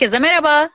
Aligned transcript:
Herkese 0.00 0.18
merhaba. 0.18 0.70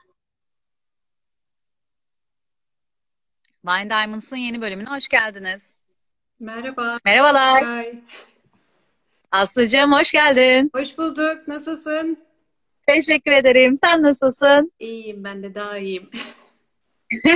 Wine 3.66 3.90
Diamonds'ın 3.90 4.36
yeni 4.36 4.60
bölümüne 4.60 4.88
hoş 4.88 5.08
geldiniz. 5.08 5.76
Merhaba. 6.40 6.98
Merhabalar. 7.04 7.64
Aslıcığım 9.30 9.92
hoş 9.92 10.12
geldin. 10.12 10.70
hoş 10.74 10.98
bulduk. 10.98 11.48
Nasılsın? 11.48 12.18
Teşekkür 12.86 13.30
ederim. 13.30 13.76
Sen 13.76 14.02
nasılsın? 14.02 14.72
İyiyim, 14.78 15.24
ben 15.24 15.42
de 15.42 15.54
daha 15.54 15.78
iyiyim. 15.78 16.10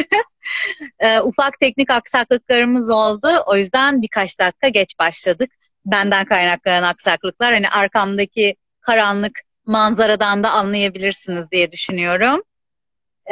Ee, 0.99 1.21
ufak 1.21 1.61
teknik 1.61 1.91
aksaklıklarımız 1.91 2.91
oldu. 2.91 3.29
O 3.47 3.57
yüzden 3.57 4.03
birkaç 4.03 4.41
dakika 4.41 4.69
geç 4.69 4.99
başladık. 4.99 5.51
Benden 5.87 6.25
kaynaklanan 6.25 6.89
aksaklıklar. 6.89 7.55
Hani 7.55 7.69
arkamdaki 7.69 8.57
karanlık 8.81 9.41
manzaradan 9.71 10.45
da 10.45 10.51
anlayabilirsiniz 10.51 11.51
diye 11.51 11.73
düşünüyorum. 11.73 12.43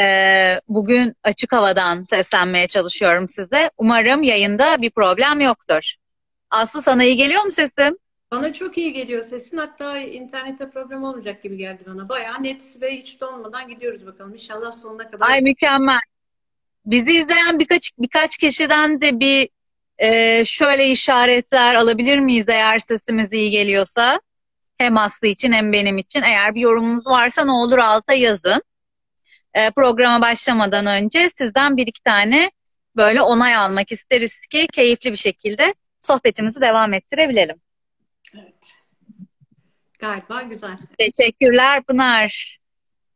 Ee, 0.01 0.61
bugün 0.69 1.14
açık 1.24 1.52
havadan 1.52 2.02
seslenmeye 2.02 2.66
çalışıyorum 2.66 3.28
size. 3.28 3.70
Umarım 3.78 4.23
yayında 4.23 4.83
bir 4.83 4.91
problem 4.91 5.41
yoktur. 5.41 5.95
Aslı 6.51 6.83
sana 6.83 7.05
iyi 7.05 7.16
geliyor 7.16 7.42
mu 7.42 7.51
sesim? 7.51 7.97
Bana 8.30 8.52
çok 8.52 8.78
iyi 8.78 8.92
geliyor 8.92 9.23
sesin. 9.23 9.56
Hatta 9.56 9.98
internette 9.98 10.70
problem 10.70 11.05
olmayacak 11.05 11.42
gibi 11.42 11.56
geldi 11.56 11.84
bana. 11.86 12.08
Bayağı 12.08 12.42
net 12.42 12.77
ve 12.80 12.97
hiç 12.97 13.20
donmadan 13.20 13.69
gidiyoruz 13.69 14.06
bakalım. 14.06 14.33
İnşallah 14.33 14.73
sonuna 14.73 15.11
kadar. 15.11 15.28
Ay 15.28 15.41
mükemmel. 15.41 16.00
Bizi 16.86 17.12
izleyen 17.12 17.58
birkaç 17.58 17.92
birkaç 17.98 18.39
kişiden 18.39 19.00
de 19.00 19.20
bir 19.20 19.48
e, 19.98 20.45
şöyle 20.45 20.91
işaretler 20.91 21.75
alabilir 21.75 22.19
miyiz 22.19 22.48
eğer 22.48 22.78
sesimiz 22.78 23.33
iyi 23.33 23.50
geliyorsa? 23.50 24.20
Hem 24.78 24.98
Aslı 24.98 25.26
için 25.26 25.52
hem 25.52 25.72
benim 25.72 25.98
için. 25.98 26.22
Eğer 26.22 26.54
bir 26.54 26.60
yorumunuz 26.60 27.06
varsa 27.06 27.44
ne 27.44 27.52
olur 27.52 27.78
alta 27.78 28.12
yazın. 28.12 28.62
E, 29.54 29.70
programa 29.70 30.22
başlamadan 30.22 30.86
önce 30.86 31.30
sizden 31.30 31.76
bir 31.76 31.86
iki 31.86 32.02
tane 32.02 32.50
böyle 32.96 33.22
onay 33.22 33.56
almak 33.56 33.92
isteriz 33.92 34.40
ki 34.46 34.66
keyifli 34.72 35.12
bir 35.12 35.16
şekilde 35.16 35.74
sohbetimizi 36.00 36.60
devam 36.60 36.92
ettirebilelim. 36.94 37.56
Evet. 38.34 38.74
Galiba 39.98 40.42
güzel. 40.42 40.78
Teşekkürler 40.98 41.82
Pınar. 41.82 42.58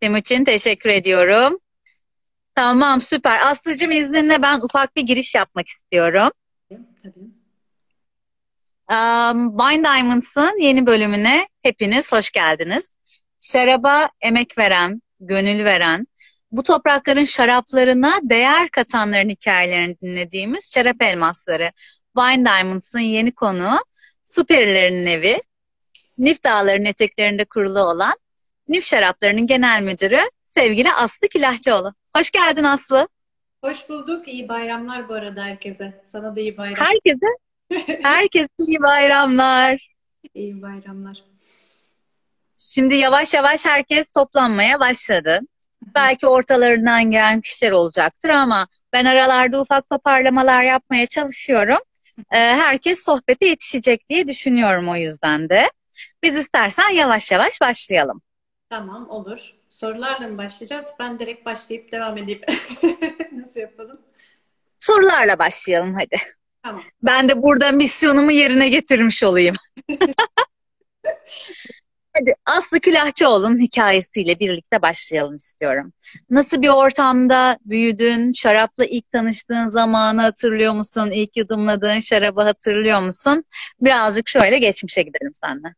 Timuçin 0.01 0.45
teşekkür 0.45 0.91
ediyorum. 0.91 1.59
Tamam 2.55 3.01
süper. 3.01 3.41
Aslıcığım 3.47 3.91
izninle 3.91 4.43
ben 4.43 4.61
ufak 4.61 4.97
bir 4.97 5.03
giriş 5.03 5.35
yapmak 5.35 5.69
istiyorum. 5.69 6.31
Tabii. 7.03 7.42
Um, 8.93 9.59
Wine 9.59 9.85
Diamonds'ın 9.85 10.61
yeni 10.61 10.87
bölümüne 10.87 11.49
hepiniz 11.63 12.13
hoş 12.13 12.31
geldiniz. 12.31 12.97
Şaraba 13.41 14.09
emek 14.21 14.59
veren, 14.59 15.03
gönül 15.21 15.65
veren, 15.65 16.07
bu 16.51 16.63
toprakların 16.63 17.25
şaraplarına 17.25 18.21
değer 18.23 18.69
katanların 18.71 19.29
hikayelerini 19.29 19.97
dinlediğimiz 20.03 20.73
şarap 20.75 21.03
elmasları. 21.03 21.73
Wine 22.19 22.45
Diamonds'ın 22.45 22.99
yeni 22.99 23.33
konuğu, 23.33 23.79
Süperilerin 24.25 25.07
evi, 25.07 25.43
Nif 26.19 26.45
Dağları'nın 26.45 26.85
eteklerinde 26.85 27.45
kurulu 27.45 27.81
olan 27.81 28.15
Nif 28.69 28.85
Şarapları'nın 28.85 29.47
genel 29.47 29.83
müdürü 29.83 30.21
sevgili 30.47 30.93
Aslı 30.93 31.29
Külahçıoğlu. 31.29 31.95
Hoş 32.17 32.31
geldin 32.31 32.65
Aslı. 32.65 33.09
Hoş 33.65 33.89
bulduk. 33.89 34.29
İyi 34.29 34.49
bayramlar 34.49 35.09
bu 35.09 35.15
arada 35.15 35.45
herkese. 35.45 36.03
Sana 36.13 36.37
da 36.37 36.41
iyi 36.41 36.57
bayram. 36.57 36.87
Herkese, 36.87 37.27
herkese 38.03 38.49
iyi 38.59 38.83
bayramlar. 38.83 39.93
İyi 40.35 40.63
bayramlar. 40.63 41.25
Şimdi 42.57 42.95
yavaş 42.95 43.35
yavaş 43.35 43.67
herkes 43.67 44.13
toplanmaya 44.13 44.81
başladı. 44.81 45.41
Belki 45.95 46.27
ortalarından 46.27 47.11
gelen 47.11 47.41
kişiler 47.41 47.73
olacaktır 47.73 48.29
ama 48.29 48.67
ben 48.93 49.05
aralarda 49.05 49.61
ufak 49.61 49.91
toparlamalar 49.91 50.65
yapmaya 50.65 51.07
çalışıyorum. 51.07 51.79
Ee, 52.19 52.39
herkes 52.39 53.05
sohbete 53.05 53.47
yetişecek 53.47 54.09
diye 54.09 54.29
düşünüyorum 54.29 54.89
o 54.89 54.97
yüzden 54.97 55.49
de. 55.49 55.71
Biz 56.23 56.37
istersen 56.37 56.91
yavaş 56.91 57.33
yavaş 57.33 57.61
başlayalım. 57.61 58.23
Tamam, 58.71 59.11
olur. 59.11 59.55
Sorularla 59.69 60.29
mı 60.29 60.39
başlayacağız? 60.39 60.87
Ben 60.99 61.19
direkt 61.19 61.47
başlayıp 61.47 61.93
devam 61.93 62.19
edeyim. 62.19 62.41
Nasıl 63.33 63.61
yapalım? 63.61 64.01
Sorularla 64.79 65.39
başlayalım 65.39 65.95
hadi. 65.95 66.17
Tamam. 66.63 66.83
Ben 67.03 67.29
de 67.29 67.43
burada 67.43 67.73
misyonumu 67.73 68.33
yerine 68.33 68.69
getirmiş 68.69 69.23
olayım. 69.23 69.57
Hadi 72.15 72.35
Aslı 72.47 72.81
Külahçıoğlu'nun 72.81 73.59
hikayesiyle 73.59 74.39
birlikte 74.39 74.83
başlayalım 74.83 75.37
istiyorum. 75.37 75.93
Nasıl 76.31 76.63
bir 76.63 76.69
ortamda 76.69 77.59
büyüdün? 77.65 78.33
Şarapla 78.33 78.85
ilk 78.85 79.11
tanıştığın 79.11 79.69
zamanı 79.69 80.21
hatırlıyor 80.23 80.75
musun? 80.75 81.11
İlk 81.11 81.37
yudumladığın 81.37 82.01
şarabı 82.01 82.43
hatırlıyor 82.43 83.03
musun? 83.03 83.45
Birazcık 83.81 84.29
şöyle 84.29 84.59
geçmişe 84.59 85.03
gidelim 85.03 85.35
seninle. 85.35 85.75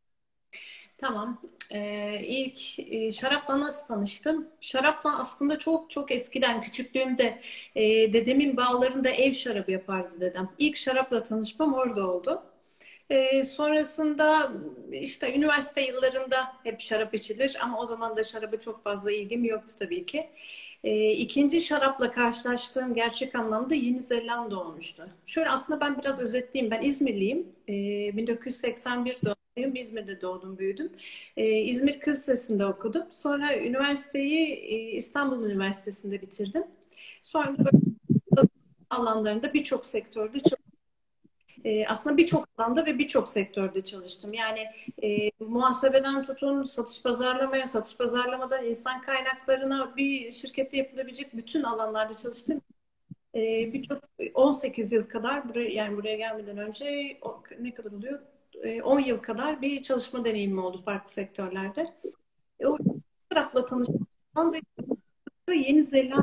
Tamam. 0.99 1.43
Ee, 1.75 2.21
ilk 2.27 2.79
e, 2.79 3.13
şarapla 3.13 3.61
nasıl 3.61 3.87
tanıştım? 3.87 4.49
Şarapla 4.61 5.19
aslında 5.19 5.59
çok 5.59 5.91
çok 5.91 6.11
eskiden 6.11 6.61
küçüklüğümde 6.63 7.41
e, 7.75 7.83
dedemin 8.13 8.57
bağlarında 8.57 9.09
ev 9.11 9.33
şarabı 9.33 9.71
yapardı 9.73 10.21
dedem. 10.21 10.51
İlk 10.59 10.77
şarapla 10.77 11.23
tanışmam 11.23 11.75
orada 11.75 12.07
oldu. 12.11 12.43
E, 13.11 13.45
sonrasında 13.45 14.53
işte 14.93 15.35
üniversite 15.37 15.81
yıllarında 15.83 16.53
hep 16.65 16.81
şarap 16.81 17.15
içilir 17.15 17.57
ama 17.63 17.81
o 17.81 17.87
zaman 17.87 18.17
da 18.17 18.25
şaraba 18.25 18.57
çok 18.57 18.85
fazla 18.85 19.13
ilgim 19.13 19.45
yoktu 19.45 19.73
tabii 19.79 20.07
ki. 20.07 20.31
E, 20.85 21.13
ikinci 21.13 21.61
şarapla 21.61 22.13
karşılaştığım 22.13 22.95
gerçek 22.95 23.35
anlamda 23.35 23.75
Yeni 23.75 24.03
Zelanda 24.03 24.61
olmuştu. 24.61 25.09
Şöyle 25.27 25.51
aslında 25.51 25.81
ben 25.81 25.99
biraz 25.99 26.19
özetleyeyim. 26.21 26.71
Ben 26.71 26.83
İzmirliyim. 26.83 27.47
E, 27.69 27.73
1981 28.17 29.17
doğumluyum. 29.25 29.77
İzmir'de 29.77 30.21
doğdum, 30.21 30.59
büyüdüm. 30.59 30.93
E, 31.37 31.49
İzmir 31.51 32.01
Kız 32.01 32.19
Lisesi'nde 32.19 32.67
okudum. 32.67 33.03
Sonra 33.11 33.59
üniversiteyi 33.59 34.55
e, 34.55 34.77
İstanbul 34.93 35.45
Üniversitesi'nde 35.45 36.23
bitirdim. 36.23 36.65
Sonra 37.23 37.57
alanlarında 38.91 39.55
birçok 39.55 39.87
sektörde 39.87 40.41
çalıştım. 40.41 40.64
E, 41.65 41.87
aslında 41.87 42.17
birçok 42.17 42.49
alanda 42.59 42.87
ve 42.87 42.99
birçok 42.99 43.29
sektörde 43.29 43.85
çalıştım. 43.85 44.33
Yani 44.33 44.67
e, 45.03 45.31
muhasebeden 45.41 46.25
tutun, 46.25 46.63
satış 46.63 47.03
pazarlamaya, 47.03 47.67
satış 47.67 47.97
pazarlamadan 47.97 48.65
insan 48.65 49.03
kaynaklarına 49.03 49.97
bir 49.97 50.33
şirkette 50.33 50.77
yapılabilecek 50.77 51.37
bütün 51.37 51.63
alanlarda 51.63 52.15
çalıştım. 52.15 52.61
E, 53.35 53.73
birçok 53.73 53.99
18 54.35 54.93
yıl 54.93 55.09
kadar 55.09 55.49
buraya 55.49 55.71
yani 55.71 55.97
buraya 55.97 56.17
gelmeden 56.17 56.59
önce 56.59 57.19
o, 57.23 57.43
ne 57.61 57.75
kadar 57.75 57.93
oluyor? 57.93 58.21
E, 58.63 58.83
10 58.83 59.01
yıl 59.01 59.19
kadar 59.19 59.63
bir 59.63 59.83
çalışma 59.83 60.25
deneyimim 60.25 60.59
oldu 60.59 60.83
farklı 60.85 61.11
sektörlerde. 61.11 61.95
E, 62.61 62.67
o 62.67 62.79
tarafla 63.31 63.67
tanıştım. 63.67 64.07
Yeni 65.55 65.83
Zelanda 65.83 66.23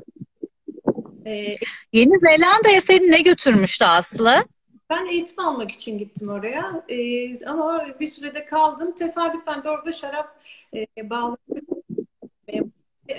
e, 1.25 1.55
Yeni 1.93 2.19
Zelanda'ya 2.19 2.81
seni 2.81 3.11
ne 3.11 3.21
götürmüştü 3.21 3.85
Aslı? 3.85 4.45
Ben 4.91 5.05
eğitim 5.05 5.39
almak 5.39 5.71
için 5.71 5.97
gittim 5.97 6.29
oraya. 6.29 6.85
Ee, 6.89 7.45
ama 7.45 7.85
bir 7.99 8.07
sürede 8.07 8.45
kaldım. 8.45 8.95
Tesadüfen 8.95 9.63
de 9.63 9.69
orada 9.69 9.91
şarap 9.91 10.41
e, 10.75 11.09
bağlı 11.09 11.37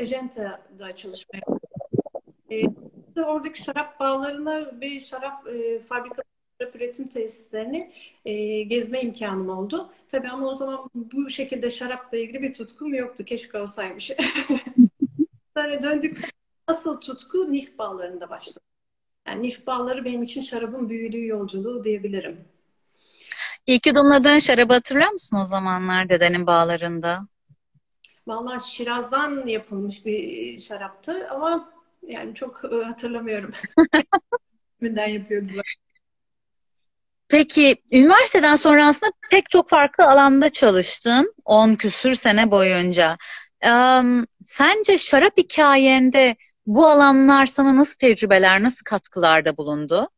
ajantada 0.00 0.94
çalışmaya 0.94 1.43
e, 2.50 2.62
oradaki 3.25 3.62
şarap 3.62 4.00
bağlarına 4.00 4.81
bir 4.81 5.00
şarap 5.00 5.46
e, 5.49 5.81
fabrikaları 5.81 6.26
üretim 6.75 7.08
tesislerini 7.08 7.93
e, 8.25 8.62
gezme 8.62 9.00
imkanım 9.00 9.49
oldu. 9.49 9.91
Tabii 10.08 10.29
ama 10.29 10.46
o 10.46 10.55
zaman 10.56 10.91
bu 10.94 11.31
şekilde 11.31 11.70
şarapla 11.70 12.19
ilgili 12.19 12.43
bir 12.43 12.52
tutkum 12.52 12.94
yoktu. 12.94 13.25
Keşke 13.25 13.58
olsaymış. 13.58 14.11
Sonra 15.56 15.82
döndük. 15.82 16.31
Asıl 16.67 17.00
tutku 17.00 17.52
Nif 17.52 17.79
bağlarında 17.79 18.31
başladı. 18.31 18.71
Yani 19.26 19.42
Nif 19.42 19.66
bağları 19.66 20.04
benim 20.04 20.22
için 20.22 20.40
şarabın 20.40 20.88
büyüdüğü 20.88 21.26
yolculuğu 21.26 21.84
diyebilirim. 21.84 22.44
İlk 23.66 23.86
yudumladığın 23.86 24.38
şarabı 24.38 24.72
hatırlıyor 24.74 25.10
musun 25.10 25.36
o 25.36 25.44
zamanlar 25.44 26.08
dedenin 26.08 26.46
bağlarında? 26.46 27.28
Vallahi 28.26 28.70
Şiraz'dan 28.70 29.46
yapılmış 29.46 30.06
bir 30.06 30.58
şaraptı 30.60 31.28
ama 31.30 31.72
yani 32.02 32.34
çok 32.34 32.64
e, 32.72 32.84
hatırlamıyorum. 32.84 33.50
Kimden 34.82 35.08
yapıyordu 35.08 35.46
zaten. 35.46 35.62
Peki 37.28 37.76
üniversiteden 37.92 38.54
sonra 38.54 38.86
aslında 38.86 39.12
pek 39.30 39.50
çok 39.50 39.69
farklı 39.69 40.04
alanda 40.04 40.50
çalıştın 40.50 41.34
10 41.44 41.74
küsür 41.74 42.14
sene 42.14 42.50
boyunca. 42.50 43.16
Em, 43.60 44.26
sence 44.44 44.98
şarap 44.98 45.38
hikayende 45.38 46.36
bu 46.67 46.87
alanlar 46.87 47.47
sana 47.47 47.76
nasıl 47.76 47.97
tecrübeler, 47.99 48.62
nasıl 48.62 48.85
katkılarda 48.85 49.56
bulundu? 49.56 50.09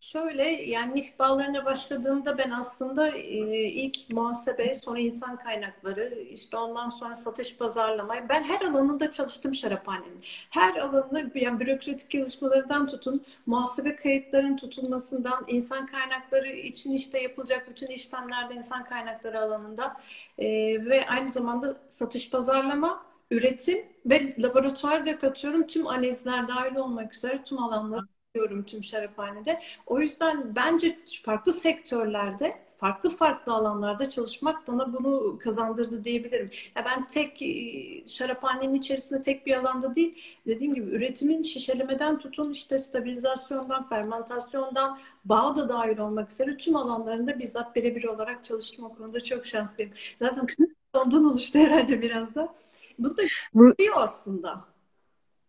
Şöyle 0.00 0.48
yani 0.48 0.94
NIF 0.94 1.18
bağlarına 1.18 1.64
başladığımda 1.64 2.38
ben 2.38 2.50
aslında 2.50 3.08
e, 3.08 3.64
ilk 3.68 4.10
muhasebe, 4.10 4.74
sonra 4.74 4.98
insan 5.00 5.36
kaynakları, 5.36 6.14
işte 6.30 6.56
ondan 6.56 6.88
sonra 6.88 7.14
satış 7.14 7.56
pazarlama. 7.56 8.14
Ben 8.28 8.42
her 8.44 8.60
alanında 8.60 9.10
çalıştım 9.10 9.54
şaraphanenin. 9.54 10.20
Her 10.50 10.76
alanında 10.76 11.22
yani 11.34 11.60
bürokratik 11.60 12.14
yazışmalarından 12.14 12.86
tutun, 12.86 13.24
muhasebe 13.46 13.96
kayıtlarının 13.96 14.56
tutulmasından, 14.56 15.44
insan 15.48 15.86
kaynakları 15.86 16.48
için 16.48 16.92
işte 16.92 17.20
yapılacak 17.22 17.70
bütün 17.70 17.86
işlemlerde 17.86 18.54
insan 18.54 18.84
kaynakları 18.84 19.40
alanında 19.40 19.96
e, 20.38 20.46
ve 20.84 21.06
aynı 21.08 21.28
zamanda 21.28 21.76
satış 21.86 22.30
pazarlama, 22.30 23.11
üretim 23.32 23.78
ve 24.06 24.34
laboratuvarda 24.38 25.18
katıyorum. 25.18 25.66
Tüm 25.66 25.86
analizler 25.86 26.48
dahil 26.48 26.76
olmak 26.76 27.14
üzere 27.14 27.42
tüm 27.44 27.58
alanları 27.58 28.06
yapıyorum 28.34 28.64
tüm 28.64 28.84
şaraphanede. 28.84 29.60
O 29.86 30.00
yüzden 30.00 30.56
bence 30.56 30.98
farklı 31.24 31.52
sektörlerde, 31.52 32.60
farklı 32.76 33.10
farklı 33.16 33.52
alanlarda 33.52 34.08
çalışmak 34.08 34.68
bana 34.68 34.92
bunu 34.92 35.38
kazandırdı 35.38 36.04
diyebilirim. 36.04 36.50
Ya 36.76 36.84
ben 36.84 37.02
tek 37.02 37.42
e, 37.42 38.06
şaraphanenin 38.06 38.74
içerisinde 38.74 39.22
tek 39.22 39.46
bir 39.46 39.56
alanda 39.56 39.94
değil, 39.94 40.38
dediğim 40.46 40.74
gibi 40.74 40.90
üretimin 40.90 41.42
şişelemeden 41.42 42.18
tutun 42.18 42.50
işte 42.50 42.78
stabilizasyondan, 42.78 43.88
fermentasyondan, 43.88 44.98
bağ 45.24 45.56
da 45.56 45.68
dahil 45.68 45.98
olmak 45.98 46.30
üzere 46.30 46.56
tüm 46.56 46.76
alanlarında 46.76 47.38
bizzat 47.38 47.76
birebir 47.76 48.04
olarak 48.04 48.44
çalıştım. 48.44 48.84
O 48.84 48.94
konuda 48.94 49.24
çok 49.24 49.46
şanslıyım. 49.46 49.92
Zaten 50.22 50.46
ondan 50.94 51.24
oluştu 51.24 51.58
herhalde 51.58 52.02
biraz 52.02 52.34
da. 52.34 52.54
Bu 52.98 53.16
da 53.16 53.22
bu, 53.54 53.74
aslında. 53.94 54.64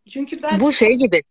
Çünkü 0.09 0.43
ben 0.43 0.59
bu 0.59 0.73
şey 0.73 0.95
gibi 0.95 1.23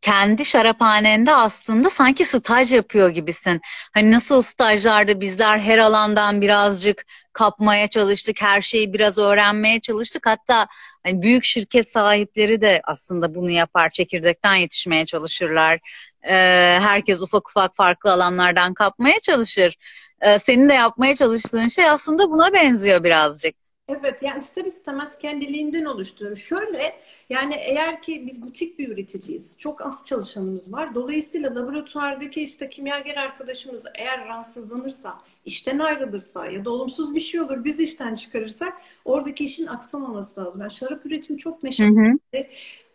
kendi 0.00 0.44
şaraphanende 0.44 1.34
aslında 1.34 1.90
sanki 1.90 2.24
staj 2.24 2.72
yapıyor 2.72 3.08
gibisin. 3.08 3.60
Hani 3.94 4.10
nasıl 4.10 4.42
stajlarda 4.42 5.20
bizler 5.20 5.58
her 5.58 5.78
alandan 5.78 6.40
birazcık 6.40 7.04
kapmaya 7.32 7.88
çalıştık, 7.88 8.42
her 8.42 8.60
şeyi 8.60 8.92
biraz 8.92 9.18
öğrenmeye 9.18 9.80
çalıştık. 9.80 10.26
Hatta 10.26 10.66
hani 11.02 11.22
büyük 11.22 11.44
şirket 11.44 11.88
sahipleri 11.88 12.60
de 12.60 12.80
aslında 12.84 13.34
bunu 13.34 13.50
yapar, 13.50 13.90
çekirdekten 13.90 14.54
yetişmeye 14.54 15.04
çalışırlar. 15.04 15.80
Ee, 16.22 16.34
herkes 16.80 17.20
ufak 17.20 17.48
ufak 17.50 17.76
farklı 17.76 18.12
alanlardan 18.12 18.74
kapmaya 18.74 19.20
çalışır. 19.20 19.76
Ee, 20.20 20.38
senin 20.38 20.68
de 20.68 20.74
yapmaya 20.74 21.16
çalıştığın 21.16 21.68
şey 21.68 21.90
aslında 21.90 22.30
buna 22.30 22.52
benziyor 22.52 23.04
birazcık. 23.04 23.54
Evet 23.90 24.22
yani 24.22 24.38
ister 24.40 24.64
istemez 24.64 25.18
kendiliğinden 25.18 25.84
oluşturuyor. 25.84 26.36
Şöyle 26.36 26.92
yani 27.30 27.54
eğer 27.54 28.02
ki 28.02 28.26
biz 28.26 28.42
butik 28.42 28.78
bir 28.78 28.88
üreticiyiz, 28.88 29.58
çok 29.58 29.86
az 29.86 30.06
çalışanımız 30.06 30.72
var. 30.72 30.94
Dolayısıyla 30.94 31.54
laboratuvardaki 31.54 32.42
işte 32.42 32.70
kimyager 32.70 33.16
arkadaşımız 33.16 33.84
eğer 33.94 34.26
rahatsızlanırsa, 34.26 35.18
işten 35.44 35.78
ayrılırsa 35.78 36.46
ya 36.46 36.64
da 36.64 36.70
olumsuz 36.70 37.14
bir 37.14 37.20
şey 37.20 37.40
olur 37.40 37.64
biz 37.64 37.80
işten 37.80 38.14
çıkarırsak 38.14 38.82
oradaki 39.04 39.44
işin 39.44 39.66
aksamaması 39.66 40.40
lazım. 40.40 40.60
Yani 40.60 40.72
şarap 40.72 41.06
üretimi 41.06 41.38
çok 41.38 41.62
meşakkatli 41.62 42.50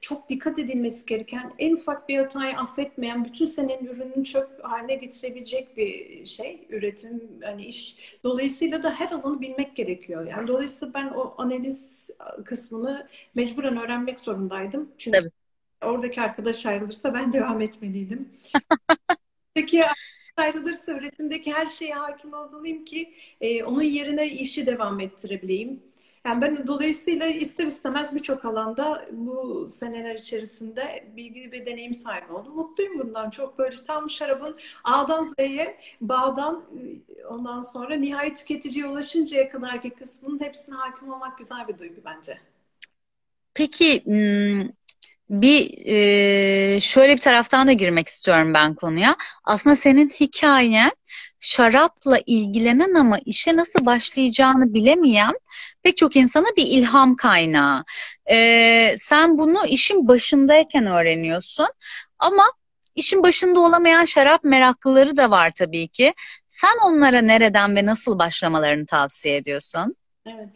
çok 0.05 0.29
dikkat 0.29 0.59
edilmesi 0.59 1.05
gereken, 1.05 1.53
en 1.59 1.73
ufak 1.73 2.09
bir 2.09 2.17
hatayı 2.17 2.57
affetmeyen, 2.57 3.25
bütün 3.25 3.45
senenin 3.45 3.85
ürününü 3.85 4.23
çöp 4.23 4.63
haline 4.63 4.95
getirebilecek 4.95 5.77
bir 5.77 6.25
şey, 6.25 6.67
üretim, 6.69 7.23
hani 7.43 7.65
iş. 7.65 7.97
Dolayısıyla 8.23 8.83
da 8.83 8.91
her 8.91 9.11
alanı 9.11 9.41
bilmek 9.41 9.75
gerekiyor. 9.75 10.27
Yani 10.27 10.47
dolayısıyla 10.47 10.93
ben 10.93 11.07
o 11.07 11.35
analiz 11.37 12.09
kısmını 12.45 13.07
mecburen 13.35 13.77
öğrenmek 13.77 14.25
zorundaydım. 14.25 14.92
Çünkü 14.98 15.18
Tabii. 15.19 15.31
oradaki 15.92 16.22
arkadaş 16.22 16.66
ayrılırsa 16.66 17.13
ben 17.13 17.33
devam 17.33 17.62
etmeliydim. 17.62 18.30
Oradaki 19.57 19.83
ayrılırsa 20.38 20.92
üretimdeki 20.92 21.54
her 21.54 21.68
şeye 21.68 21.94
hakim 21.94 22.33
olmalıyım 22.33 22.86
ki 22.86 23.13
e, 23.42 23.63
onun 23.63 23.81
yerine 23.81 24.30
işi 24.30 24.66
devam 24.66 25.00
ettirebileyim. 25.00 25.83
Yani 26.25 26.42
ben 26.42 26.68
dolayısıyla 26.68 27.25
ister 27.25 27.68
istemez 27.68 28.16
birçok 28.16 28.45
alanda 28.45 29.06
bu 29.12 29.68
seneler 29.68 30.16
içerisinde 30.16 31.06
bilgi 31.16 31.51
ve 31.51 31.66
deneyim 31.66 31.94
sahibi 31.94 32.33
oldum. 32.33 32.56
Mutluyum 32.56 33.00
bundan. 33.00 33.30
Çok 33.30 33.57
böyle 33.57 33.75
tam 33.88 34.10
şarabın 34.10 34.57
A'dan 34.83 35.33
Z'ye, 35.39 35.80
Bağ'dan 36.01 36.63
ondan 37.30 37.62
sonra 37.62 37.95
nihai 37.95 38.33
tüketiciye 38.33 38.88
ulaşıncaya 38.88 39.50
kadarki 39.50 39.89
kısmının 39.89 40.39
hepsine 40.39 40.75
hakim 40.75 41.10
olmak 41.10 41.38
güzel 41.38 41.68
bir 41.68 41.78
duygu 41.78 42.01
bence. 42.06 42.38
Peki 43.56 44.04
bir 45.30 45.69
şöyle 46.81 47.13
bir 47.13 47.22
taraftan 47.22 47.68
da 47.68 47.72
girmek 47.74 48.07
istiyorum 48.07 48.54
ben 48.54 48.75
konuya. 48.75 49.16
Aslında 49.44 49.75
senin 49.75 50.10
hikayen 50.10 50.92
şarapla 51.40 52.19
ilgilenen 52.25 52.94
ama 52.94 53.19
işe 53.25 53.56
nasıl 53.56 53.86
başlayacağını 53.86 54.74
bilemeyen 54.74 55.34
pek 55.84 55.98
çok 55.98 56.16
insana 56.16 56.46
bir 56.57 56.68
ilham 56.68 57.16
kaynağı. 57.16 57.84
Sen 58.98 59.38
bunu 59.38 59.66
işin 59.68 60.07
başındayken 60.07 60.86
öğreniyorsun 60.86 61.68
ama 62.19 62.44
işin 62.96 63.24
başında 63.24 63.60
olamayan 63.60 64.06
şarap 64.06 64.44
meraklıları 64.44 65.18
da 65.18 65.31
var 65.31 65.52
tabii 65.56 65.88
ki. 65.88 66.13
Sen 66.48 66.78
onlara 66.86 67.22
nereden 67.22 67.75
ve 67.75 67.86
nasıl 67.86 68.19
başlamalarını 68.19 68.86
tavsiye 68.86 69.36
ediyorsun? 69.36 69.96
Evet. 70.25 70.50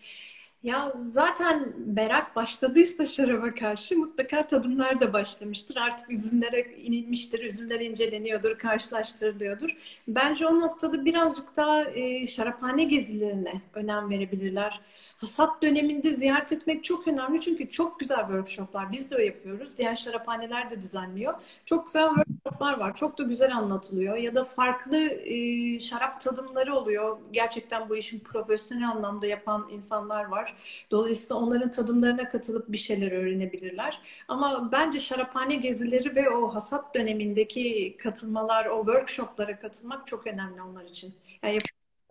Ya 0.63 0.93
zaten 0.97 1.73
merak 1.85 2.35
başladıysa 2.35 3.05
şaraba 3.05 3.49
karşı 3.49 3.97
mutlaka 3.97 4.47
tadımlar 4.47 5.01
da 5.01 5.13
başlamıştır. 5.13 5.75
Artık 5.75 6.09
üzümlere 6.11 6.59
inilmiştir, 6.61 7.39
üzümler 7.39 7.79
inceleniyordur, 7.79 8.57
karşılaştırılıyordur. 8.57 9.69
Bence 10.07 10.47
o 10.47 10.59
noktada 10.59 11.05
birazcık 11.05 11.55
daha 11.57 11.83
e, 11.83 12.27
şaraphane 12.27 12.83
gezilerine 12.83 13.61
önem 13.73 14.09
verebilirler. 14.09 14.79
Hasat 15.17 15.61
döneminde 15.61 16.11
ziyaret 16.11 16.51
etmek 16.51 16.83
çok 16.83 17.07
önemli 17.07 17.41
çünkü 17.41 17.69
çok 17.69 17.99
güzel 17.99 18.19
workshoplar. 18.19 18.91
Biz 18.91 19.11
de 19.11 19.23
yapıyoruz. 19.23 19.77
Diğer 19.77 19.95
şaraphaneler 19.95 20.69
de 20.69 20.81
düzenliyor. 20.81 21.33
Çok 21.65 21.85
güzel 21.85 22.09
workshoplar 22.09 22.79
var. 22.79 22.95
Çok 22.95 23.17
da 23.17 23.23
güzel 23.23 23.55
anlatılıyor. 23.57 24.15
Ya 24.17 24.35
da 24.35 24.43
farklı 24.43 24.97
e, 25.07 25.79
şarap 25.79 26.21
tadımları 26.21 26.75
oluyor. 26.75 27.17
Gerçekten 27.31 27.89
bu 27.89 27.95
işin 27.95 28.19
profesyonel 28.19 28.89
anlamda 28.89 29.25
yapan 29.27 29.67
insanlar 29.71 30.25
var. 30.25 30.48
Dolayısıyla 30.91 31.35
onların 31.35 31.71
tadımlarına 31.71 32.29
katılıp 32.29 32.71
bir 32.71 32.77
şeyler 32.77 33.11
öğrenebilirler. 33.11 33.99
Ama 34.27 34.71
bence 34.71 34.99
şaraphane 34.99 35.55
gezileri 35.55 36.15
ve 36.15 36.29
o 36.29 36.55
hasat 36.55 36.95
dönemindeki 36.95 37.97
katılmalar, 37.97 38.65
o 38.65 38.85
workshoplara 38.85 39.59
katılmak 39.59 40.07
çok 40.07 40.27
önemli 40.27 40.61
onlar 40.61 40.83
için. 40.83 41.13
Yani 41.43 41.57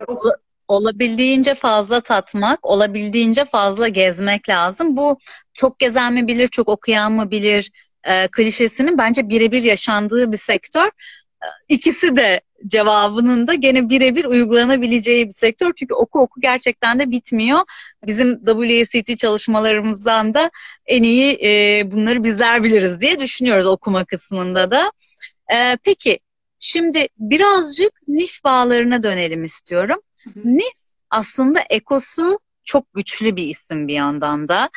o 0.07 0.15
olabildiğince 0.67 1.55
fazla 1.55 2.01
tatmak, 2.01 2.65
olabildiğince 2.65 3.45
fazla 3.45 3.87
gezmek 3.87 4.49
lazım. 4.49 4.97
Bu 4.97 5.17
çok 5.53 5.79
gezen 5.79 6.13
mi 6.13 6.27
bilir, 6.27 6.47
çok 6.47 6.69
okuyan 6.69 7.11
mı 7.11 7.31
bilir 7.31 7.71
e, 8.03 8.27
klişesinin 8.27 8.97
bence 8.97 9.29
birebir 9.29 9.63
yaşandığı 9.63 10.31
bir 10.31 10.37
sektör. 10.37 10.89
İkisi 11.69 12.15
de 12.15 12.41
cevabının 12.67 13.47
da 13.47 13.53
gene 13.53 13.89
birebir 13.89 14.25
uygulanabileceği 14.25 15.25
bir 15.25 15.33
sektör. 15.33 15.73
Çünkü 15.79 15.93
oku 15.93 16.19
oku 16.19 16.41
gerçekten 16.41 16.99
de 16.99 17.11
bitmiyor. 17.11 17.59
Bizim 18.07 18.45
WSET 18.45 19.17
çalışmalarımızdan 19.17 20.33
da 20.33 20.51
en 20.85 21.03
iyi 21.03 21.39
e, 21.45 21.83
bunları 21.91 22.23
bizler 22.23 22.63
biliriz 22.63 23.01
diye 23.01 23.19
düşünüyoruz 23.19 23.67
okuma 23.67 24.05
kısmında 24.05 24.71
da. 24.71 24.91
E, 25.53 25.77
peki 25.83 26.19
şimdi 26.59 27.07
birazcık 27.17 27.91
NIF 28.07 28.43
bağlarına 28.43 29.03
dönelim 29.03 29.43
istiyorum. 29.43 29.99
Hı 30.23 30.29
hı. 30.29 30.39
NIF 30.45 30.77
aslında 31.09 31.59
ekosu 31.69 32.39
çok 32.63 32.93
güçlü 32.93 33.35
bir 33.35 33.47
isim 33.47 33.87
bir 33.87 33.93
yandan 33.93 34.47
da. 34.47 34.69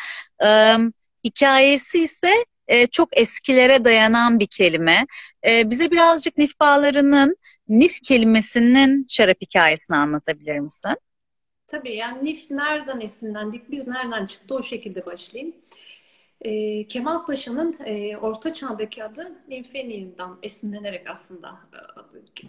E, 0.44 0.76
hikayesi 1.24 1.98
ise 1.98 2.44
e, 2.72 2.86
çok 2.86 3.18
eskilere 3.18 3.84
dayanan 3.84 4.40
bir 4.40 4.46
kelime. 4.46 5.06
E, 5.46 5.70
bize 5.70 5.90
birazcık 5.90 6.38
NIF 6.38 6.60
bağlarının 6.60 7.36
Nif 7.68 8.02
kelimesinin 8.02 9.06
şarap 9.08 9.36
hikayesini 9.42 9.96
anlatabilir 9.96 10.58
misin? 10.58 10.96
Tabii 11.66 11.94
yani 11.94 12.24
Nif 12.24 12.50
nereden 12.50 13.00
esinlendik, 13.00 13.70
biz 13.70 13.86
nereden 13.86 14.26
çıktı 14.26 14.54
o 14.54 14.62
şekilde 14.62 15.06
başlayayım. 15.06 15.56
E, 16.40 16.86
Kemal 16.86 17.26
Paşa'nın 17.26 17.76
e, 17.84 18.16
Orta 18.16 18.52
Çağ'daki 18.52 19.04
adı 19.04 19.32
Nifeni'den 19.48 20.30
esinlenerek 20.42 21.10
aslında 21.10 21.60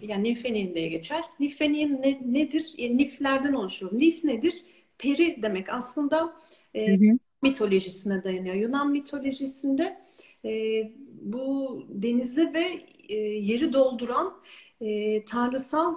e, 0.02 0.06
yani 0.06 0.24
Nifeni'n 0.24 0.74
diye 0.74 0.88
geçer. 0.88 1.24
Nifeni'n 1.40 2.02
ne, 2.02 2.20
nedir? 2.24 2.74
E, 2.78 2.96
niflerden 2.96 3.52
oluşur. 3.52 3.98
Nif 3.98 4.24
nedir? 4.24 4.62
Peri 4.98 5.42
demek. 5.42 5.68
Aslında 5.68 6.32
e, 6.74 6.86
hı 6.88 6.92
hı. 6.92 7.18
mitolojisine 7.42 8.24
dayanıyor. 8.24 8.54
Yunan 8.54 8.90
mitolojisinde 8.90 10.03
e, 10.44 10.82
bu 11.22 11.82
denizi 11.88 12.54
ve 12.54 12.86
e, 13.08 13.16
yeri 13.18 13.72
dolduran 13.72 14.34
e, 14.80 15.24
tanrısal 15.24 15.94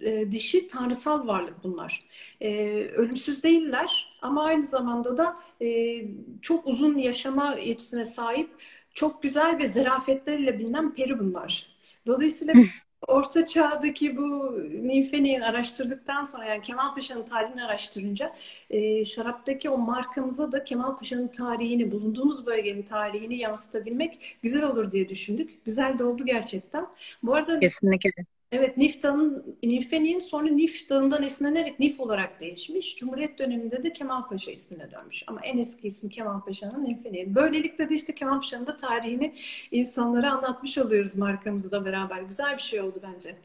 e, 0.00 0.32
dişi 0.32 0.68
tanrısal 0.68 1.26
varlık 1.26 1.64
bunlar. 1.64 2.08
E, 2.40 2.74
ölümsüz 2.84 3.42
değiller 3.42 4.18
ama 4.22 4.44
aynı 4.44 4.66
zamanda 4.66 5.16
da 5.18 5.36
e, 5.62 6.00
çok 6.42 6.66
uzun 6.66 6.96
yaşama 6.96 7.54
yetisine 7.54 8.04
sahip 8.04 8.50
çok 8.94 9.22
güzel 9.22 9.58
ve 9.58 9.68
zarafetleriyle 9.68 10.58
bilinen 10.58 10.94
peri 10.94 11.18
bunlar. 11.18 11.76
Dolayısıyla 12.06 12.54
Orta 13.08 13.46
Çağ'daki 13.46 14.16
bu 14.16 14.58
Ninfeni'yi 14.82 15.44
araştırdıktan 15.44 16.24
sonra 16.24 16.44
yani 16.44 16.62
Kemal 16.62 16.94
Paşa'nın 16.94 17.24
tarihini 17.24 17.64
araştırınca 17.64 18.34
e, 18.70 19.04
şaraptaki 19.04 19.70
o 19.70 19.78
markamıza 19.78 20.52
da 20.52 20.64
Kemal 20.64 20.96
Paşa'nın 20.96 21.28
tarihini, 21.28 21.90
bulunduğumuz 21.90 22.46
bölgenin 22.46 22.82
tarihini 22.82 23.38
yansıtabilmek 23.38 24.36
güzel 24.42 24.62
olur 24.62 24.90
diye 24.90 25.08
düşündük. 25.08 25.64
Güzel 25.64 25.98
de 25.98 26.04
oldu 26.04 26.24
gerçekten. 26.26 26.86
Bu 27.22 27.34
arada 27.34 27.60
Kesinlikle. 27.60 28.10
Evet, 28.58 28.76
Nif 28.76 29.02
Dağı'nın, 29.02 29.58
Nifeni'nin 29.62 30.20
sonra 30.20 30.48
Nif 30.48 30.86
esinlenerek 31.22 31.80
Nif 31.80 32.00
olarak 32.00 32.40
değişmiş. 32.40 32.96
Cumhuriyet 32.96 33.38
döneminde 33.38 33.82
de 33.82 33.92
Kemal 33.92 34.28
Paşa 34.28 34.50
ismine 34.50 34.90
dönmüş. 34.90 35.22
Ama 35.26 35.40
en 35.44 35.58
eski 35.58 35.86
ismi 35.86 36.10
Kemal 36.10 36.40
Paşa'nın 36.40 36.84
Nifeni. 36.84 37.34
Böylelikle 37.34 37.90
de 37.90 37.94
işte 37.94 38.14
Kemal 38.14 38.36
Paşa'nın 38.36 38.66
da 38.66 38.76
tarihini 38.76 39.34
insanlara 39.70 40.32
anlatmış 40.32 40.78
oluyoruz 40.78 41.16
markamızla 41.16 41.84
beraber. 41.84 42.22
Güzel 42.22 42.56
bir 42.56 42.62
şey 42.62 42.80
oldu 42.80 43.02
bence. 43.02 43.36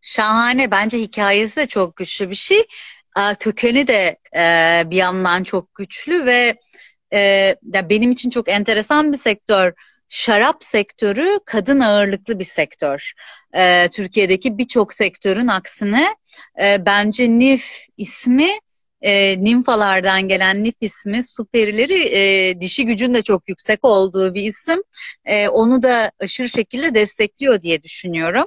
Şahane. 0.00 0.70
Bence 0.70 0.98
hikayesi 0.98 1.56
de 1.56 1.66
çok 1.66 1.96
güçlü 1.96 2.30
bir 2.30 2.34
şey. 2.34 2.66
Kökeni 3.40 3.86
de 3.86 4.18
e, 4.36 4.82
bir 4.90 4.96
yandan 4.96 5.42
çok 5.42 5.74
güçlü 5.74 6.26
ve 6.26 6.58
e, 7.12 7.56
benim 7.62 8.12
için 8.12 8.30
çok 8.30 8.48
enteresan 8.48 9.12
bir 9.12 9.18
sektör. 9.18 9.72
Şarap 10.12 10.64
sektörü 10.64 11.40
kadın 11.46 11.80
ağırlıklı 11.80 12.38
bir 12.38 12.44
sektör. 12.44 13.12
E, 13.52 13.88
Türkiye'deki 13.88 14.58
birçok 14.58 14.92
sektörün 14.92 15.48
aksine 15.48 16.16
e, 16.62 16.86
bence 16.86 17.38
NIF 17.38 17.86
ismi 17.96 18.50
e, 19.02 19.44
nimfalardan 19.44 20.28
gelen 20.28 20.64
NIF 20.64 20.74
ismi 20.80 21.22
superileri 21.22 22.08
e, 22.08 22.60
dişi 22.60 22.86
gücün 22.86 23.14
de 23.14 23.22
çok 23.22 23.48
yüksek 23.48 23.84
olduğu 23.84 24.34
bir 24.34 24.42
isim. 24.42 24.82
E, 25.24 25.48
onu 25.48 25.82
da 25.82 26.12
aşırı 26.20 26.48
şekilde 26.48 26.94
destekliyor 26.94 27.62
diye 27.62 27.82
düşünüyorum. 27.82 28.46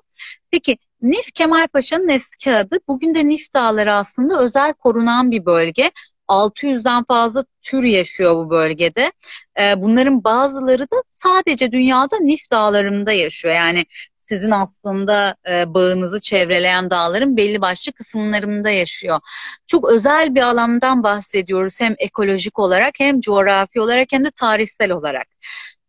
Peki 0.52 0.78
Nif 1.02 1.34
Kemal 1.34 1.68
Paşa'nın 1.68 2.10
eski 2.10 2.52
adı. 2.52 2.78
Bugün 2.88 3.16
de 3.16 3.28
Nif 3.28 3.54
Dağları 3.54 3.94
aslında 3.94 4.42
özel 4.42 4.74
korunan 4.74 5.32
bir 5.32 5.46
bölge. 5.46 5.92
600'den 6.28 7.04
fazla 7.04 7.46
tür 7.62 7.84
yaşıyor 7.84 8.36
bu 8.36 8.50
bölgede. 8.50 9.12
Ee, 9.60 9.82
bunların 9.82 10.24
bazıları 10.24 10.84
da 10.84 11.04
sadece 11.10 11.72
dünyada 11.72 12.18
Nif 12.20 12.52
Dağları'nda 12.52 13.12
yaşıyor. 13.12 13.56
Yani 13.56 13.86
sizin 14.18 14.52
aslında 14.52 15.36
e, 15.50 15.74
bağınızı 15.74 16.22
çevreleyen 16.22 16.90
dağların 16.90 17.38
belli 17.38 17.62
başlı 17.62 17.92
kısımlarında 17.92 18.70
yaşıyor. 18.70 19.20
Çok 19.68 19.92
özel 19.92 20.36
bir 20.36 20.42
alandan 20.42 21.04
bahsediyoruz 21.04 21.82
hem 21.82 21.96
ekolojik 21.98 22.60
olarak 22.60 22.94
hem 23.00 23.22
coğrafi 23.22 23.82
olarak 23.82 24.08
hem 24.12 24.26
de 24.26 24.32
tarihsel 24.32 24.92
olarak. 24.92 25.28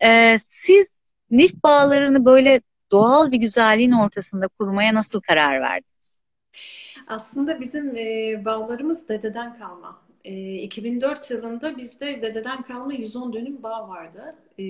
Ee, 0.04 0.38
siz 0.42 0.98
Nif 1.30 1.62
bağlarını 1.64 2.24
böyle 2.24 2.60
doğal 2.92 3.30
bir 3.32 3.38
güzelliğin 3.38 3.92
ortasında 3.92 4.48
kurmaya 4.48 4.94
nasıl 4.94 5.20
karar 5.20 5.60
verdiniz? 5.60 6.20
Aslında 7.06 7.60
bizim 7.60 7.96
e, 7.96 8.44
bağlarımız 8.44 9.08
dededen 9.08 9.58
kalma. 9.58 10.03
E, 10.24 10.54
2004 10.54 11.30
yılında 11.30 11.76
bizde 11.76 12.22
dededen 12.22 12.62
kalma 12.62 12.92
110 12.92 13.32
dönüm 13.32 13.62
bağ 13.62 13.88
vardı. 13.88 14.36
E, 14.58 14.64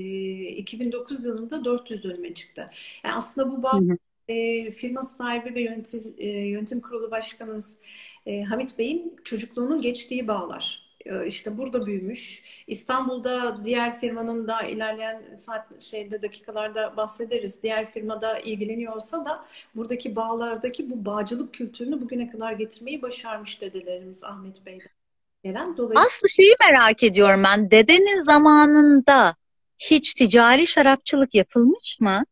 2009 0.49 1.25
yılında 1.25 1.65
400 1.65 2.05
dönüme 2.05 2.35
çıktı. 2.35 2.71
Yani 3.05 3.15
aslında 3.15 3.51
bu 3.51 3.63
bağ 3.63 3.81
e, 4.29 4.71
firma 4.71 5.03
sahibi 5.03 5.55
ve 5.55 5.63
yönetim, 5.63 6.15
e, 6.19 6.29
yönetim 6.29 6.81
kurulu 6.81 7.11
başkanımız 7.11 7.79
e, 8.27 8.43
Hamit 8.43 8.79
Bey'in 8.79 9.17
çocukluğunun 9.25 9.83
geçtiği 9.83 10.29
bağlar. 10.29 10.85
E, 11.07 11.27
işte 11.27 11.59
burada 11.59 11.87
büyümüş. 11.87 12.43
İstanbul'da 12.67 13.65
diğer 13.65 14.01
firmanın 14.01 14.49
da 14.49 14.63
ilerleyen 14.63 15.35
saat 15.35 15.83
şeyde 15.83 16.23
dakikalarda 16.23 16.97
bahsederiz. 16.97 17.63
Diğer 17.63 17.91
firmada 17.91 18.39
ilgileniyor 18.39 18.95
olsa 18.95 19.25
da 19.25 19.45
buradaki 19.75 20.17
bağlardaki 20.17 20.91
bu 20.91 21.05
bağcılık 21.05 21.55
kültürünü 21.55 22.01
bugüne 22.01 22.31
kadar 22.31 22.53
getirmeyi 22.53 23.03
başarmış 23.03 23.61
dedelerimiz 23.61 24.25
Ahmet 24.25 24.67
Bey'den 24.67 25.04
gelen. 25.45 25.77
Dolayısıyla 25.77 26.07
Aslı 26.07 26.29
şeyi 26.29 26.55
merak 26.61 27.03
ediyorum 27.03 27.43
ben. 27.45 27.71
Dedenin 27.71 28.21
zamanında 28.21 29.37
hiç 29.79 30.15
ticari 30.15 30.67
şarapçılık 30.67 31.35
yapılmış 31.35 32.01
mı? 32.01 32.25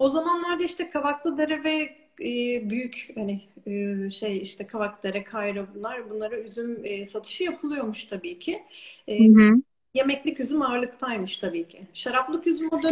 o 0.00 0.08
zamanlarda 0.08 0.64
işte 0.64 0.90
Kavaklıdere 0.90 1.64
ve 1.64 1.96
e, 2.20 2.70
büyük 2.70 3.08
hani 3.14 3.42
e, 3.66 4.10
şey 4.10 4.38
işte 4.38 4.66
Kavakdere, 4.66 5.24
Kayra 5.24 5.74
bunlar 5.74 6.10
bunlara 6.10 6.38
üzüm 6.38 6.80
e, 6.84 7.04
satışı 7.04 7.44
yapılıyormuş 7.44 8.04
tabii 8.04 8.38
ki. 8.38 8.62
E, 9.08 9.28
Hı 9.28 9.32
hı. 9.32 9.54
Yemeklik 9.94 10.40
üzüm 10.40 10.62
ağırlıktaymış 10.62 11.36
tabii 11.36 11.68
ki. 11.68 11.86
Şaraplık 11.92 12.46
üzüm 12.46 12.68
o 12.72 12.82
da 12.82 12.88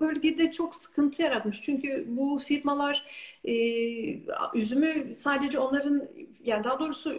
bölgede 0.00 0.50
çok 0.50 0.74
sıkıntı 0.74 1.22
yaratmış. 1.22 1.62
Çünkü 1.62 2.04
bu 2.08 2.38
firmalar 2.38 3.06
e, 3.44 3.54
üzümü 4.54 5.16
sadece 5.16 5.58
onların 5.58 6.08
yani 6.44 6.64
daha 6.64 6.80
doğrusu 6.80 7.18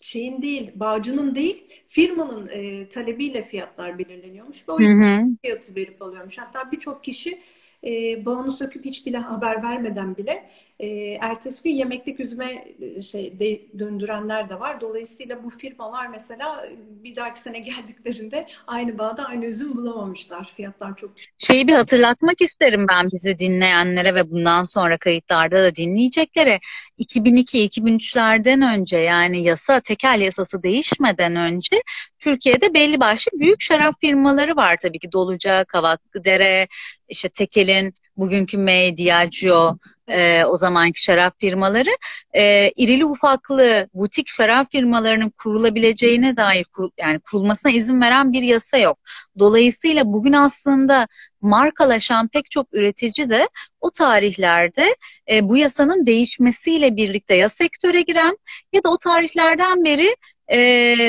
şeyin 0.00 0.42
değil, 0.42 0.70
bağcının 0.74 1.34
değil, 1.34 1.64
firmanın 1.86 2.48
e, 2.48 2.88
talebiyle 2.88 3.42
fiyatlar 3.44 3.98
belirleniyormuş 3.98 4.68
ve 4.68 4.72
o 4.72 4.80
hı. 4.80 5.26
fiyatı 5.42 5.74
verip 5.74 6.02
alıyormuş. 6.02 6.38
Hatta 6.38 6.72
birçok 6.72 7.04
kişi 7.04 7.40
e, 7.86 8.24
bağını 8.26 8.50
söküp 8.50 8.84
hiç 8.84 9.06
bile 9.06 9.18
haber 9.18 9.62
vermeden 9.62 10.16
bile 10.16 10.50
e, 10.82 11.18
ertesi 11.20 11.62
gün 11.62 11.70
yemeklik 11.70 12.20
üzüme 12.20 12.64
e, 12.80 13.00
şey 13.00 13.40
de, 13.40 13.60
döndürenler 13.78 14.50
de 14.50 14.60
var. 14.60 14.80
Dolayısıyla 14.80 15.44
bu 15.44 15.50
firmalar 15.50 16.06
mesela 16.06 16.68
bir 17.04 17.16
dahaki 17.16 17.40
sene 17.40 17.58
geldiklerinde 17.58 18.46
aynı 18.66 18.98
bağda 18.98 19.24
aynı 19.24 19.44
üzüm 19.44 19.76
bulamamışlar. 19.76 20.52
Fiyatlar 20.56 20.96
çok 20.96 21.16
düşük. 21.16 21.34
Şeyi 21.38 21.68
bir 21.68 21.72
hatırlatmak 21.72 22.40
isterim 22.40 22.86
ben 22.88 23.08
bizi 23.12 23.38
dinleyenlere 23.38 24.14
ve 24.14 24.30
bundan 24.30 24.64
sonra 24.64 24.98
kayıtlarda 24.98 25.62
da 25.62 25.74
dinleyeceklere. 25.74 26.60
2002-2003'lerden 26.98 28.62
önce 28.62 28.96
yani 28.96 29.42
yasa, 29.42 29.80
tekel 29.80 30.20
yasası 30.20 30.62
değişmeden 30.62 31.36
önce 31.36 31.82
Türkiye'de 32.18 32.74
belli 32.74 33.00
başlı 33.00 33.40
büyük 33.40 33.60
şarap 33.60 33.94
firmaları 34.00 34.56
var 34.56 34.76
tabii 34.82 34.98
ki. 34.98 35.12
Doluca, 35.12 35.64
Kavaklıdere, 35.64 36.68
işte 37.08 37.28
Tekel'in 37.28 37.94
bugünkü 38.16 38.58
May, 38.58 38.96
Diageo, 38.96 39.78
e, 40.08 40.44
o 40.44 40.56
zamanki 40.56 41.02
şarap 41.02 41.40
firmaları 41.40 41.90
e, 42.32 42.70
irili 42.70 43.04
ufaklı 43.04 43.88
butik 43.94 44.28
şarap 44.28 44.72
firmalarının 44.72 45.30
kurulabileceğine 45.30 46.36
dair 46.36 46.64
kur, 46.64 46.90
yani 47.00 47.20
kurulmasına 47.20 47.72
izin 47.72 48.00
veren 48.00 48.32
bir 48.32 48.42
yasa 48.42 48.78
yok. 48.78 48.98
Dolayısıyla 49.38 50.04
bugün 50.06 50.32
aslında 50.32 51.08
markalaşan 51.40 52.28
pek 52.28 52.50
çok 52.50 52.66
üretici 52.72 53.30
de 53.30 53.48
o 53.80 53.90
tarihlerde 53.90 54.96
e, 55.30 55.48
bu 55.48 55.56
yasanın 55.56 56.06
değişmesiyle 56.06 56.96
birlikte 56.96 57.34
ya 57.34 57.48
sektöre 57.48 58.02
giren 58.02 58.38
ya 58.72 58.84
da 58.84 58.90
o 58.90 58.98
tarihlerden 58.98 59.84
beri 59.84 60.16
e, 60.48 60.58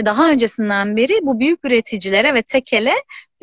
daha 0.05 0.29
öncesinden 0.29 0.97
beri 0.97 1.19
bu 1.21 1.39
büyük 1.39 1.65
üreticilere 1.65 2.33
ve 2.33 2.41
tekele 2.41 2.93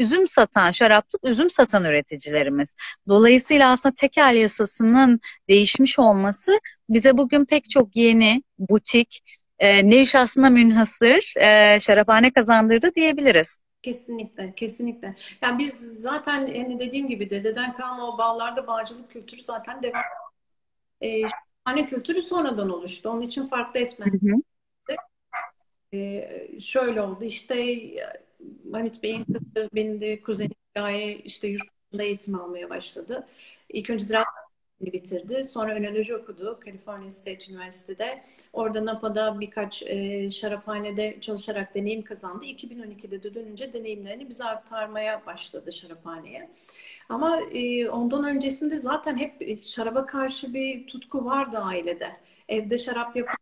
üzüm 0.00 0.28
satan, 0.28 0.70
şaraplık 0.70 1.24
üzüm 1.24 1.50
satan 1.50 1.84
üreticilerimiz. 1.84 2.74
Dolayısıyla 3.08 3.72
aslında 3.72 3.94
tekel 3.94 4.34
yasasının 4.34 5.20
değişmiş 5.48 5.98
olması 5.98 6.60
bize 6.88 7.18
bugün 7.18 7.44
pek 7.44 7.70
çok 7.70 7.96
yeni 7.96 8.42
butik, 8.58 9.20
e, 9.58 9.90
nevi 9.90 10.06
şahsına 10.06 10.50
münhasır 10.50 11.34
e, 11.36 11.80
şaraphane 11.80 12.32
kazandırdı 12.32 12.94
diyebiliriz. 12.94 13.60
Kesinlikle, 13.82 14.54
kesinlikle. 14.54 15.14
Yani 15.42 15.58
biz 15.58 15.74
zaten 16.00 16.38
hani 16.38 16.80
dediğim 16.80 17.08
gibi 17.08 17.30
dededen 17.30 17.76
kalma 17.76 18.06
o 18.06 18.18
bağlarda 18.18 18.66
bağcılık 18.66 19.10
kültürü 19.10 19.42
zaten 19.42 19.82
devam. 19.82 20.02
E, 21.02 21.22
hani 21.64 21.86
kültürü 21.86 22.22
sonradan 22.22 22.70
oluştu. 22.70 23.10
Onun 23.10 23.22
için 23.22 23.46
farklı 23.46 23.80
etmen. 23.80 24.06
Hı 24.06 24.26
hı. 24.26 24.42
Ee, 25.94 26.48
şöyle 26.60 27.02
oldu 27.02 27.24
işte 27.24 27.56
Hamit 28.72 29.02
Bey'in 29.02 29.24
kızı 29.24 29.68
benim 29.74 30.00
de 30.00 30.22
kuzenim 30.22 30.54
Gaye 30.74 31.16
işte 31.16 31.48
yurt 31.48 31.62
dışında 31.62 32.02
eğitim 32.02 32.34
almaya 32.40 32.70
başladı. 32.70 33.28
İlk 33.68 33.90
önce 33.90 34.04
ziraat 34.04 34.26
bitirdi. 34.80 35.44
Sonra 35.44 35.74
önoloji 35.74 36.16
okudu 36.16 36.60
California 36.64 37.10
State 37.10 37.52
Üniversitesi'de. 37.52 38.24
Orada 38.52 38.86
Napa'da 38.86 39.40
birkaç 39.40 39.82
e, 39.82 40.30
şaraphanede 40.30 41.20
çalışarak 41.20 41.74
deneyim 41.74 42.02
kazandı. 42.02 42.44
2012'de 42.44 43.22
de 43.22 43.34
dönünce 43.34 43.72
deneyimlerini 43.72 44.28
bize 44.28 44.44
aktarmaya 44.44 45.26
başladı 45.26 45.72
şaraphaneye. 45.72 46.50
Ama 47.08 47.40
e, 47.40 47.88
ondan 47.88 48.24
öncesinde 48.24 48.78
zaten 48.78 49.18
hep 49.18 49.58
şaraba 49.62 50.06
karşı 50.06 50.54
bir 50.54 50.86
tutku 50.86 51.24
vardı 51.24 51.58
ailede. 51.58 52.16
Evde 52.48 52.78
şarap 52.78 53.16
yapıyor. 53.16 53.36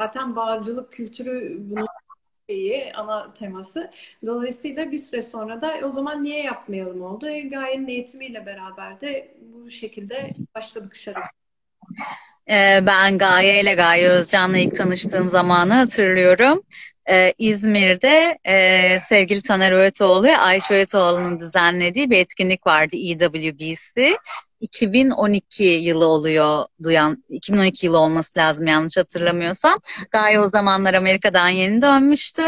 Zaten 0.00 0.36
bağcılık 0.36 0.92
kültürü 0.92 1.56
bunun 1.70 1.86
şeyi, 2.50 2.92
ana 2.94 3.34
teması. 3.34 3.90
Dolayısıyla 4.26 4.92
bir 4.92 4.98
süre 4.98 5.22
sonra 5.22 5.62
da 5.62 5.74
o 5.84 5.90
zaman 5.90 6.24
niye 6.24 6.42
yapmayalım 6.42 7.02
oldu. 7.02 7.28
E, 7.28 7.40
Gaye'nin 7.40 7.88
eğitimiyle 7.88 8.46
beraber 8.46 9.00
de 9.00 9.34
bu 9.40 9.70
şekilde 9.70 10.30
başladık 10.54 10.96
şarap. 10.96 11.24
Ee, 12.50 12.80
ben 12.86 13.18
Gaye 13.18 13.60
ile 13.60 13.74
Gaye 13.74 14.08
Özcan'la 14.08 14.58
ilk 14.58 14.76
tanıştığım 14.76 15.28
zamanı 15.28 15.74
hatırlıyorum. 15.74 16.62
Ee, 17.10 17.32
İzmir'de 17.38 18.38
e, 18.44 18.98
sevgili 19.00 19.42
Taner 19.42 19.72
Öğetoğlu 19.72 20.22
ve 20.22 20.38
Ayşe 20.38 20.74
Öğetoğlu'nun 20.74 21.38
düzenlediği 21.38 22.10
bir 22.10 22.18
etkinlik 22.18 22.66
vardı 22.66 22.96
EWBC. 22.96 24.16
2012 24.64 25.64
yılı 25.64 26.06
oluyor 26.06 26.64
duyan 26.82 27.24
2012 27.28 27.86
yılı 27.86 27.98
olması 27.98 28.38
lazım 28.38 28.66
yanlış 28.66 28.96
hatırlamıyorsam. 28.96 29.78
Gaye 30.10 30.40
o 30.40 30.46
zamanlar 30.46 30.94
Amerika'dan 30.94 31.48
yeni 31.48 31.82
dönmüştü. 31.82 32.42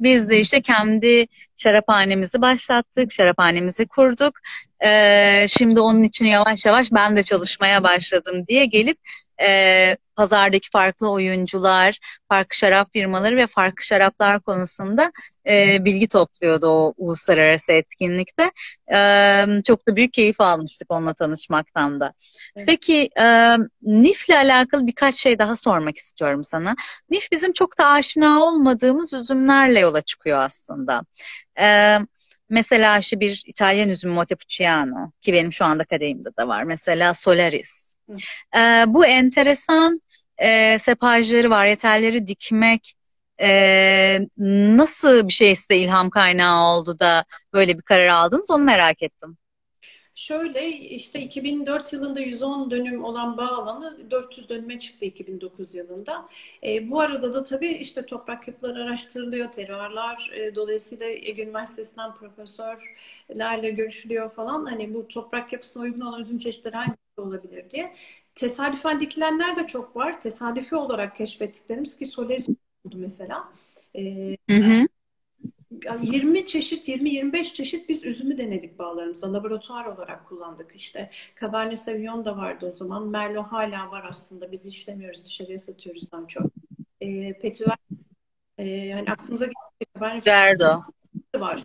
Biz 0.00 0.28
de 0.30 0.40
işte 0.40 0.62
kendi 0.62 1.26
şaraphanemizi 1.56 2.40
başlattık, 2.42 3.12
şaraphanemizi 3.12 3.86
kurduk. 3.86 4.34
Ee, 4.80 5.46
şimdi 5.48 5.80
onun 5.80 6.02
için 6.02 6.26
yavaş 6.26 6.66
yavaş 6.66 6.92
ben 6.92 7.16
de 7.16 7.22
çalışmaya 7.22 7.82
başladım 7.82 8.46
diye 8.46 8.66
gelip 8.66 8.98
e, 9.42 9.96
pazardaki 10.16 10.70
farklı 10.70 11.10
oyuncular, 11.10 11.98
farklı 12.28 12.56
şarap 12.56 12.92
firmaları 12.92 13.36
ve 13.36 13.46
farklı 13.46 13.84
şaraplar 13.84 14.40
konusunda 14.40 15.12
e, 15.46 15.84
bilgi 15.84 16.08
topluyordu 16.08 16.66
o 16.66 16.94
uluslararası 16.96 17.72
etkinlikte. 17.72 18.50
E, 18.94 19.60
çok 19.66 19.88
da 19.88 19.96
büyük 19.96 20.12
keyif 20.12 20.40
almıştık 20.40 20.92
onunla 20.92 21.14
tanışmaktan 21.14 22.00
da. 22.00 22.12
Evet. 22.56 22.68
Peki 22.68 23.10
e, 23.20 23.56
NIF'le 23.82 24.30
alakalı 24.30 24.86
birkaç 24.86 25.14
şey 25.14 25.38
daha 25.38 25.56
sormak 25.56 25.96
istiyorum 25.96 26.44
sana. 26.44 26.76
NIF 27.10 27.32
bizim 27.32 27.52
çok 27.52 27.78
da 27.78 27.86
aşina 27.86 28.44
olmadığımız 28.44 29.12
üzümlerle 29.12 29.80
yola 29.80 30.00
çıkıyor 30.00 30.38
aslında. 30.38 31.02
Evet. 31.56 32.00
Mesela 32.50 32.98
işte 32.98 33.20
bir 33.20 33.42
İtalyan 33.46 33.88
üzümü 33.88 34.14
Montepulciano 34.14 35.10
ki 35.20 35.32
benim 35.32 35.52
şu 35.52 35.64
anda 35.64 35.84
kadehimde 35.84 36.28
de 36.38 36.48
var. 36.48 36.62
Mesela 36.62 37.14
Solaris. 37.14 37.87
E, 38.56 38.84
bu 38.86 39.06
enteresan 39.06 40.00
e, 40.38 40.78
sepajları, 40.78 41.50
varyetelleri 41.50 42.26
dikmek 42.26 42.94
e, 43.40 44.20
nasıl 44.76 45.28
bir 45.28 45.32
şey 45.32 45.54
size 45.54 45.76
ilham 45.76 46.10
kaynağı 46.10 46.64
oldu 46.64 46.98
da 46.98 47.24
böyle 47.52 47.76
bir 47.76 47.82
karar 47.82 48.08
aldınız 48.08 48.50
onu 48.50 48.64
merak 48.64 49.02
ettim. 49.02 49.36
Şöyle 50.14 50.68
işte 50.68 51.20
2004 51.20 51.92
yılında 51.92 52.20
110 52.20 52.70
dönüm 52.70 53.04
olan 53.04 53.36
bağ 53.36 53.48
alanı 53.48 54.10
400 54.10 54.48
dönüme 54.48 54.78
çıktı 54.78 55.04
2009 55.04 55.74
yılında. 55.74 56.28
E, 56.66 56.90
bu 56.90 57.00
arada 57.00 57.34
da 57.34 57.44
tabii 57.44 57.68
işte 57.68 58.06
toprak 58.06 58.48
yapıları 58.48 58.82
araştırılıyor, 58.82 59.52
terörler 59.52 60.30
e, 60.34 60.54
dolayısıyla 60.54 61.06
Ege 61.06 61.42
Üniversitesi'nden 61.42 62.14
profesörlerle 62.14 63.70
görüşülüyor 63.70 64.30
falan. 64.30 64.66
Hani 64.66 64.94
bu 64.94 65.08
toprak 65.08 65.52
yapısına 65.52 65.82
uygun 65.82 66.00
olan 66.00 66.20
üzüm 66.20 66.38
çeşitleri 66.38 66.76
hangisi 66.76 67.07
olabilir 67.22 67.70
diye. 67.70 67.94
Tesadüfen 68.34 69.00
dikilenler 69.00 69.56
de 69.56 69.66
çok 69.66 69.96
var. 69.96 70.20
Tesadüfi 70.20 70.76
olarak 70.76 71.16
keşfettiklerimiz 71.16 71.96
ki 71.96 72.06
Solaris 72.06 72.48
oldu 72.48 72.96
mesela. 72.98 73.48
E, 73.94 74.36
hı 74.50 74.56
hı. 74.56 74.88
20 76.02 76.46
çeşit, 76.46 76.88
20-25 76.88 77.52
çeşit 77.52 77.88
biz 77.88 78.04
üzümü 78.04 78.38
denedik 78.38 78.78
bağlarımızda. 78.78 79.32
Laboratuvar 79.32 79.84
olarak 79.84 80.28
kullandık 80.28 80.76
işte. 80.76 81.10
Cabernet 81.40 81.78
Sauvignon 81.78 82.24
da 82.24 82.36
vardı 82.36 82.70
o 82.72 82.76
zaman. 82.76 83.08
Merlot 83.08 83.46
hala 83.46 83.90
var 83.90 84.06
aslında. 84.08 84.52
Biz 84.52 84.66
işlemiyoruz, 84.66 85.24
dışarıya 85.24 85.58
satıyoruz 85.58 86.12
daha 86.12 86.26
çok. 86.26 86.46
E, 87.00 87.38
Petüver, 87.38 87.76
e, 88.58 88.68
yani 88.68 89.10
aklınıza 89.10 89.44
gelecek 89.44 89.94
Cabernet 89.94 90.26
var. 91.34 91.64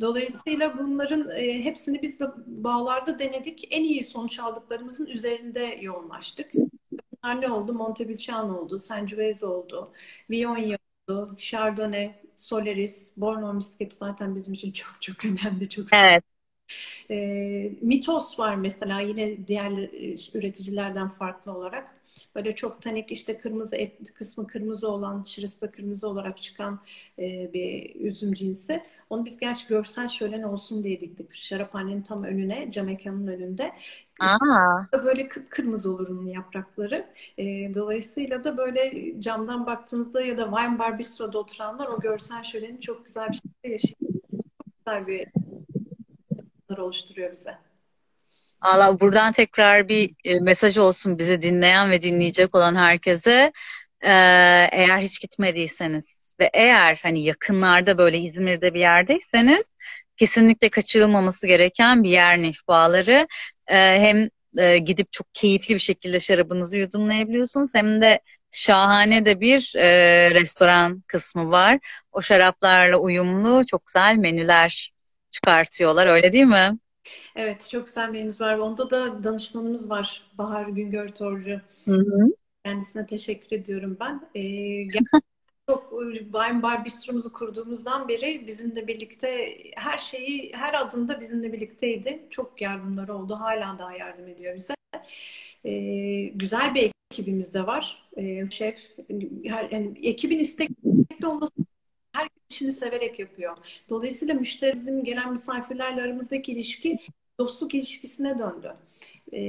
Dolayısıyla 0.00 0.78
bunların 0.78 1.30
e, 1.36 1.64
hepsini 1.64 2.02
biz 2.02 2.20
de 2.20 2.26
bağlarda 2.46 3.18
denedik. 3.18 3.68
En 3.70 3.84
iyi 3.84 4.02
sonuç 4.02 4.38
aldıklarımızın 4.38 5.06
üzerinde 5.06 5.78
yoğunlaştık. 5.80 6.52
Bunlar 6.92 7.40
ne 7.40 7.50
oldu? 7.50 7.72
Montepulciano 7.72 8.58
oldu, 8.58 8.78
Sangiovese 8.78 9.46
oldu, 9.46 9.92
Viognier 10.30 10.78
oldu, 11.08 11.34
Chardonnay, 11.36 12.14
Solaris, 12.36 13.12
Borneo 13.16 13.54
Misket 13.54 13.94
zaten 13.94 14.34
bizim 14.34 14.54
için 14.54 14.72
çok 14.72 14.96
çok 15.00 15.24
önemli. 15.24 15.68
Çok 15.68 15.86
evet. 15.92 16.24
E, 17.10 17.72
Mitos 17.82 18.38
var 18.38 18.54
mesela 18.54 19.00
yine 19.00 19.46
diğer 19.46 19.70
e, 19.70 20.16
üreticilerden 20.38 21.08
farklı 21.08 21.52
olarak. 21.52 22.02
Böyle 22.34 22.54
çok 22.54 22.82
tanik 22.82 23.12
işte 23.12 23.38
kırmızı 23.38 23.76
et 23.76 24.14
kısmı 24.14 24.46
kırmızı 24.46 24.88
olan, 24.88 25.22
şırısı 25.22 25.60
da 25.60 25.70
kırmızı 25.70 26.08
olarak 26.08 26.38
çıkan 26.38 26.80
e, 27.18 27.50
bir 27.52 27.94
üzüm 27.94 28.32
cinsi. 28.32 28.82
Onu 29.12 29.24
biz 29.24 29.38
gerçi 29.38 29.68
görsel 29.68 30.08
şölen 30.08 30.42
olsun 30.42 30.84
diye 30.84 31.00
diktik. 31.00 31.34
Şaraphanenin 31.34 32.02
tam 32.02 32.24
önüne, 32.24 32.70
cam 32.70 32.86
mekanın 32.86 33.26
önünde. 33.26 33.72
Aa. 34.20 35.02
Böyle 35.04 35.28
kıpkırmızı 35.28 35.90
olur 35.90 36.08
onun 36.08 36.26
yaprakları. 36.26 37.06
E, 37.38 37.44
dolayısıyla 37.74 38.44
da 38.44 38.56
böyle 38.56 39.14
camdan 39.20 39.66
baktığınızda 39.66 40.22
ya 40.22 40.38
da 40.38 40.50
Wine 40.56 40.78
Bar 40.78 40.98
Bistro'da 40.98 41.38
oturanlar 41.38 41.86
o 41.86 42.00
görsel 42.00 42.42
şöleni 42.42 42.80
çok 42.80 43.04
güzel 43.06 43.28
bir 43.28 43.34
şekilde 43.34 43.68
yaşıyor. 43.68 43.98
Çok 44.30 44.76
güzel 44.76 45.06
bir 45.06 45.28
oluşturuyor 46.78 47.32
bize. 47.32 47.58
Allah 48.60 49.00
buradan 49.00 49.32
tekrar 49.32 49.88
bir 49.88 50.14
e, 50.24 50.40
mesaj 50.40 50.78
olsun 50.78 51.18
bizi 51.18 51.42
dinleyen 51.42 51.90
ve 51.90 52.02
dinleyecek 52.02 52.54
olan 52.54 52.74
herkese. 52.74 53.52
Ee, 54.00 54.10
eğer 54.72 54.98
hiç 54.98 55.20
gitmediyseniz 55.20 56.21
ve 56.42 56.50
eğer 56.52 57.00
hani 57.02 57.22
yakınlarda 57.22 57.98
böyle 57.98 58.18
İzmir'de 58.18 58.74
bir 58.74 58.80
yerdeyseniz 58.80 59.72
kesinlikle 60.16 60.68
kaçırılmaması 60.68 61.46
gereken 61.46 62.04
bir 62.04 62.10
yer 62.10 62.38
Nif 62.38 62.68
Bağları. 62.68 63.26
Ee, 63.66 63.76
hem 63.76 64.28
e, 64.58 64.78
gidip 64.78 65.12
çok 65.12 65.34
keyifli 65.34 65.74
bir 65.74 65.80
şekilde 65.80 66.20
şarabınızı 66.20 66.76
yudumlayabiliyorsunuz 66.76 67.74
hem 67.74 68.02
de 68.02 68.20
şahane 68.50 69.24
de 69.24 69.40
bir 69.40 69.72
e, 69.76 70.30
restoran 70.30 71.02
kısmı 71.06 71.50
var. 71.50 71.78
O 72.12 72.22
şaraplarla 72.22 72.96
uyumlu 72.96 73.66
çok 73.66 73.86
güzel 73.86 74.16
menüler 74.16 74.92
çıkartıyorlar 75.30 76.06
öyle 76.06 76.32
değil 76.32 76.44
mi? 76.44 76.78
Evet, 77.36 77.68
çok 77.70 77.86
güzel 77.86 78.08
menümüz 78.08 78.40
var. 78.40 78.58
Onda 78.58 78.90
da 78.90 79.24
danışmanımız 79.24 79.90
var. 79.90 80.30
Bahar 80.38 80.68
Güngör 80.68 81.08
Torcu. 81.08 81.60
Hı 81.84 81.94
hı. 81.94 82.28
Kendisine 82.64 83.06
teşekkür 83.06 83.56
ediyorum 83.56 83.96
ben. 84.00 84.28
Ee, 84.34 84.86
çok 85.68 86.02
Wine 86.12 86.62
Bar 86.62 86.84
Bistro'muzu 86.84 87.32
kurduğumuzdan 87.32 88.08
beri 88.08 88.46
bizimle 88.46 88.86
birlikte 88.86 89.56
her 89.76 89.98
şeyi, 89.98 90.52
her 90.54 90.74
adımda 90.74 91.20
bizimle 91.20 91.52
birlikteydi. 91.52 92.26
Çok 92.30 92.60
yardımları 92.62 93.14
oldu. 93.16 93.34
Hala 93.40 93.78
daha 93.78 93.96
yardım 93.96 94.28
ediyor 94.28 94.54
bize. 94.54 94.74
Ee, 95.64 96.22
güzel 96.34 96.74
bir 96.74 96.92
ekibimiz 97.10 97.54
de 97.54 97.66
var. 97.66 98.10
Ee, 98.16 98.50
şef, 98.50 98.90
her, 99.44 99.70
yani 99.70 99.94
ekibin 100.02 100.38
istekli 100.38 101.26
olması 101.26 101.52
her 102.12 102.28
işini 102.50 102.72
severek 102.72 103.18
yapıyor. 103.18 103.56
Dolayısıyla 103.88 104.34
müşteri 104.34 105.02
gelen 105.02 105.30
misafirlerle 105.30 106.02
aramızdaki 106.02 106.52
ilişki 106.52 106.98
dostluk 107.38 107.74
ilişkisine 107.74 108.38
döndü. 108.38 108.76
E, 109.32 109.40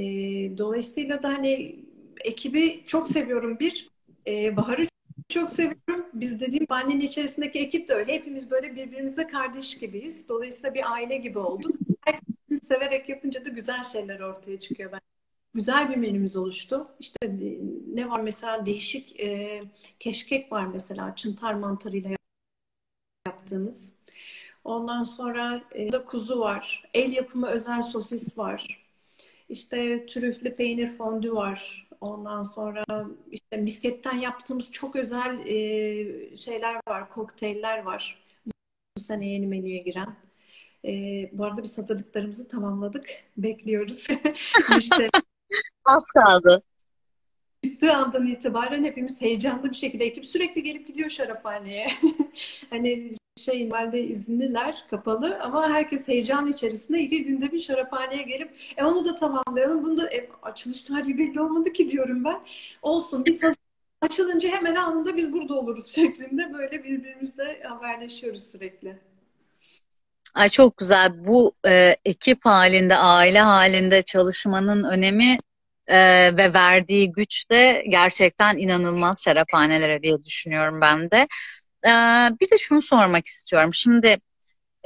dolayısıyla 0.57 1.23
da 1.23 1.29
hani 1.29 1.85
ekibi 2.25 2.83
çok 2.85 3.07
seviyorum 3.07 3.59
bir. 3.59 3.89
E, 4.27 4.57
Bahar'ı 4.57 4.92
çok 5.29 5.51
seviyorum. 5.51 6.05
Biz 6.13 6.39
dediğim 6.39 6.65
annenin 6.69 6.99
içerisindeki 6.99 7.59
ekip 7.59 7.87
de 7.87 7.93
öyle. 7.93 8.13
Hepimiz 8.13 8.51
böyle 8.51 8.75
birbirimize 8.75 9.27
kardeş 9.27 9.77
gibiyiz. 9.77 10.29
Dolayısıyla 10.29 10.73
bir 10.73 10.93
aile 10.93 11.17
gibi 11.17 11.39
olduk. 11.39 11.75
Herkes 12.01 12.67
severek 12.67 13.09
yapınca 13.09 13.45
da 13.45 13.49
güzel 13.49 13.83
şeyler 13.83 14.19
ortaya 14.19 14.59
çıkıyor. 14.59 14.91
Ben 14.91 15.01
güzel 15.53 15.89
bir 15.89 15.95
menümüz 15.95 16.35
oluştu. 16.35 16.87
İşte 16.99 17.37
ne 17.93 18.09
var 18.09 18.19
mesela 18.19 18.65
değişik 18.65 19.19
e, 19.19 19.61
keşkek 19.99 20.51
var 20.51 20.65
mesela 20.65 21.15
çıntar 21.15 21.53
mantarıyla 21.53 22.09
yaptığımız. 23.27 23.93
Ondan 24.63 25.03
sonra 25.03 25.61
e, 25.71 25.91
da 25.91 26.05
kuzu 26.05 26.39
var. 26.39 26.83
El 26.93 27.11
yapımı 27.11 27.47
özel 27.47 27.81
sosis 27.81 28.37
var. 28.37 28.83
İşte 29.49 30.05
trüflü 30.05 30.55
peynir 30.55 30.97
fondü 30.97 31.33
var. 31.33 31.87
Ondan 32.03 32.43
sonra 32.43 32.83
işte 33.31 33.57
misketten 33.57 34.17
yaptığımız 34.17 34.71
çok 34.71 34.95
özel 34.95 35.39
e, 35.45 36.35
şeyler 36.35 36.79
var, 36.87 37.09
kokteyller 37.09 37.83
var. 37.83 38.23
Bu 38.97 39.01
sene 39.01 39.29
yeni 39.29 39.47
menüye 39.47 39.77
giren. 39.77 40.15
E, 40.85 40.91
bu 41.33 41.45
arada 41.45 41.63
biz 41.63 41.77
hazırlıklarımızı 41.77 42.47
tamamladık. 42.47 43.09
Bekliyoruz. 43.37 44.07
işte 44.79 45.09
Az 45.85 46.11
kaldı. 46.11 46.63
Çıktığı 47.63 47.93
andan 47.93 48.25
itibaren 48.25 48.83
hepimiz 48.83 49.21
heyecanlı 49.21 49.69
bir 49.69 49.75
şekilde 49.75 50.05
ekip 50.05 50.25
sürekli 50.25 50.63
gelip 50.63 50.87
gidiyor 50.87 51.09
şaraphaneye. 51.09 51.87
hani 52.69 53.13
şey 53.37 53.69
normalde 53.69 54.03
izinliler 54.03 54.85
kapalı 54.89 55.39
ama 55.43 55.69
herkes 55.69 56.07
heyecan 56.07 56.47
içerisinde 56.47 56.99
iki 56.99 57.23
günde 57.23 57.51
bir 57.51 57.59
şaraphaneye 57.59 58.23
gelip 58.23 58.51
e 58.77 58.83
onu 58.83 59.05
da 59.05 59.15
tamamlayalım. 59.15 59.83
Bunu 59.83 60.01
da 60.01 60.13
e, 60.13 60.29
açılış 60.41 60.83
tarihi 60.83 61.17
belli 61.17 61.41
olmadı 61.41 61.73
ki 61.73 61.89
diyorum 61.89 62.23
ben. 62.23 62.39
Olsun 62.81 63.25
biz 63.25 63.41
açılınca 64.01 64.49
hemen 64.49 64.75
anında 64.75 65.17
biz 65.17 65.33
burada 65.33 65.53
oluruz 65.53 65.91
şeklinde 65.95 66.53
böyle 66.53 66.83
birbirimizle 66.83 67.63
haberleşiyoruz 67.63 68.51
sürekli. 68.51 68.99
Ay 70.33 70.49
çok 70.49 70.77
güzel. 70.77 71.25
Bu 71.25 71.53
e, 71.67 71.95
ekip 72.05 72.45
halinde, 72.45 72.95
aile 72.95 73.41
halinde 73.41 74.01
çalışmanın 74.01 74.83
önemi 74.83 75.37
e, 75.87 75.97
ve 76.37 76.53
verdiği 76.53 77.11
güç 77.11 77.49
de 77.49 77.83
gerçekten 77.89 78.57
inanılmaz 78.57 79.23
şaraphanelere 79.23 80.03
diye 80.03 80.23
düşünüyorum 80.23 80.81
ben 80.81 81.11
de. 81.11 81.27
Ee, 81.85 81.89
bir 82.41 82.49
de 82.51 82.57
şunu 82.57 82.81
sormak 82.81 83.27
istiyorum. 83.27 83.73
Şimdi 83.73 84.17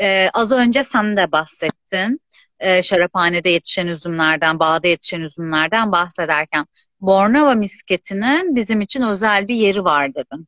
e, 0.01 0.29
az 0.29 0.51
önce 0.51 0.83
sen 0.83 1.17
de 1.17 1.31
bahsettin. 1.31 2.21
e, 2.60 2.83
şaraphanede 2.83 3.49
yetişen 3.49 3.88
üzümlerden, 3.88 4.60
bağda 4.60 4.88
yetişen 4.88 5.21
üzümlerden 5.21 5.91
bahsederken 5.91 6.65
Bornova 7.01 7.55
misketinin 7.55 8.55
bizim 8.55 8.81
için 8.81 9.01
özel 9.01 9.47
bir 9.47 9.55
yeri 9.55 9.83
var 9.83 10.15
dedim. 10.15 10.47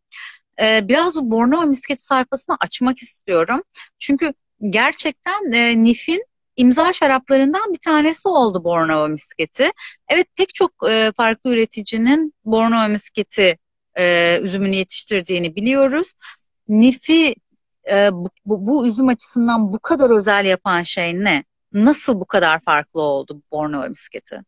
E, 0.62 0.88
biraz 0.88 1.15
bu 1.15 1.31
Bornova 1.31 1.65
misketi 1.65 2.03
sayfasını 2.03 2.57
açmak 2.62 2.97
istiyorum. 2.99 3.63
Çünkü 3.99 4.33
gerçekten 4.69 5.51
e, 5.51 5.83
Nif'in 5.83 6.25
imza 6.55 6.93
şaraplarından 6.93 7.73
bir 7.73 7.79
tanesi 7.79 8.27
oldu 8.29 8.63
Bornova 8.63 9.07
misketi. 9.07 9.71
Evet 10.09 10.27
pek 10.35 10.53
çok 10.55 10.71
e, 10.89 11.12
farklı 11.17 11.49
üreticinin 11.51 12.33
Bornova 12.45 12.88
misketi 12.88 13.57
e, 13.95 14.39
üzümünü 14.39 14.75
yetiştirdiğini 14.75 15.55
biliyoruz. 15.55 16.13
Nif'i 16.69 17.36
e, 17.91 18.13
bu, 18.13 18.29
bu, 18.45 18.65
bu 18.65 18.88
üzüm 18.88 19.08
açısından 19.08 19.73
bu 19.73 19.79
kadar 19.79 20.10
özel 20.10 20.45
yapan 20.45 20.84
şey 20.84 21.13
ne? 21.13 21.43
Nasıl 21.73 22.19
bu 22.19 22.25
kadar 22.25 22.60
farklı 22.60 23.01
oldu 23.01 23.41
Bornova 23.51 23.88
misketi? 23.88 24.41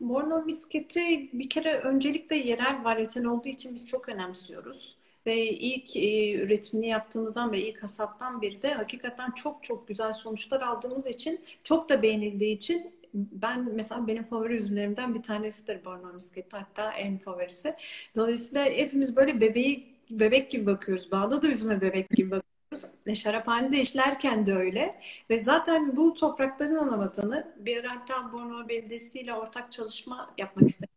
Bornova 0.00 0.40
misketi 0.40 1.30
bir 1.32 1.48
kere 1.48 1.78
öncelikle 1.78 2.36
yerel 2.36 2.84
varyetel 2.84 3.24
olduğu 3.24 3.48
için 3.48 3.74
biz 3.74 3.88
çok 3.88 4.08
önemsiyoruz. 4.08 4.96
Ve 5.26 5.46
ilk 5.46 5.96
e, 5.96 6.34
üretimini 6.34 6.88
yaptığımızdan 6.88 7.52
beri, 7.52 7.68
ilk 7.68 7.82
hasattan 7.82 8.42
beri 8.42 8.62
de 8.62 8.74
hakikaten 8.74 9.30
çok 9.30 9.64
çok 9.64 9.88
güzel 9.88 10.12
sonuçlar 10.12 10.60
aldığımız 10.60 11.06
için, 11.06 11.40
çok 11.64 11.88
da 11.88 12.02
beğenildiği 12.02 12.56
için 12.56 12.92
ben 13.14 13.74
mesela 13.74 14.06
benim 14.06 14.24
favori 14.24 14.54
üzümlerimden 14.54 15.14
bir 15.14 15.22
tanesidir 15.22 15.84
Bornova 15.84 16.12
misketi 16.12 16.56
hatta 16.56 16.92
en 16.92 17.18
favorisi. 17.18 17.74
Dolayısıyla 18.16 18.64
hepimiz 18.64 19.16
böyle 19.16 19.40
bebeği 19.40 19.96
bebek 20.10 20.50
gibi 20.50 20.66
bakıyoruz. 20.66 21.10
Bağda 21.10 21.42
da 21.42 21.48
üzüme 21.48 21.80
bebek 21.80 22.10
gibi 22.10 22.30
bakıyoruz. 22.30 22.96
E, 23.06 23.16
şaraphanede 23.16 23.80
işlerken 23.80 24.46
de 24.46 24.54
öyle. 24.54 25.00
Ve 25.30 25.38
zaten 25.38 25.96
bu 25.96 26.14
toprakların 26.14 26.76
ana 26.76 26.98
vatanı 26.98 27.54
bir 27.58 27.80
ara 27.80 27.90
hatta 27.96 28.32
Bornova 28.32 28.68
Belediyesi 28.68 29.20
ile 29.20 29.34
ortak 29.34 29.72
çalışma 29.72 30.34
yapmak 30.38 30.68
istedim. 30.68 30.95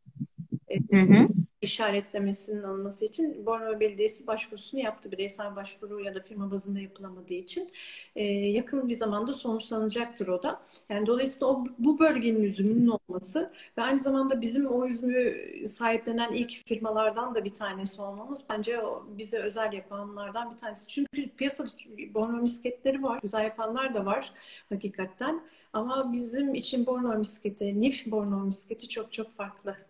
Hı 0.92 1.28
işaretlemesinin 1.62 2.64
alınması 2.64 3.06
için 3.06 3.46
Bornova 3.46 3.80
Belediyesi 3.80 4.28
başvurusunu 4.28 4.82
yaptı. 4.82 5.12
Bireysel 5.12 5.56
başvuru 5.56 6.04
ya 6.04 6.16
da 6.16 6.20
firma 6.20 6.52
bazında 6.52 6.80
yapılamadığı 6.80 7.34
için 7.34 7.72
e, 8.16 8.24
yakın 8.26 8.90
bir 8.90 8.94
zamanda 8.94 9.34
sonuçlanacaktır 9.34 10.28
o 10.28 10.44
da. 10.44 10.62
Yani 10.90 11.08
dolayısıyla 11.08 11.48
o, 11.48 11.66
bu 11.80 12.00
bölgenin 12.00 12.44
üzümünün 12.44 12.88
olması 12.88 13.54
ve 13.78 13.82
aynı 13.82 14.00
zamanda 14.00 14.42
bizim 14.42 14.68
o 14.68 14.88
üzümü 14.88 15.36
sahiplenen 15.68 16.34
ilk 16.34 16.52
firmalardan 16.52 17.36
da 17.36 17.46
bir 17.46 17.54
tanesi 17.54 18.02
olmamız 18.02 18.46
bence 18.50 18.82
o 18.84 19.08
bize 19.18 19.40
özel 19.40 19.74
yapanlardan 19.74 20.52
bir 20.52 20.58
tanesi. 20.58 20.88
Çünkü 20.88 21.30
piyasada 21.30 21.70
Bornova 22.14 22.42
misketleri 22.42 23.04
var. 23.04 23.20
Güzel 23.24 23.44
yapanlar 23.44 23.94
da 23.94 24.06
var 24.06 24.34
hakikaten. 24.70 25.42
Ama 25.74 26.14
bizim 26.14 26.54
için 26.54 26.86
Bornova 26.86 27.16
misketi, 27.16 27.82
Nif 27.82 28.06
Bornova 28.06 28.44
misketi 28.44 28.90
çok 28.90 29.14
çok 29.14 29.36
farklı. 29.38 29.89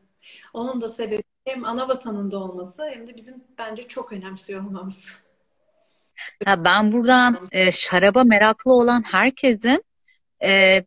Onun 0.54 0.82
da 0.82 0.90
sebebi 0.90 1.24
hem 1.46 1.66
ana 1.66 1.88
vatanında 1.88 2.40
olması 2.40 2.90
hem 2.94 3.08
de 3.08 3.16
bizim 3.16 3.44
bence 3.58 3.84
çok 3.84 4.12
önemsiyor 4.12 4.66
olmamız. 4.66 5.12
Ya 6.48 6.64
ben 6.64 6.92
buradan 6.92 7.46
e, 7.52 7.72
şaraba 7.72 8.24
meraklı 8.24 8.74
olan 8.74 9.02
herkesin 9.02 9.84
e, 10.44 10.84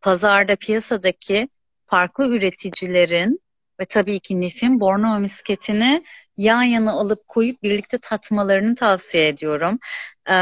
pazarda, 0.00 0.56
piyasadaki 0.56 1.48
farklı 1.86 2.28
üreticilerin 2.28 3.40
ve 3.80 3.84
tabii 3.84 4.20
ki 4.20 4.40
Nif'in 4.40 4.80
Bornova 4.80 5.18
misketini 5.18 6.04
yan 6.36 6.62
yana 6.62 6.92
alıp 6.92 7.28
koyup 7.28 7.62
birlikte 7.62 7.98
tatmalarını 7.98 8.74
tavsiye 8.74 9.28
ediyorum. 9.28 9.78
E, 10.30 10.34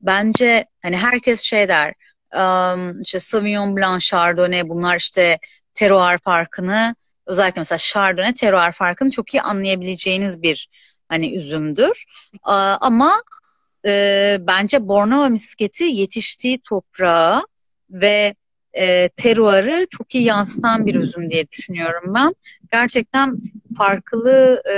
bence 0.00 0.66
hani 0.82 0.96
herkes 0.96 1.40
şey 1.42 1.68
der, 1.68 1.94
um, 2.34 3.00
işte 3.00 3.20
Sauvignon 3.20 3.76
Blanc, 3.76 4.04
Chardonnay 4.04 4.68
bunlar 4.68 4.96
işte 4.96 5.38
terroir 5.74 6.18
farkını 6.18 6.94
özellikle 7.28 7.60
mesela 7.60 7.78
Chardonnay 7.78 8.34
terroir 8.34 8.72
farkını 8.72 9.10
çok 9.10 9.34
iyi 9.34 9.42
anlayabileceğiniz 9.42 10.42
bir 10.42 10.68
hani 11.08 11.34
üzümdür. 11.36 12.04
Ama 12.80 13.22
e, 13.86 14.36
bence 14.40 14.88
Bornova 14.88 15.28
misketi 15.28 15.84
yetiştiği 15.84 16.58
toprağı 16.58 17.42
ve 17.90 18.34
e, 18.72 19.08
teruarı 19.08 19.86
çok 19.90 20.14
iyi 20.14 20.24
yansıtan 20.24 20.86
bir 20.86 20.94
üzüm 20.94 21.30
diye 21.30 21.50
düşünüyorum 21.50 22.14
ben. 22.14 22.34
Gerçekten 22.72 23.38
farklı 23.78 24.62
e, 24.66 24.76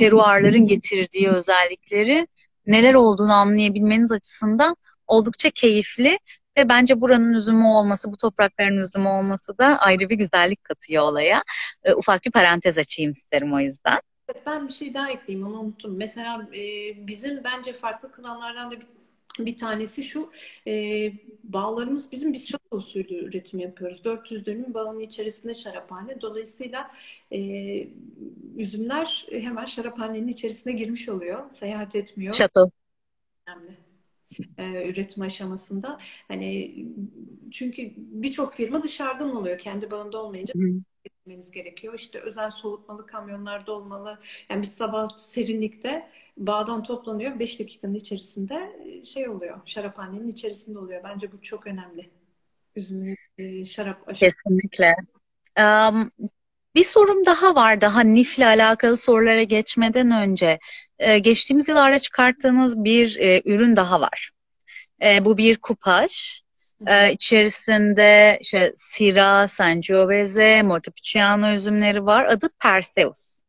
teruarların 0.00 0.66
getirdiği 0.66 1.28
özellikleri 1.28 2.26
neler 2.66 2.94
olduğunu 2.94 3.32
anlayabilmeniz 3.32 4.12
açısından 4.12 4.76
oldukça 5.06 5.50
keyifli 5.50 6.18
ve 6.56 6.68
bence 6.68 7.00
buranın 7.00 7.34
üzümü 7.34 7.64
olması, 7.64 8.12
bu 8.12 8.16
toprakların 8.16 8.76
üzümü 8.76 9.08
olması 9.08 9.58
da 9.58 9.78
ayrı 9.78 10.08
bir 10.08 10.16
güzellik 10.16 10.64
katıyor 10.64 11.02
olaya. 11.02 11.42
E, 11.84 11.94
ufak 11.94 12.24
bir 12.24 12.30
parantez 12.30 12.78
açayım 12.78 13.10
isterim 13.10 13.54
o 13.54 13.60
yüzden. 13.60 14.00
Ben 14.46 14.68
bir 14.68 14.72
şey 14.72 14.94
daha 14.94 15.10
ekleyeyim 15.10 15.46
onu 15.46 15.60
unuttum. 15.60 15.96
Mesela 15.96 16.48
e, 16.54 16.62
bizim 17.06 17.44
bence 17.44 17.72
farklı 17.72 18.12
kılanlardan 18.12 18.70
da 18.70 18.80
bir 18.80 18.86
bir 19.38 19.58
tanesi 19.58 20.04
şu, 20.04 20.30
e, 20.66 21.12
bağlarımız 21.44 22.12
bizim 22.12 22.32
biz 22.32 22.48
şato 22.48 22.76
usulü 22.76 23.24
üretim 23.24 23.60
yapıyoruz. 23.60 24.04
400 24.04 24.46
dönüm 24.46 24.74
bağın 24.74 24.98
içerisinde 24.98 25.54
şaraphane. 25.54 26.20
Dolayısıyla 26.20 26.90
e, 27.32 27.38
üzümler 28.56 29.26
hemen 29.30 29.66
şaraphanenin 29.66 30.28
içerisine 30.28 30.72
girmiş 30.72 31.08
oluyor. 31.08 31.50
Seyahat 31.50 31.94
etmiyor. 31.94 32.34
Şato. 32.34 32.70
Önemli 33.46 33.85
e, 34.58 34.88
üretim 34.88 35.22
aşamasında. 35.22 35.98
Hani 36.28 36.74
çünkü 37.50 37.92
birçok 37.96 38.54
firma 38.54 38.82
dışarıdan 38.82 39.36
oluyor. 39.36 39.58
Kendi 39.58 39.90
bağında 39.90 40.18
olmayınca 40.22 40.54
etmeniz 41.04 41.50
gerekiyor. 41.50 41.94
İşte 41.94 42.20
özel 42.20 42.50
soğutmalı 42.50 43.06
kamyonlarda 43.06 43.72
olmalı. 43.72 44.18
Yani 44.50 44.62
bir 44.62 44.66
sabah 44.66 45.08
serinlikte 45.16 46.08
bağdan 46.36 46.82
toplanıyor. 46.82 47.38
5 47.38 47.60
dakikanın 47.60 47.94
içerisinde 47.94 48.80
e, 48.84 49.04
şey 49.04 49.28
oluyor. 49.28 49.60
Şaraphanenin 49.64 50.28
içerisinde 50.28 50.78
oluyor. 50.78 51.04
Bence 51.04 51.32
bu 51.32 51.42
çok 51.42 51.66
önemli. 51.66 52.10
Üzümün 52.76 53.16
e, 53.38 53.64
şarap 53.64 54.08
aşaması. 54.08 54.36
Kesinlikle. 54.36 54.94
Um, 55.58 56.10
bir 56.74 56.84
sorum 56.84 57.26
daha 57.26 57.54
var 57.54 57.80
daha 57.80 58.00
NIF'le 58.00 58.40
alakalı 58.40 58.96
sorulara 58.96 59.42
geçmeden 59.42 60.10
önce. 60.10 60.58
Ee, 60.98 61.18
geçtiğimiz 61.18 61.68
yıllarda 61.68 61.98
çıkarttığınız 61.98 62.84
bir 62.84 63.16
e, 63.18 63.42
ürün 63.44 63.76
daha 63.76 64.00
var. 64.00 64.30
E, 65.02 65.24
bu 65.24 65.38
bir 65.38 65.56
kupaj. 65.56 66.40
Ee, 66.86 67.12
içerisinde 67.12 68.38
işte 68.40 68.72
Syrah, 68.76 69.48
Sangiovese, 69.48 70.62
Montepulciano 70.62 71.52
üzümleri 71.52 72.06
var. 72.06 72.24
Adı 72.24 72.48
Perseus. 72.62 73.42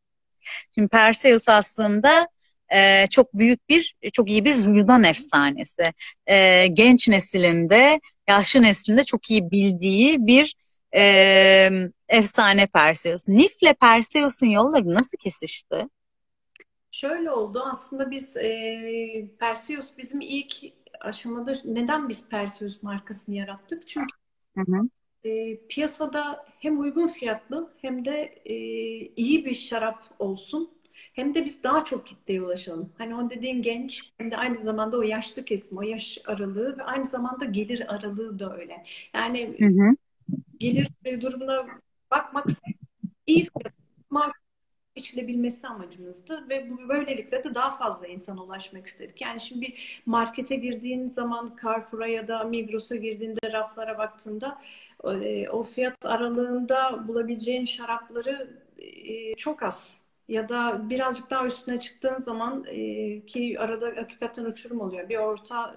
Şimdi 0.74 0.88
Perseus 0.88 1.48
aslında 1.48 2.28
e, 2.74 3.06
çok 3.06 3.34
büyük 3.34 3.68
bir, 3.68 3.96
çok 4.12 4.30
iyi 4.30 4.44
bir 4.44 4.54
Yunan 4.54 5.04
efsanesi. 5.04 5.92
E, 6.26 6.66
genç 6.66 7.08
neslinde, 7.08 8.00
yaşlı 8.28 8.62
neslinde 8.62 9.04
çok 9.04 9.30
iyi 9.30 9.50
bildiği 9.50 10.26
bir 10.26 10.54
e, 10.96 11.70
efsane 12.08 12.66
Perseus. 12.66 13.28
Nif'le 13.28 13.74
Perseus'un 13.80 14.46
yolları 14.46 14.94
nasıl 14.94 15.18
kesişti? 15.18 15.86
Şöyle 16.90 17.30
oldu. 17.30 17.62
Aslında 17.64 18.10
biz 18.10 18.36
e, 18.36 19.30
Perseus 19.38 19.98
bizim 19.98 20.20
ilk 20.20 20.54
aşamada 21.00 21.54
neden 21.64 22.08
biz 22.08 22.28
Perseus 22.28 22.82
markasını 22.82 23.34
yarattık? 23.34 23.86
Çünkü 23.86 24.06
hı 24.56 24.60
hı. 24.60 24.88
E, 25.24 25.60
piyasada 25.66 26.46
hem 26.60 26.80
uygun 26.80 27.08
fiyatlı 27.08 27.72
hem 27.82 28.04
de 28.04 28.20
e, 28.44 28.54
iyi 29.16 29.44
bir 29.44 29.54
şarap 29.54 30.04
olsun 30.18 30.70
hem 30.92 31.34
de 31.34 31.44
biz 31.44 31.62
daha 31.62 31.84
çok 31.84 32.06
kitleye 32.06 32.42
ulaşalım. 32.42 32.92
Hani 32.98 33.14
o 33.14 33.30
dediğin 33.30 33.62
genç 33.62 34.12
hem 34.18 34.30
de 34.30 34.36
aynı 34.36 34.58
zamanda 34.58 34.98
o 34.98 35.02
yaşlı 35.02 35.44
kesim, 35.44 35.78
o 35.78 35.82
yaş 35.82 36.18
aralığı 36.26 36.78
ve 36.78 36.82
aynı 36.82 37.06
zamanda 37.06 37.44
gelir 37.44 37.94
aralığı 37.94 38.38
da 38.38 38.56
öyle. 38.56 38.84
Yani 39.14 39.56
hı 39.58 39.66
hı. 39.66 39.94
gelir 40.58 41.20
durumuna 41.20 41.66
bakmak 42.10 42.46
iyi 43.26 43.40
fiyat 43.40 43.74
marka 44.10 44.47
içilebilmesi 44.98 45.66
amacımızdı 45.66 46.48
ve 46.48 46.70
bu 46.70 46.88
böylelikle 46.88 47.44
de 47.44 47.54
daha 47.54 47.76
fazla 47.76 48.06
insana 48.06 48.42
ulaşmak 48.42 48.86
istedik. 48.86 49.20
Yani 49.20 49.40
şimdi 49.40 49.60
bir 49.60 50.02
markete 50.06 50.56
girdiğin 50.56 51.08
zaman 51.08 51.56
Carrefour'a 51.62 52.06
ya 52.06 52.28
da 52.28 52.44
Migros'a 52.44 52.96
girdiğinde 52.96 53.52
raflara 53.52 53.98
baktığında 53.98 54.58
e, 55.04 55.48
o 55.48 55.62
fiyat 55.62 56.06
aralığında 56.06 57.08
bulabileceğin 57.08 57.64
şarapları 57.64 58.50
e, 58.78 59.34
çok 59.34 59.62
az 59.62 60.00
ya 60.28 60.48
da 60.48 60.90
birazcık 60.90 61.30
daha 61.30 61.46
üstüne 61.46 61.78
çıktığın 61.78 62.18
zaman 62.18 62.64
e, 62.68 63.26
ki 63.26 63.56
arada 63.60 63.86
hakikaten 63.86 64.44
uçurum 64.44 64.80
oluyor. 64.80 65.08
Bir 65.08 65.16
orta 65.16 65.74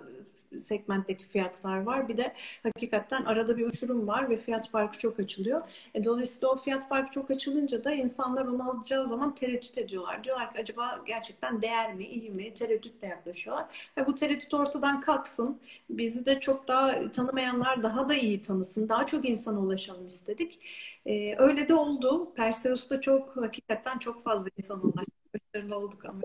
segmentteki 0.60 1.26
fiyatlar 1.26 1.82
var. 1.82 2.08
Bir 2.10 2.18
de 2.18 2.34
hakikaten 2.64 3.24
arada 3.26 3.58
bir 3.58 3.66
uçurum 3.66 4.08
var 4.08 4.30
ve 4.30 4.38
fiyat 4.38 4.70
farkı 4.70 4.98
çok 4.98 5.20
açılıyor. 5.20 5.62
E, 5.94 6.04
dolayısıyla 6.04 6.50
o 6.50 6.58
fiyat 6.58 6.90
farkı 6.90 7.12
çok 7.12 7.32
açılınca 7.32 7.84
da 7.84 7.92
insanlar 7.94 8.46
onu 8.46 8.72
alacağı 8.72 9.08
zaman 9.08 9.36
tereddüt 9.36 9.78
ediyorlar. 9.78 10.24
Diyorlar 10.24 10.54
ki 10.54 10.60
acaba 10.60 11.02
gerçekten 11.08 11.62
değer 11.62 11.94
mi, 11.94 12.06
iyi 12.06 12.30
mi? 12.30 12.54
Tereddütle 12.54 13.08
yaklaşıyorlar. 13.08 13.90
E, 13.98 14.08
bu 14.08 14.16
tereddüt 14.16 14.54
ortadan 14.54 15.02
kalksın. 15.02 15.60
Bizi 15.90 16.26
de 16.26 16.40
çok 16.40 16.68
daha 16.68 17.12
tanımayanlar 17.12 17.84
daha 17.84 18.10
da 18.10 18.16
iyi 18.16 18.42
tanısın. 18.42 18.90
Daha 18.90 19.06
çok 19.06 19.30
insana 19.30 19.60
ulaşalım 19.60 20.08
istedik. 20.08 20.60
E, 21.06 21.36
öyle 21.38 21.70
de 21.70 21.76
oldu. 21.76 22.34
Perseus'ta 22.36 23.02
çok 23.02 23.38
hakikaten 23.38 23.98
çok 23.98 24.24
fazla 24.24 24.50
insan 24.58 24.86
ulaştı. 24.86 25.12
Başarılı 25.34 25.76
olduk 25.78 26.06
ama. 26.06 26.22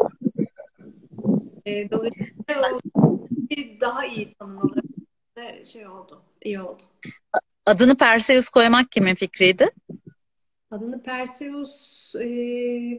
E, 1.67 1.91
dolayısıyla 1.91 2.79
daha 3.81 4.07
iyi 4.07 4.35
tanımaları 4.35 4.83
şey 5.67 5.89
oldu. 5.89 6.23
iyi 6.45 6.61
oldu. 6.61 6.83
Adını 7.67 7.97
Perseus 7.97 8.49
koymak 8.49 8.93
kimin 8.93 9.15
fikriydi? 9.15 9.71
Adını 10.71 11.03
Perseus 11.03 12.15
e, 12.15 12.29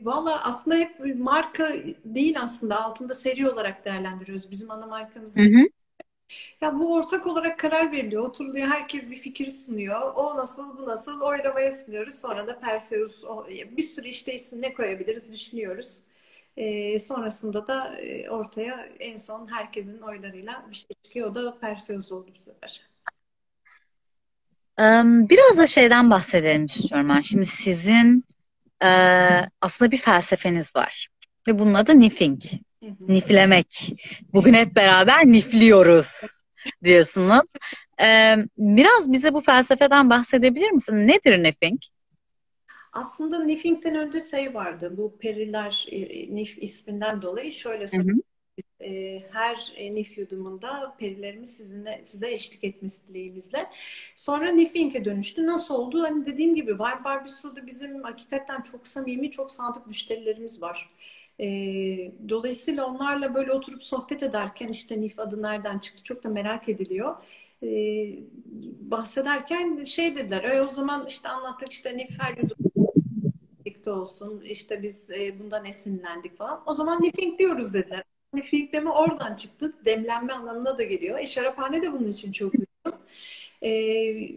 valla 0.05 0.43
aslında 0.43 0.75
hep 0.75 1.15
marka 1.15 1.73
değil 2.05 2.41
aslında 2.41 2.85
altında 2.85 3.13
seri 3.13 3.49
olarak 3.49 3.85
değerlendiriyoruz. 3.85 4.51
Bizim 4.51 4.71
ana 4.71 4.85
markamız 4.85 5.35
hı 5.35 5.41
hı. 5.41 5.67
Ya 6.61 6.79
bu 6.79 6.93
ortak 6.93 7.27
olarak 7.27 7.59
karar 7.59 7.91
veriliyor. 7.91 8.23
Oturuluyor. 8.23 8.67
Herkes 8.67 9.09
bir 9.09 9.15
fikir 9.15 9.49
sunuyor. 9.49 10.13
O 10.15 10.37
nasıl, 10.37 10.77
bu 10.77 10.85
nasıl 10.85 11.21
oylamaya 11.21 11.71
sunuyoruz. 11.71 12.15
Sonra 12.15 12.47
da 12.47 12.59
Perseus 12.59 13.23
bir 13.77 13.83
sürü 13.83 14.07
işte 14.07 14.33
isim 14.33 14.61
ne 14.61 14.73
koyabiliriz 14.73 15.31
düşünüyoruz. 15.31 16.01
E, 16.57 16.99
sonrasında 16.99 17.67
da 17.67 17.95
e, 17.95 18.29
ortaya 18.29 18.89
en 18.99 19.17
son 19.17 19.51
herkesin 19.51 20.01
oylarıyla 20.01 20.65
bir 20.69 20.75
şey 20.75 20.87
çıkıyor. 21.03 21.31
O 21.31 21.35
da 21.35 21.59
Perseus 21.59 22.11
oldu 22.11 22.31
bu 22.35 22.39
sefer. 22.39 22.81
Biraz 25.29 25.57
da 25.57 25.67
şeyden 25.67 26.11
bahsedelim 26.11 26.65
istiyorum 26.65 27.09
ben. 27.09 27.21
Şimdi 27.21 27.45
sizin 27.45 28.25
e, 28.83 28.89
aslında 29.61 29.91
bir 29.91 29.97
felsefeniz 29.97 30.75
var. 30.75 31.07
Ve 31.47 31.59
bunun 31.59 31.73
adı 31.73 31.99
nifing. 31.99 32.41
Niflemek. 32.99 33.93
Bugün 34.33 34.53
hep 34.53 34.75
beraber 34.75 35.25
nifliyoruz 35.25 36.41
diyorsunuz. 36.83 37.53
Biraz 38.57 39.11
bize 39.11 39.33
bu 39.33 39.41
felsefeden 39.41 40.09
bahsedebilir 40.09 40.71
misin? 40.71 41.07
Nedir 41.07 41.43
nifing? 41.43 41.79
Aslında 42.93 43.43
Nifing'den 43.43 43.95
önce 43.95 44.21
şey 44.21 44.53
vardı. 44.53 44.93
Bu 44.97 45.17
periler 45.17 45.85
e, 45.91 46.35
Nif 46.35 46.63
isminden 46.63 47.21
dolayı 47.21 47.51
şöyle 47.51 47.87
söyleyeyim. 47.87 48.23
E, 48.81 49.23
her 49.31 49.73
e, 49.75 49.95
Nif 49.95 50.17
yudumunda 50.17 50.95
perilerimiz 50.99 51.57
sizinle, 51.57 52.01
size 52.03 52.33
eşlik 52.33 52.63
etmesi 52.63 53.07
dileğimizle. 53.07 53.69
Sonra 54.15 54.51
Nifing'e 54.51 55.05
dönüştü. 55.05 55.45
Nasıl 55.45 55.73
oldu? 55.73 56.03
Hani 56.03 56.25
dediğim 56.25 56.55
gibi 56.55 56.73
Vibe 56.73 57.03
Barbistro'da 57.05 57.67
bizim 57.67 58.03
hakikaten 58.03 58.61
çok 58.61 58.87
samimi, 58.87 59.31
çok 59.31 59.51
sadık 59.51 59.87
müşterilerimiz 59.87 60.61
var. 60.61 60.89
E, 61.39 61.47
dolayısıyla 62.29 62.85
onlarla 62.85 63.33
böyle 63.33 63.51
oturup 63.51 63.83
sohbet 63.83 64.23
ederken 64.23 64.67
işte 64.67 65.01
Nif 65.01 65.19
adı 65.19 65.41
nereden 65.41 65.79
çıktı 65.79 66.03
çok 66.03 66.23
da 66.23 66.29
merak 66.29 66.69
ediliyor. 66.69 67.15
E, 67.63 67.69
bahsederken 68.79 69.83
şey 69.83 70.15
dediler. 70.15 70.43
E, 70.43 70.61
o 70.61 70.69
zaman 70.69 71.05
işte 71.07 71.29
anlattık 71.29 71.71
işte 71.71 71.97
Nif 71.97 72.09
her 72.19 72.37
yudum 72.37 72.66
birlikte 73.87 73.91
olsun. 73.91 74.41
İşte 74.41 74.83
biz 74.83 75.09
e, 75.09 75.39
bundan 75.39 75.65
esinlendik 75.65 76.37
falan. 76.37 76.63
O 76.65 76.73
zaman 76.73 77.01
nifing 77.01 77.39
diyoruz 77.39 77.73
dediler. 77.73 78.03
Nifingleme 78.33 78.89
oradan 78.89 79.35
çıktı. 79.35 79.73
Demlenme 79.85 80.33
anlamına 80.33 80.77
da 80.77 80.83
geliyor. 80.83 81.19
E 81.19 81.27
şaraphane 81.27 81.81
de 81.81 81.93
bunun 81.93 82.07
için 82.07 82.31
çok 82.31 82.53
uygun. 82.53 82.67
E, 83.61 83.69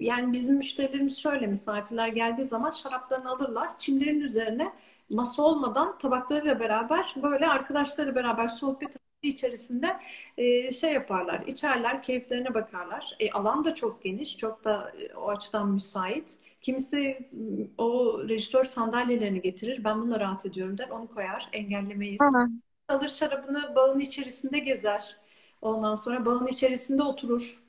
yani 0.01 0.33
bizim 0.33 0.57
müşterilerimiz 0.57 1.19
şöyle 1.19 1.47
misafirler 1.47 2.09
geldiği 2.09 2.45
zaman 2.45 2.71
şaraplarını 2.71 3.31
alırlar. 3.31 3.77
Çimlerin 3.77 4.21
üzerine 4.21 4.73
masa 5.11 5.43
olmadan 5.43 5.99
tabaklarıyla 5.99 6.61
beraber 6.61 7.15
böyle 7.23 7.49
arkadaşlarıyla 7.49 8.15
beraber 8.15 8.49
sohbet 8.49 8.97
içerisinde 9.23 9.97
e, 10.39 10.73
şey 10.73 10.93
yaparlar, 10.93 11.47
içerler, 11.47 12.03
keyiflerine 12.03 12.55
bakarlar. 12.55 13.17
E, 13.21 13.31
alan 13.31 13.65
da 13.65 13.75
çok 13.75 14.03
geniş, 14.03 14.37
çok 14.37 14.65
da 14.65 14.93
e, 15.01 15.15
o 15.15 15.29
açıdan 15.29 15.69
müsait. 15.69 16.39
Kimisi 16.61 17.19
o 17.79 18.19
rejistör 18.29 18.65
sandalyelerini 18.65 19.41
getirir. 19.41 19.85
Ben 19.85 20.01
bununla 20.01 20.21
rahat 20.21 20.47
ediyorum 20.47 20.79
der. 20.79 20.89
Onu 20.89 21.09
koyar. 21.09 21.49
Engellemeyiz. 21.53 22.21
Hı. 22.21 22.49
Alır 22.89 23.09
şarabını 23.09 23.73
bağın 23.77 23.99
içerisinde 23.99 24.59
gezer. 24.59 25.17
Ondan 25.63 25.95
sonra 25.95 26.25
bağın 26.27 26.47
içerisinde 26.47 27.03
oturur. 27.03 27.63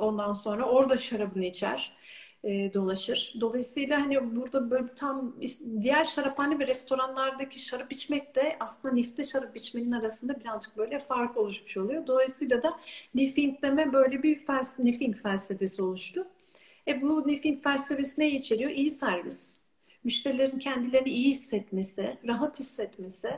Ondan 0.00 0.32
sonra 0.32 0.64
orada 0.64 0.96
şarabını 0.98 1.44
içer. 1.44 1.96
E, 2.44 2.74
dolaşır. 2.74 3.34
Dolayısıyla 3.40 4.00
hani 4.00 4.36
burada 4.36 4.70
böyle 4.70 4.94
tam 4.94 5.36
diğer 5.80 6.04
şaraphane 6.04 6.58
ve 6.58 6.66
restoranlardaki 6.66 7.58
şarap 7.58 7.92
içmek 7.92 8.34
de 8.36 8.56
aslında 8.60 8.94
nifte 8.94 9.24
şarap 9.24 9.56
içmenin 9.56 9.92
arasında 9.92 10.40
birazcık 10.40 10.76
böyle 10.76 10.98
fark 10.98 11.36
oluşmuş 11.36 11.76
oluyor. 11.76 12.06
Dolayısıyla 12.06 12.62
da 12.62 12.80
nifingleme 13.14 13.92
böyle 13.92 14.22
bir 14.22 14.38
fels 14.38 14.78
nifing 14.78 15.16
felsefesi 15.16 15.82
oluştu. 15.82 16.26
E 16.88 17.02
bu 17.02 17.28
Nefing 17.28 17.62
felsefesi 17.62 18.20
ne 18.20 18.30
içeriyor? 18.30 18.70
İyi 18.70 18.90
servis. 18.90 19.58
Müşterilerin 20.04 20.58
kendilerini 20.58 21.08
iyi 21.08 21.30
hissetmesi, 21.30 22.18
rahat 22.26 22.60
hissetmesi, 22.60 23.28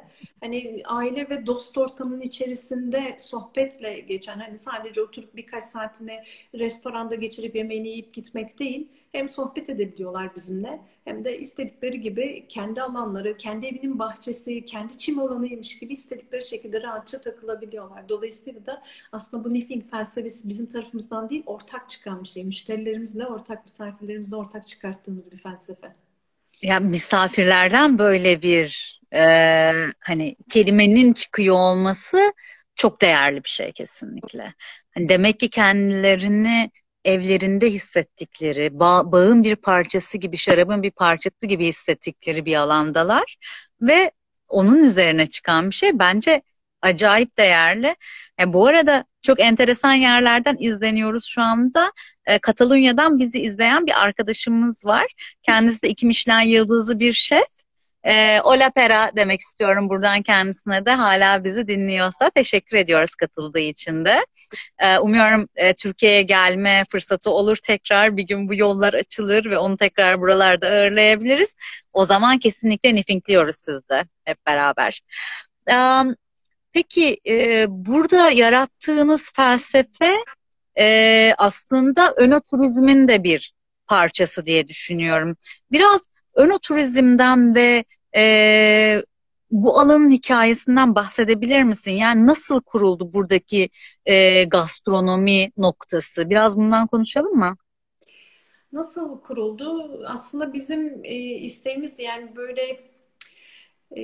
hani 0.41 0.83
aile 0.85 1.31
ve 1.31 1.47
dost 1.47 1.79
ortamının 1.79 2.21
içerisinde 2.21 3.17
sohbetle 3.19 4.01
geçen, 4.01 4.39
hani 4.39 4.59
sadece 4.59 5.03
oturup 5.03 5.37
birkaç 5.37 5.65
saatini 5.65 6.25
restoranda 6.55 7.15
geçirip 7.15 7.57
yemeğini 7.57 7.89
yiyip 7.89 8.15
gitmek 8.15 8.59
değil, 8.59 8.89
hem 9.15 9.29
sohbet 9.29 9.71
edebiliyorlar 9.71 10.37
bizimle 10.37 10.81
hem 11.05 11.25
de 11.25 11.39
istedikleri 11.39 12.01
gibi 12.01 12.47
kendi 12.49 12.83
alanları, 12.83 13.37
kendi 13.37 13.67
evinin 13.67 13.99
bahçesi, 13.99 14.65
kendi 14.65 14.99
çim 14.99 15.19
alanıymış 15.19 15.79
gibi 15.79 15.93
istedikleri 15.93 16.47
şekilde 16.47 16.83
rahatça 16.83 17.21
takılabiliyorlar. 17.21 18.09
Dolayısıyla 18.09 18.67
da 18.67 18.83
aslında 19.13 19.45
bu 19.45 19.55
nifing 19.55 19.91
felsefesi 19.91 20.49
bizim 20.49 20.67
tarafımızdan 20.67 21.31
değil 21.31 21.43
ortak 21.47 21.89
çıkan 21.89 22.23
bir 22.23 22.29
şey. 22.29 22.45
Müşterilerimizle, 22.45 23.27
ortak 23.27 23.65
misafirlerimizle 23.65 24.37
ortak 24.37 24.67
çıkarttığımız 24.67 25.33
bir 25.33 25.39
felsefe. 25.39 25.95
Ya 26.63 26.81
misafirlerden 26.81 27.99
böyle 27.99 28.43
bir 28.43 29.01
e, 29.13 29.23
hani 30.01 30.37
kelimenin 30.51 31.13
çıkıyor 31.13 31.57
olması 31.57 32.33
çok 32.77 33.01
değerli 33.01 33.45
bir 33.45 33.49
şey 33.49 33.73
kesinlikle. 33.73 34.55
Hani 34.95 35.09
demek 35.09 35.41
ki 35.41 35.51
kendilerini 35.51 36.71
evlerinde 37.05 37.71
hissettikleri, 37.71 38.81
bağ, 38.81 39.13
bağın 39.13 39.45
bir 39.45 39.57
parçası 39.57 40.19
gibi, 40.19 40.37
şarabın 40.37 40.83
bir 40.83 40.91
parçası 40.91 41.47
gibi 41.47 41.67
hissettikleri 41.67 42.47
bir 42.47 42.57
alandalar 42.57 43.37
ve 43.81 44.11
onun 44.49 44.83
üzerine 44.85 45.27
çıkan 45.27 45.71
bir 45.71 45.75
şey 45.75 45.99
bence 45.99 46.43
acayip 46.83 47.37
değerli. 47.37 47.97
E, 48.41 48.53
bu 48.53 48.67
arada 48.67 49.05
çok 49.23 49.41
enteresan 49.41 49.95
yerlerden 49.95 50.57
izleniyoruz 50.59 51.25
şu 51.27 51.43
anda. 51.43 51.93
E, 52.27 52.39
Katalunya'dan 52.39 53.19
bizi 53.19 53.41
izleyen 53.41 53.87
bir 53.87 54.03
arkadaşımız 54.05 54.85
var. 54.85 55.07
Kendisi 55.43 55.83
de 55.83 55.89
iki 55.89 56.07
Michelin 56.07 56.49
yıldızı 56.49 56.99
bir 57.01 57.13
şef. 57.13 57.64
E, 58.05 58.41
Ola 58.41 58.71
Pera 58.71 59.11
demek 59.17 59.41
istiyorum 59.41 59.89
buradan 59.89 60.23
kendisine 60.23 60.87
de 60.87 60.91
hala 60.91 61.45
bizi 61.45 61.69
dinliyorsa. 61.69 62.31
Teşekkür 62.31 62.77
ediyoruz 62.77 63.15
katıldığı 63.15 63.61
için 63.61 64.05
de. 64.05 64.27
E, 64.79 64.99
umuyorum 64.99 65.49
e, 65.57 65.75
Türkiye'ye 65.75 66.23
gelme 66.23 66.85
fırsatı 66.91 67.31
olur 67.31 67.57
tekrar. 67.57 68.17
Bir 68.17 68.23
gün 68.23 68.49
bu 68.49 68.55
yollar 68.55 68.95
açılır 68.95 69.51
ve 69.51 69.59
onu 69.59 69.77
tekrar 69.77 70.21
buralarda 70.21 70.67
ağırlayabiliriz. 70.67 71.57
O 71.93 72.05
zaman 72.05 72.39
kesinlikle 72.39 72.95
nifinkliyoruz 72.95 73.57
sizde 73.57 74.05
hep 74.25 74.47
beraber. 74.47 75.01
E, 75.71 75.77
peki 76.73 77.21
e, 77.27 77.67
burada 77.69 78.31
yarattığınız 78.31 79.33
felsefe 79.37 80.15
e, 80.79 81.35
aslında 81.39 82.15
önoturizmin 82.17 83.09
de 83.09 83.25
bir 83.25 83.55
parçası 83.87 84.47
diye 84.47 84.69
düşünüyorum. 84.69 85.37
Biraz 85.73 86.09
önoturizmden 86.35 87.55
ve 87.55 87.85
e, 88.17 89.03
bu 89.51 89.81
alanın 89.81 90.11
hikayesinden 90.11 90.95
bahsedebilir 90.95 91.63
misin? 91.63 91.93
Yani 91.93 92.27
nasıl 92.27 92.61
kuruldu 92.61 93.13
buradaki 93.13 93.69
e, 94.07 94.45
gastronomi 94.45 95.51
noktası? 95.57 96.31
Biraz 96.31 96.57
bundan 96.57 96.87
konuşalım 96.87 97.35
mı? 97.37 97.57
Nasıl 98.73 99.21
kuruldu? 99.21 100.01
Aslında 100.09 100.53
bizim 100.53 101.05
e, 101.05 101.15
isteğimiz 101.19 101.99
yani 101.99 102.37
böyle 102.37 102.81
e, 103.97 104.03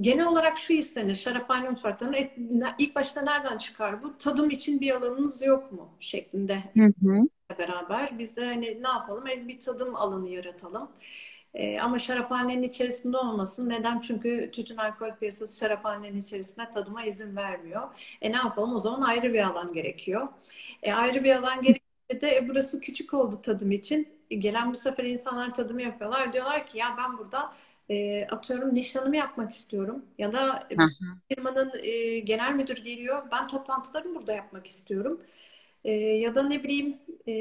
genel 0.00 0.26
olarak 0.26 0.58
şu 0.58 0.72
istenir. 0.72 1.14
Şaraphane 1.14 1.68
mutfaklarında 1.68 2.16
et, 2.16 2.32
ilk 2.78 2.94
başta 2.96 3.22
nereden 3.22 3.56
çıkar 3.56 4.02
bu? 4.02 4.18
Tadım 4.18 4.50
için 4.50 4.80
bir 4.80 4.96
alanınız 4.96 5.42
yok 5.42 5.72
mu? 5.72 5.88
şeklinde 6.00 6.54
hı 6.76 6.84
hı. 6.84 7.28
beraber. 7.58 8.18
Biz 8.18 8.36
de 8.36 8.44
hani 8.44 8.82
ne 8.82 8.88
yapalım? 8.88 9.24
Bir 9.48 9.60
tadım 9.60 9.96
alanı 9.96 10.28
yaratalım. 10.28 10.88
E, 11.54 11.80
ama 11.80 11.98
şaraphanenin 11.98 12.62
içerisinde 12.62 13.16
olmasın. 13.16 13.68
Neden? 13.68 14.00
Çünkü 14.00 14.50
tütün 14.52 14.76
alkol 14.76 15.10
piyasası 15.16 15.58
şaraphanenin 15.58 16.18
içerisinde 16.18 16.70
tadıma 16.70 17.04
izin 17.04 17.36
vermiyor. 17.36 17.94
E 18.22 18.32
ne 18.32 18.36
yapalım? 18.36 18.74
O 18.74 18.78
zaman 18.78 19.00
ayrı 19.00 19.32
bir 19.32 19.46
alan 19.46 19.72
gerekiyor. 19.72 20.28
E, 20.82 20.92
ayrı 20.92 21.24
bir 21.24 21.36
alan 21.36 21.62
gerekiyor 21.62 21.90
de 22.20 22.36
e, 22.36 22.48
burası 22.48 22.80
küçük 22.80 23.14
oldu 23.14 23.42
tadım 23.42 23.70
için. 23.72 24.08
E, 24.30 24.36
gelen 24.36 24.70
bu 24.70 24.76
sefer 24.76 25.04
insanlar 25.04 25.54
tadımı 25.54 25.82
yapıyorlar. 25.82 26.32
Diyorlar 26.32 26.66
ki 26.66 26.78
ya 26.78 26.96
ben 26.98 27.18
burada 27.18 27.52
e, 27.90 28.26
atıyorum 28.26 28.74
nişanımı 28.74 29.16
yapmak 29.16 29.52
istiyorum. 29.52 30.04
Ya 30.18 30.32
da 30.32 30.68
firmanın 31.28 31.72
e, 31.82 32.18
genel 32.18 32.54
müdür 32.54 32.84
geliyor. 32.84 33.22
Ben 33.32 33.48
toplantılarımı 33.48 34.14
burada 34.14 34.32
yapmak 34.32 34.66
istiyorum. 34.66 35.20
E, 35.84 35.92
ya 35.92 36.34
da 36.34 36.42
ne 36.42 36.62
bileyim 36.64 36.98
e, 37.26 37.32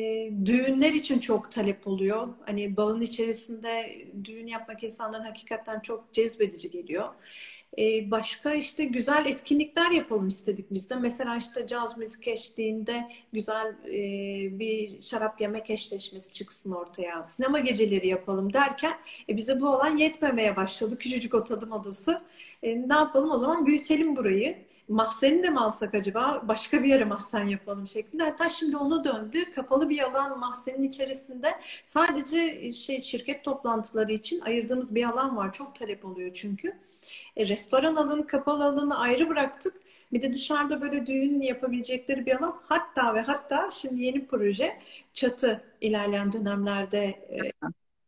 düğünler 0.45 0.93
için 0.93 1.19
çok 1.19 1.51
talep 1.51 1.87
oluyor. 1.87 2.27
Hani 2.45 2.77
bağın 2.77 3.01
içerisinde 3.01 3.97
düğün 4.23 4.47
yapmak 4.47 4.83
insanların 4.83 5.23
hakikaten 5.23 5.79
çok 5.79 6.13
cezbedici 6.13 6.71
geliyor. 6.71 7.09
E, 7.77 8.11
başka 8.11 8.53
işte 8.53 8.83
güzel 8.85 9.25
etkinlikler 9.25 9.91
yapalım 9.91 10.27
istedik 10.27 10.65
biz 10.71 10.89
de. 10.89 10.95
Mesela 10.95 11.37
işte 11.37 11.67
caz 11.67 11.97
müzik 11.97 12.27
eşliğinde 12.27 13.11
güzel 13.33 13.75
e, 13.85 14.59
bir 14.59 15.01
şarap 15.01 15.41
yemek 15.41 15.69
eşleşmesi 15.69 16.33
çıksın 16.33 16.71
ortaya. 16.71 17.23
Sinema 17.23 17.59
geceleri 17.59 18.07
yapalım 18.07 18.53
derken 18.53 18.93
e, 19.29 19.37
bize 19.37 19.61
bu 19.61 19.67
alan 19.67 19.97
yetmemeye 19.97 20.55
başladı. 20.55 20.97
Küçücük 20.97 21.33
o 21.33 21.43
tadım 21.43 21.71
odası. 21.71 22.21
E, 22.63 22.89
ne 22.89 22.93
yapalım 22.93 23.31
o 23.31 23.37
zaman 23.37 23.65
büyütelim 23.65 24.15
burayı 24.15 24.68
mahzeni 24.89 25.43
de 25.43 25.49
mi 25.49 25.59
alsak 25.59 25.95
acaba? 25.95 26.43
Başka 26.47 26.83
bir 26.83 26.89
yere 26.89 27.05
mahzen 27.05 27.45
yapalım 27.45 27.87
şeklinde. 27.87 28.23
Hatta 28.23 28.49
şimdi 28.49 28.77
onu 28.77 29.03
döndü. 29.03 29.51
Kapalı 29.55 29.89
bir 29.89 29.99
alan 29.99 30.39
mahzenin 30.39 30.83
içerisinde 30.83 31.47
sadece 31.83 32.71
şey 32.73 33.01
şirket 33.01 33.43
toplantıları 33.43 34.13
için 34.13 34.39
ayırdığımız 34.39 34.95
bir 34.95 35.09
alan 35.09 35.37
var. 35.37 35.53
Çok 35.53 35.75
talep 35.75 36.05
oluyor 36.05 36.33
çünkü. 36.33 36.77
E, 37.37 37.47
restoran 37.47 37.95
alanı, 37.95 38.27
kapalı 38.27 38.65
alanı 38.65 38.99
ayrı 38.99 39.29
bıraktık. 39.29 39.73
Bir 40.13 40.21
de 40.21 40.33
dışarıda 40.33 40.81
böyle 40.81 41.05
düğün 41.05 41.41
yapabilecekleri 41.41 42.25
bir 42.25 42.35
alan. 42.39 42.61
Hatta 42.65 43.15
ve 43.15 43.21
hatta 43.21 43.69
şimdi 43.71 44.03
yeni 44.03 44.27
proje 44.27 44.79
çatı 45.13 45.63
ilerleyen 45.81 46.33
dönemlerde 46.33 47.03
e, 47.05 47.39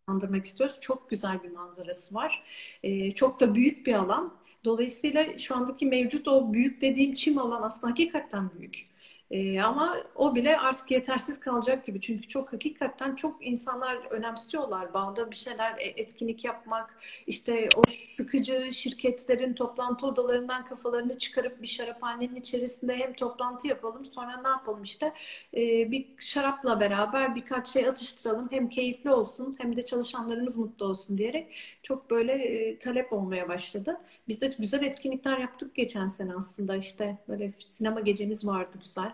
andırmak 0.08 0.46
istiyoruz. 0.46 0.78
Çok 0.82 1.10
güzel 1.10 1.44
bir 1.44 1.52
manzarası 1.52 2.16
var. 2.16 2.44
E, 2.84 3.12
çok 3.12 3.40
da 3.40 3.56
büyük 3.56 3.88
bir 3.88 3.94
alan. 3.94 4.41
Dolayısıyla 4.66 5.38
şu 5.38 5.56
andaki 5.56 5.86
mevcut 5.86 6.28
o 6.28 6.54
büyük 6.54 6.82
dediğim 6.82 7.14
çim 7.14 7.38
alan 7.38 7.62
aslında 7.62 7.92
hakikaten 7.92 8.50
büyük. 8.60 8.92
Ee, 9.32 9.62
ama 9.62 9.98
o 10.16 10.36
bile 10.36 10.58
artık 10.58 10.92
yetersiz 10.92 11.40
kalacak 11.40 11.86
gibi. 11.86 12.00
Çünkü 12.02 12.28
çok 12.28 12.54
hakikaten 12.54 13.16
çok 13.16 13.48
insanlar 13.48 13.96
önemsiyorlar. 14.12 14.94
Bağda 14.94 15.32
bir 15.32 15.36
şeyler 15.36 15.72
e, 15.80 15.84
etkinlik 15.84 16.44
yapmak, 16.46 17.00
işte 17.28 17.70
o 17.78 17.82
sıkıcı 18.08 18.70
şirketlerin 18.74 19.54
toplantı 19.54 20.08
odalarından 20.08 20.66
kafalarını 20.66 21.18
çıkarıp 21.18 21.62
bir 21.62 21.68
şaraphanenin 21.68 22.36
içerisinde 22.36 22.96
hem 22.96 23.14
toplantı 23.14 23.68
yapalım 23.68 24.06
sonra 24.06 24.42
ne 24.42 24.50
yapalım 24.50 24.84
işte 24.84 25.14
e, 25.58 25.92
bir 25.92 26.08
şarapla 26.20 26.80
beraber 26.80 27.36
birkaç 27.36 27.68
şey 27.68 27.88
atıştıralım. 27.88 28.48
Hem 28.52 28.70
keyifli 28.70 29.10
olsun 29.12 29.56
hem 29.60 29.76
de 29.76 29.86
çalışanlarımız 29.86 30.58
mutlu 30.58 30.86
olsun 30.86 31.18
diyerek 31.18 31.56
çok 31.84 32.10
böyle 32.10 32.34
e, 32.34 32.78
talep 32.78 33.14
olmaya 33.14 33.50
başladı. 33.50 33.98
Biz 34.28 34.42
de 34.42 34.50
güzel 34.60 34.84
etkinlikler 34.84 35.38
yaptık 35.38 35.76
geçen 35.76 36.10
sene 36.10 36.36
aslında 36.36 36.76
işte 36.76 37.18
böyle 37.28 37.54
sinema 37.60 38.00
gecemiz 38.00 38.48
vardı 38.48 38.78
güzel. 38.84 39.14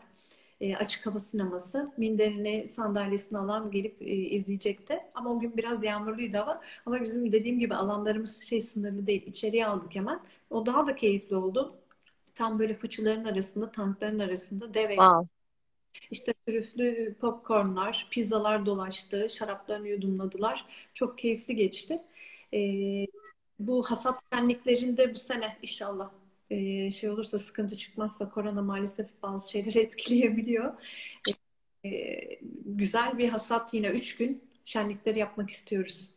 E, 0.61 0.75
açık 0.75 1.05
hava 1.05 1.19
sineması. 1.19 1.91
Minderini 1.97 2.67
sandalyesini 2.67 3.37
alan 3.37 3.71
gelip 3.71 4.01
e, 4.01 4.05
izleyecekti. 4.05 4.99
Ama 5.15 5.29
o 5.29 5.39
gün 5.39 5.57
biraz 5.57 5.83
yağmurluydu 5.83 6.37
hava. 6.37 6.61
Ama 6.85 7.01
bizim 7.01 7.31
dediğim 7.31 7.59
gibi 7.59 7.75
alanlarımız 7.75 8.41
şey 8.41 8.61
sınırlı 8.61 9.07
değil. 9.07 9.23
İçeriye 9.27 9.67
aldık 9.67 9.95
hemen. 9.95 10.19
O 10.49 10.65
daha 10.65 10.87
da 10.87 10.95
keyifli 10.95 11.35
oldu. 11.35 11.75
Tam 12.35 12.59
böyle 12.59 12.73
fıçıların 12.73 13.25
arasında, 13.25 13.71
tankların 13.71 14.19
arasında 14.19 14.73
dev 14.73 14.89
wow. 14.89 15.37
İşte 16.11 16.33
trüflü 16.47 17.15
popcornlar, 17.21 18.07
pizzalar 18.11 18.65
dolaştı, 18.65 19.29
şaraplarını 19.29 19.87
yudumladılar. 19.87 20.65
Çok 20.93 21.17
keyifli 21.17 21.55
geçti. 21.55 22.03
Ee, 22.53 23.05
bu 23.59 23.83
hasat 23.83 24.21
şenliklerinde 24.33 25.13
bu 25.13 25.17
sene 25.19 25.57
inşallah 25.61 26.11
e, 26.49 26.91
şey 26.91 27.09
olursa 27.09 27.39
sıkıntı 27.39 27.75
çıkmazsa 27.77 28.29
korona 28.29 28.61
maalesef 28.61 29.07
bazı 29.23 29.51
şeyleri 29.51 29.79
etkileyebiliyor. 29.83 30.73
E, 31.85 31.89
güzel 32.65 33.17
bir 33.17 33.29
hasat 33.29 33.73
yine 33.73 33.87
üç 33.87 34.17
gün 34.17 34.43
şenlikleri 34.65 35.19
yapmak 35.19 35.49
istiyoruz. 35.49 36.11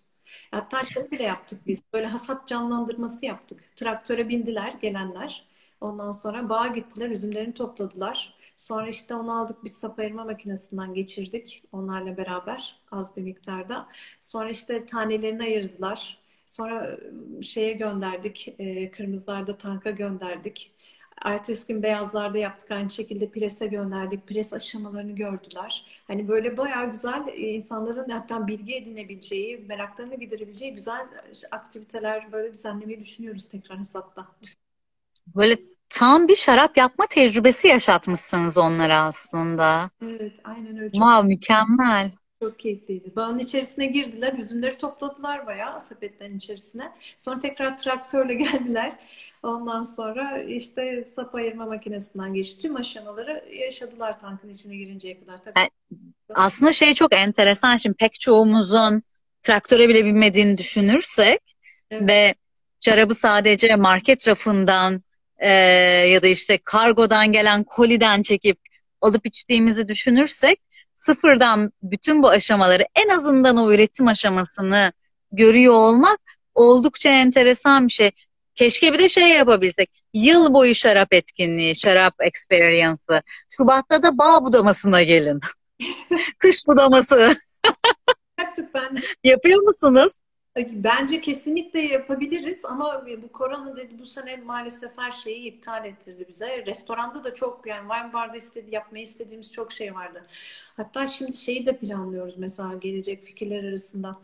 Hatta 0.50 0.86
şey 0.86 1.10
bile 1.10 1.22
yaptık 1.22 1.66
biz. 1.66 1.82
Böyle 1.92 2.06
hasat 2.06 2.48
canlandırması 2.48 3.26
yaptık. 3.26 3.64
Traktöre 3.76 4.28
bindiler 4.28 4.72
gelenler. 4.82 5.48
Ondan 5.80 6.12
sonra 6.12 6.48
bağa 6.48 6.66
gittiler, 6.66 7.10
üzümlerini 7.10 7.54
topladılar. 7.54 8.34
Sonra 8.56 8.88
işte 8.88 9.14
onu 9.14 9.40
aldık 9.40 9.64
biz 9.64 9.72
sap 9.72 9.98
ayırma 9.98 10.24
makinesinden 10.24 10.94
geçirdik 10.94 11.64
onlarla 11.72 12.16
beraber 12.16 12.80
az 12.90 13.16
bir 13.16 13.22
miktarda. 13.22 13.88
Sonra 14.20 14.50
işte 14.50 14.86
tanelerini 14.86 15.42
ayırdılar. 15.42 16.19
Sonra 16.50 16.98
şeye 17.42 17.72
gönderdik, 17.72 18.54
e, 18.58 18.90
kırmızılarda 18.90 19.58
tanka 19.58 19.90
gönderdik. 19.90 20.72
Ertesi 21.24 21.66
gün 21.66 21.82
beyazlarda 21.82 22.38
yaptık 22.38 22.70
aynı 22.70 22.90
şekilde 22.90 23.30
prese 23.30 23.66
gönderdik. 23.66 24.26
Pres 24.26 24.52
aşamalarını 24.52 25.12
gördüler. 25.12 25.84
Hani 26.06 26.28
böyle 26.28 26.56
bayağı 26.56 26.90
güzel 26.90 27.24
insanların 27.36 28.08
hatta 28.08 28.46
bilgi 28.46 28.74
edinebileceği, 28.74 29.58
meraklarını 29.58 30.14
giderebileceği 30.14 30.74
güzel 30.74 31.06
aktiviteler 31.50 32.32
böyle 32.32 32.52
düzenlemeyi 32.52 33.00
düşünüyoruz 33.00 33.48
tekrar 33.48 33.78
Hasat'ta. 33.78 34.28
Böyle 35.34 35.58
tam 35.88 36.28
bir 36.28 36.36
şarap 36.36 36.76
yapma 36.76 37.06
tecrübesi 37.06 37.68
yaşatmışsınız 37.68 38.58
onlara 38.58 38.98
aslında. 38.98 39.90
Evet, 40.02 40.32
aynen 40.44 40.78
öyle. 40.78 40.90
Wow, 40.90 41.28
mükemmel. 41.28 42.19
Çok 42.42 42.58
keyifliydi. 42.58 43.16
Bağın 43.16 43.38
içerisine 43.38 43.86
girdiler, 43.86 44.32
üzümleri 44.32 44.78
topladılar 44.78 45.46
bayağı 45.46 45.80
sepetlerin 45.80 46.36
içerisine. 46.36 46.92
Sonra 47.18 47.38
tekrar 47.38 47.78
traktörle 47.78 48.34
geldiler. 48.44 48.92
Ondan 49.42 49.82
sonra 49.82 50.42
işte 50.42 51.04
sap 51.16 51.34
ayırma 51.34 51.66
makinesinden 51.66 52.34
geçti. 52.34 52.58
Tüm 52.62 52.76
aşamaları 52.76 53.44
yaşadılar 53.54 54.20
tankın 54.20 54.48
içine 54.48 54.76
girinceye 54.76 55.20
kadar. 55.20 55.42
Tabii. 55.42 55.70
Aslında 56.34 56.72
şey 56.72 56.94
çok 56.94 57.14
enteresan. 57.14 57.76
Şimdi 57.76 57.96
pek 57.96 58.20
çoğumuzun 58.20 59.02
traktöre 59.42 59.88
bile 59.88 60.04
binmediğini 60.04 60.58
düşünürsek 60.58 61.40
evet. 61.90 62.08
ve 62.08 62.34
şarabı 62.80 63.14
sadece 63.14 63.76
market 63.76 64.28
rafından 64.28 65.02
e, 65.38 65.50
ya 66.08 66.22
da 66.22 66.26
işte 66.26 66.58
kargodan 66.64 67.32
gelen 67.32 67.64
koliden 67.64 68.22
çekip 68.22 68.58
alıp 69.00 69.26
içtiğimizi 69.26 69.88
düşünürsek 69.88 70.60
sıfırdan 71.00 71.72
bütün 71.82 72.22
bu 72.22 72.28
aşamaları 72.28 72.84
en 72.94 73.08
azından 73.08 73.56
o 73.56 73.72
üretim 73.72 74.08
aşamasını 74.08 74.92
görüyor 75.32 75.74
olmak 75.74 76.18
oldukça 76.54 77.08
enteresan 77.08 77.86
bir 77.86 77.92
şey. 77.92 78.10
Keşke 78.54 78.92
bir 78.92 78.98
de 78.98 79.08
şey 79.08 79.28
yapabilsek. 79.28 79.90
Yıl 80.14 80.54
boyu 80.54 80.74
şarap 80.74 81.12
etkinliği, 81.12 81.76
şarap 81.76 82.14
experience'ı. 82.20 83.22
Şubat'ta 83.50 84.02
da 84.02 84.18
bağ 84.18 84.44
budamasına 84.44 85.02
gelin. 85.02 85.40
Kış 86.38 86.66
budaması. 86.66 87.36
Yapıyor 89.24 89.62
musunuz? 89.62 90.12
Bence 90.68 91.20
kesinlikle 91.20 91.80
yapabiliriz 91.80 92.64
ama 92.64 93.06
bu 93.22 93.32
korona 93.32 93.76
dedi 93.76 93.98
bu 93.98 94.06
sene 94.06 94.36
maalesef 94.36 94.90
her 94.96 95.10
şeyi 95.12 95.44
iptal 95.44 95.84
ettirdi 95.84 96.26
bize. 96.28 96.66
Restoranda 96.66 97.24
da 97.24 97.34
çok 97.34 97.66
yani 97.66 97.88
wine 97.92 98.12
barda 98.12 98.36
istedi, 98.36 98.74
yapmayı 98.74 99.04
istediğimiz 99.04 99.52
çok 99.52 99.72
şey 99.72 99.94
vardı. 99.94 100.26
Hatta 100.76 101.06
şimdi 101.06 101.36
şeyi 101.36 101.66
de 101.66 101.76
planlıyoruz 101.76 102.38
mesela 102.38 102.74
gelecek 102.74 103.24
fikirler 103.24 103.64
arasında. 103.64 104.18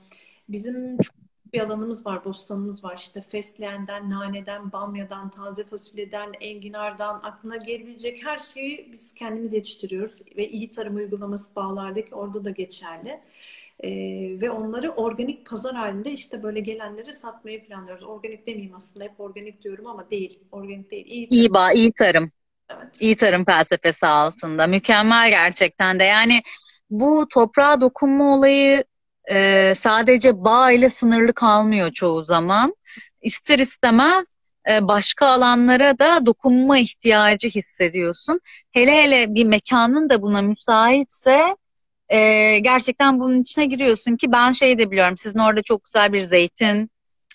Bizim 0.49 0.99
çok 0.99 1.17
bir 1.53 1.61
alanımız 1.61 2.07
var, 2.07 2.25
bostanımız 2.25 2.85
var. 2.85 2.97
İşte 2.99 3.23
fesleğenden, 3.23 4.11
naneden, 4.11 4.73
bamyadan, 4.73 5.31
taze 5.31 5.65
fasulyeden, 5.65 6.33
enginardan 6.41 7.21
aklına 7.23 7.57
gelebilecek 7.57 8.27
her 8.27 8.39
şeyi 8.39 8.93
biz 8.93 9.15
kendimiz 9.15 9.53
yetiştiriyoruz. 9.53 10.17
Ve 10.37 10.49
iyi 10.49 10.71
tarım 10.71 10.97
uygulaması 10.97 11.55
bağlardaki 11.57 12.15
orada 12.15 12.45
da 12.45 12.51
geçerli. 12.51 13.21
E, 13.81 13.91
ve 14.41 14.51
onları 14.51 14.91
organik 14.91 15.47
pazar 15.47 15.75
halinde 15.75 16.11
işte 16.11 16.43
böyle 16.43 16.61
gelenleri 16.61 17.13
satmayı 17.13 17.65
planlıyoruz. 17.67 18.05
Organik 18.05 18.47
demeyeyim 18.47 18.75
aslında 18.75 19.05
hep 19.05 19.21
organik 19.21 19.63
diyorum 19.63 19.87
ama 19.87 20.11
değil. 20.11 20.41
Organik 20.53 20.91
değil. 20.91 21.07
İyi 21.07 21.29
tarım. 21.29 21.41
İyi, 21.41 21.55
bağ, 21.55 21.73
iyi 21.73 21.93
tarım. 21.93 22.31
Evet. 22.71 23.01
İyi 23.01 23.17
tarım 23.17 23.45
felsefesi 23.45 24.07
altında. 24.07 24.67
Mükemmel 24.67 25.31
gerçekten 25.31 26.01
de. 26.01 26.05
Yani 26.05 26.43
bu 26.91 27.27
toprağa 27.31 27.81
dokunma 27.81 28.35
olayı 28.37 28.85
e, 29.31 29.75
sadece 29.75 30.45
bağ 30.45 30.73
ile 30.73 30.89
sınırlı 30.89 31.33
kalmıyor 31.33 31.91
çoğu 31.93 32.25
zaman. 32.25 32.75
İster 33.23 33.59
istemez 33.59 34.37
e, 34.71 34.89
başka 34.89 35.27
alanlara 35.27 35.99
da 35.99 36.27
dokunma 36.27 36.79
ihtiyacı 36.79 37.49
hissediyorsun. 37.49 38.41
Hele 38.73 38.93
hele 38.93 39.35
bir 39.35 39.45
mekanın 39.45 40.11
da 40.11 40.23
buna 40.23 40.43
müsaitse 40.43 41.57
e, 42.09 42.59
gerçekten 42.59 43.21
bunun 43.21 43.43
içine 43.43 43.67
giriyorsun 43.67 44.17
ki 44.17 44.33
ben 44.33 44.53
şey 44.53 44.79
de 44.79 44.91
biliyorum. 44.91 45.17
Sizin 45.17 45.39
orada 45.39 45.63
çok 45.63 45.85
güzel 45.85 46.13
bir 46.13 46.21
zeytin 46.21 46.91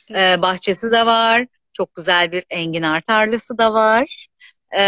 e, 0.10 0.42
bahçesi 0.42 0.92
de 0.92 1.06
var. 1.06 1.46
Çok 1.74 1.96
güzel 1.96 2.32
bir 2.32 2.44
enginar 2.50 3.02
tarlası 3.02 3.58
da 3.58 3.74
var. 3.74 4.28
E, 4.72 4.82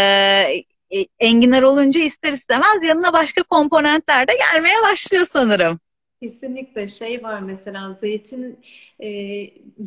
e, 0.90 1.06
enginar 1.18 1.62
olunca 1.62 2.00
ister 2.00 2.32
istemez 2.32 2.84
yanına 2.84 3.12
başka 3.12 3.42
komponentler 3.42 4.28
de 4.28 4.32
gelmeye 4.36 4.82
başlıyor 4.82 5.24
sanırım. 5.24 5.80
Kesinlikle 6.22 6.88
şey 6.88 7.22
var 7.22 7.40
mesela 7.40 7.94
zeytin 7.94 8.60
e, 9.00 9.08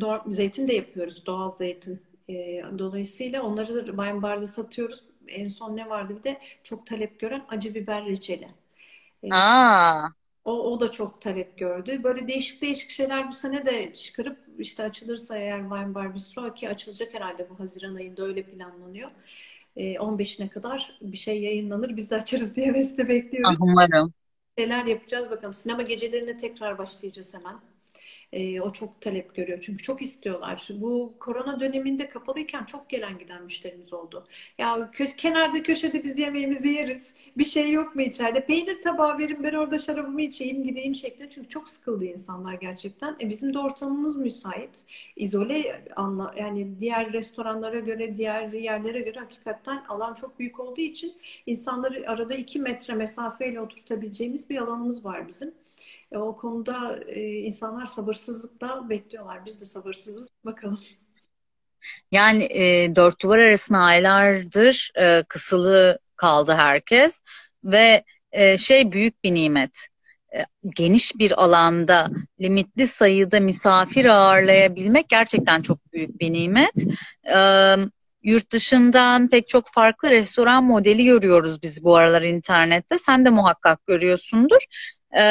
doğ, 0.00 0.22
zeytin 0.26 0.68
de 0.68 0.74
yapıyoruz 0.74 1.26
doğal 1.26 1.50
zeytin. 1.50 2.02
E, 2.28 2.62
dolayısıyla 2.78 3.42
onları 3.42 3.86
wine 3.86 4.22
barda 4.22 4.46
satıyoruz. 4.46 5.02
En 5.28 5.48
son 5.48 5.76
ne 5.76 5.88
vardı 5.88 6.16
bir 6.18 6.22
de 6.22 6.38
çok 6.62 6.86
talep 6.86 7.20
gören 7.20 7.44
acı 7.48 7.74
biber 7.74 8.06
reçeli. 8.06 8.48
E, 9.22 9.28
Aa, 9.30 10.10
o, 10.44 10.52
o 10.72 10.80
da 10.80 10.90
çok 10.90 11.20
talep 11.20 11.58
gördü. 11.58 12.02
Böyle 12.04 12.28
değişik 12.28 12.62
değişik 12.62 12.90
şeyler 12.90 13.28
bu 13.28 13.32
sene 13.32 13.66
de 13.66 13.92
çıkarıp 13.92 14.38
işte 14.58 14.82
açılırsa 14.82 15.36
eğer 15.38 15.60
Wine 15.60 15.94
Bar 15.94 16.14
Bistro 16.14 16.54
ki 16.54 16.68
açılacak 16.68 17.14
herhalde 17.14 17.50
bu 17.50 17.58
Haziran 17.60 17.94
ayında 17.94 18.22
öyle 18.22 18.42
planlanıyor. 18.42 19.10
E, 19.76 19.98
15'ine 19.98 20.48
kadar 20.48 20.98
bir 21.02 21.16
şey 21.16 21.42
yayınlanır. 21.42 21.96
Biz 21.96 22.10
de 22.10 22.14
açarız 22.16 22.56
diye 22.56 22.72
ah, 23.42 23.54
bekliyoruz. 23.54 23.58
umarım. 23.60 24.12
Neler 24.58 24.84
yapacağız 24.84 25.30
bakalım. 25.30 25.54
Sinema 25.54 25.82
gecelerine 25.82 26.36
tekrar 26.36 26.78
başlayacağız 26.78 27.34
hemen. 27.34 27.60
Ee, 28.32 28.60
o 28.60 28.72
çok 28.72 29.00
talep 29.00 29.34
görüyor 29.34 29.58
çünkü 29.62 29.82
çok 29.82 30.02
istiyorlar. 30.02 30.68
Bu 30.74 31.14
korona 31.20 31.60
döneminde 31.60 32.08
kapalıyken 32.08 32.64
çok 32.64 32.88
gelen 32.90 33.18
giden 33.18 33.42
müşterimiz 33.42 33.92
oldu. 33.92 34.26
Ya 34.58 34.90
kö- 34.92 35.16
kenarda 35.16 35.62
köşede 35.62 36.04
biz 36.04 36.18
yemeğimizi 36.18 36.68
yeriz. 36.68 37.14
Bir 37.36 37.44
şey 37.44 37.70
yok 37.72 37.94
mu 37.94 38.02
içeride? 38.02 38.46
Peynir 38.46 38.82
tabağı 38.82 39.18
verin 39.18 39.42
ben 39.42 39.54
orada 39.54 39.78
şarabımı 39.78 40.22
içeyim 40.22 40.62
gideyim 40.64 40.94
şeklinde. 40.94 41.28
Çünkü 41.28 41.48
çok 41.48 41.68
sıkıldı 41.68 42.04
insanlar 42.04 42.54
gerçekten. 42.54 43.16
E, 43.20 43.28
bizim 43.28 43.54
de 43.54 43.58
ortamımız 43.58 44.16
müsait. 44.16 44.84
İzole 45.16 45.84
anla 45.96 46.34
yani 46.38 46.80
diğer 46.80 47.12
restoranlara 47.12 47.78
göre 47.80 48.16
diğer 48.16 48.52
yerlere 48.52 49.00
göre 49.00 49.18
hakikaten 49.18 49.82
alan 49.88 50.14
çok 50.14 50.38
büyük 50.38 50.60
olduğu 50.60 50.80
için 50.80 51.16
insanları 51.46 52.10
arada 52.10 52.34
iki 52.34 52.58
metre 52.58 52.94
mesafeyle 52.94 53.60
oturtabileceğimiz 53.60 54.50
bir 54.50 54.56
alanımız 54.58 55.04
var 55.04 55.28
bizim. 55.28 55.54
E, 56.12 56.18
o 56.18 56.36
konuda 56.36 56.98
e, 57.06 57.20
insanlar 57.20 57.86
sabırsızlıkla 57.86 58.88
bekliyorlar. 58.88 59.46
Biz 59.46 59.60
de 59.60 59.64
sabırsızız. 59.64 60.28
Bakalım. 60.44 60.80
Yani 62.12 62.44
e, 62.44 62.96
dört 62.96 63.22
duvar 63.22 63.38
arasında 63.38 63.78
aylardır 63.78 64.90
e, 64.94 65.22
kısılı 65.28 65.98
kaldı 66.16 66.52
herkes 66.52 67.22
ve 67.64 68.04
e, 68.32 68.58
şey 68.58 68.92
büyük 68.92 69.24
bir 69.24 69.34
nimet. 69.34 69.88
E, 70.34 70.44
geniş 70.76 71.18
bir 71.18 71.42
alanda 71.44 72.10
limitli 72.40 72.86
sayıda 72.86 73.40
misafir 73.40 74.04
ağırlayabilmek 74.04 75.08
gerçekten 75.08 75.62
çok 75.62 75.92
büyük 75.92 76.20
bir 76.20 76.32
nimet. 76.32 76.74
Yurt 78.22 78.52
dışından 78.52 79.28
pek 79.28 79.48
çok 79.48 79.72
farklı 79.72 80.10
restoran 80.10 80.64
modeli 80.64 81.04
görüyoruz 81.04 81.62
biz 81.62 81.84
bu 81.84 81.96
aralar 81.96 82.22
internette. 82.22 82.98
Sen 82.98 83.24
de 83.24 83.30
muhakkak 83.30 83.86
görüyorsundur. 83.86 84.62
E, 85.18 85.22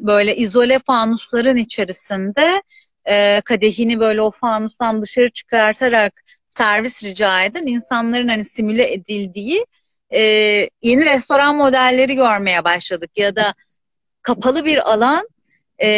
böyle 0.00 0.36
izole 0.36 0.78
fanusların 0.78 1.56
içerisinde 1.56 2.62
e, 3.04 3.40
kadehini 3.40 4.00
böyle 4.00 4.22
o 4.22 4.30
fanustan 4.30 5.02
dışarı 5.02 5.30
çıkartarak 5.30 6.22
servis 6.48 7.04
rica 7.04 7.44
eden 7.44 7.66
insanların 7.66 8.28
hani 8.28 8.44
simüle 8.44 8.92
edildiği 8.92 9.66
e, 10.14 10.20
yeni 10.82 11.04
restoran 11.04 11.56
modelleri 11.56 12.14
görmeye 12.14 12.64
başladık 12.64 13.10
ya 13.16 13.36
da 13.36 13.54
kapalı 14.22 14.64
bir 14.64 14.92
alan 14.92 15.28
e, 15.82 15.88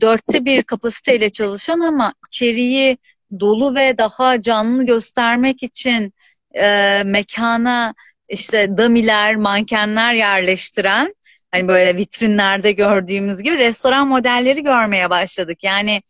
dörtte 0.00 0.44
bir 0.44 0.62
kapasiteyle 0.62 1.30
çalışan 1.30 1.80
ama 1.80 2.14
içeriği 2.28 2.98
dolu 3.40 3.74
ve 3.74 3.98
daha 3.98 4.40
canlı 4.40 4.86
göstermek 4.86 5.62
için 5.62 6.12
e, 6.54 7.02
mekana 7.04 7.94
işte 8.28 8.76
damiler, 8.76 9.36
mankenler 9.36 10.14
yerleştiren 10.14 11.14
hani 11.50 11.68
böyle 11.68 11.96
vitrinlerde 11.96 12.72
gördüğümüz 12.72 13.42
gibi 13.42 13.58
restoran 13.58 14.08
modelleri 14.08 14.62
görmeye 14.62 15.10
başladık. 15.10 15.64
Yani 15.64 16.02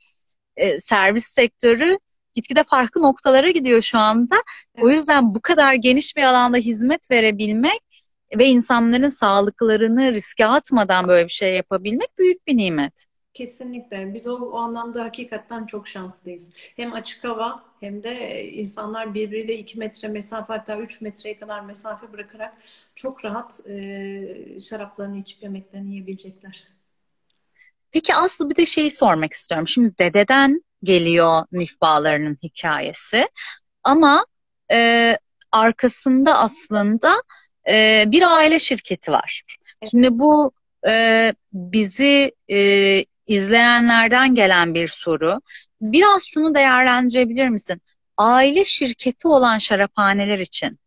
e, 0.57 0.79
servis 0.79 1.27
sektörü 1.27 1.99
gitgide 2.35 2.65
farklı 2.65 3.03
noktalara 3.03 3.51
gidiyor 3.51 3.83
şu 3.83 3.99
anda. 3.99 4.37
O 4.81 4.89
yüzden 4.91 5.35
bu 5.35 5.41
kadar 5.41 5.75
geniş 5.75 6.17
bir 6.17 6.23
alanda 6.23 6.57
hizmet 6.57 7.11
verebilmek 7.11 7.81
ve 8.39 8.47
insanların 8.47 9.09
sağlıklarını 9.09 10.13
riske 10.13 10.47
atmadan 10.47 11.09
böyle 11.09 11.25
bir 11.25 11.33
şey 11.33 11.55
yapabilmek 11.55 12.19
büyük 12.19 12.47
bir 12.47 12.57
nimet. 12.57 13.12
Kesinlikle. 13.35 14.15
Biz 14.15 14.27
o, 14.27 14.35
o 14.37 14.59
anlamda 14.59 15.05
hakikaten 15.05 15.67
çok 15.67 15.89
şanslıyız. 15.89 16.51
Hem 16.55 16.93
açık 16.93 17.25
hava 17.25 17.65
hem 17.81 18.03
de 18.03 18.45
insanlar 18.53 19.15
birbiriyle 19.15 19.59
iki 19.59 19.79
metre 19.79 20.09
mesafe 20.09 20.53
hatta 20.53 20.79
üç 20.79 21.01
metreye 21.01 21.39
kadar 21.39 21.61
mesafe 21.61 22.13
bırakarak 22.13 22.55
çok 22.95 23.25
rahat 23.25 23.61
e, 23.69 24.61
şaraplarını 24.61 25.19
içip 25.19 25.43
yemeklerini 25.43 25.91
yiyebilecekler. 25.91 26.69
Peki 27.91 28.15
Aslı 28.15 28.51
bir 28.51 28.57
de 28.57 28.67
şeyi 28.67 28.91
sormak 28.91 29.33
istiyorum. 29.33 29.69
Şimdi 29.69 29.99
dededen 29.99 30.65
geliyor 30.83 31.43
Nif 31.53 31.81
bağlarının 31.81 32.39
hikayesi 32.43 33.29
ama 33.83 34.27
e, 34.73 35.19
arkasında 35.53 36.39
aslında 36.39 37.23
e, 37.69 38.05
bir 38.07 38.37
aile 38.37 38.59
şirketi 38.59 39.13
var. 39.13 39.43
Şimdi 39.91 40.19
bu 40.19 40.53
e, 40.89 41.33
bizi 41.53 42.33
e, 42.51 42.59
izleyenlerden 43.27 44.35
gelen 44.35 44.75
bir 44.75 44.89
soru. 44.89 45.41
Biraz 45.81 46.25
şunu 46.27 46.55
değerlendirebilir 46.55 47.49
misin? 47.49 47.83
Aile 48.17 48.65
şirketi 48.65 49.29
olan 49.29 49.59
şaraphaneler 49.59 50.39
için 50.39 50.79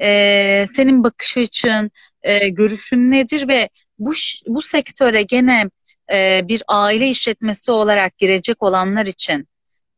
e, 0.00 0.66
senin 0.66 1.04
bakış 1.04 1.38
açın, 1.38 1.90
e, 2.22 2.48
görüşün 2.48 3.10
nedir 3.10 3.48
ve 3.48 3.68
bu 3.98 4.12
bu 4.46 4.62
sektöre 4.62 5.22
gene 5.22 5.70
e, 6.12 6.40
bir 6.48 6.62
aile 6.68 7.08
işletmesi 7.08 7.72
olarak 7.72 8.18
girecek 8.18 8.62
olanlar 8.62 9.06
için 9.06 9.48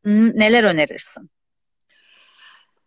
neler 0.05 0.63
önerirsin? 0.63 1.29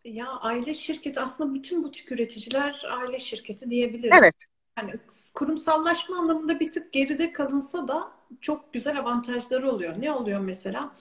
Ya 0.04 0.26
aile 0.26 0.74
şirketi 0.74 1.20
aslında 1.20 1.54
bütün 1.54 1.84
butik 1.84 2.12
üreticiler 2.12 2.82
aile 2.90 3.18
şirketi 3.18 3.70
diyebilirim. 3.70 4.16
Evet. 4.18 4.34
Yani 4.78 4.92
kurumsallaşma 5.34 6.18
anlamında 6.18 6.60
bir 6.60 6.70
tık 6.70 6.92
geride 6.92 7.32
kalınsa 7.32 7.88
da 7.88 8.17
çok 8.40 8.72
güzel 8.72 8.98
avantajları 9.00 9.70
oluyor. 9.70 10.02
Ne 10.02 10.12
oluyor 10.12 10.40
mesela? 10.40 10.94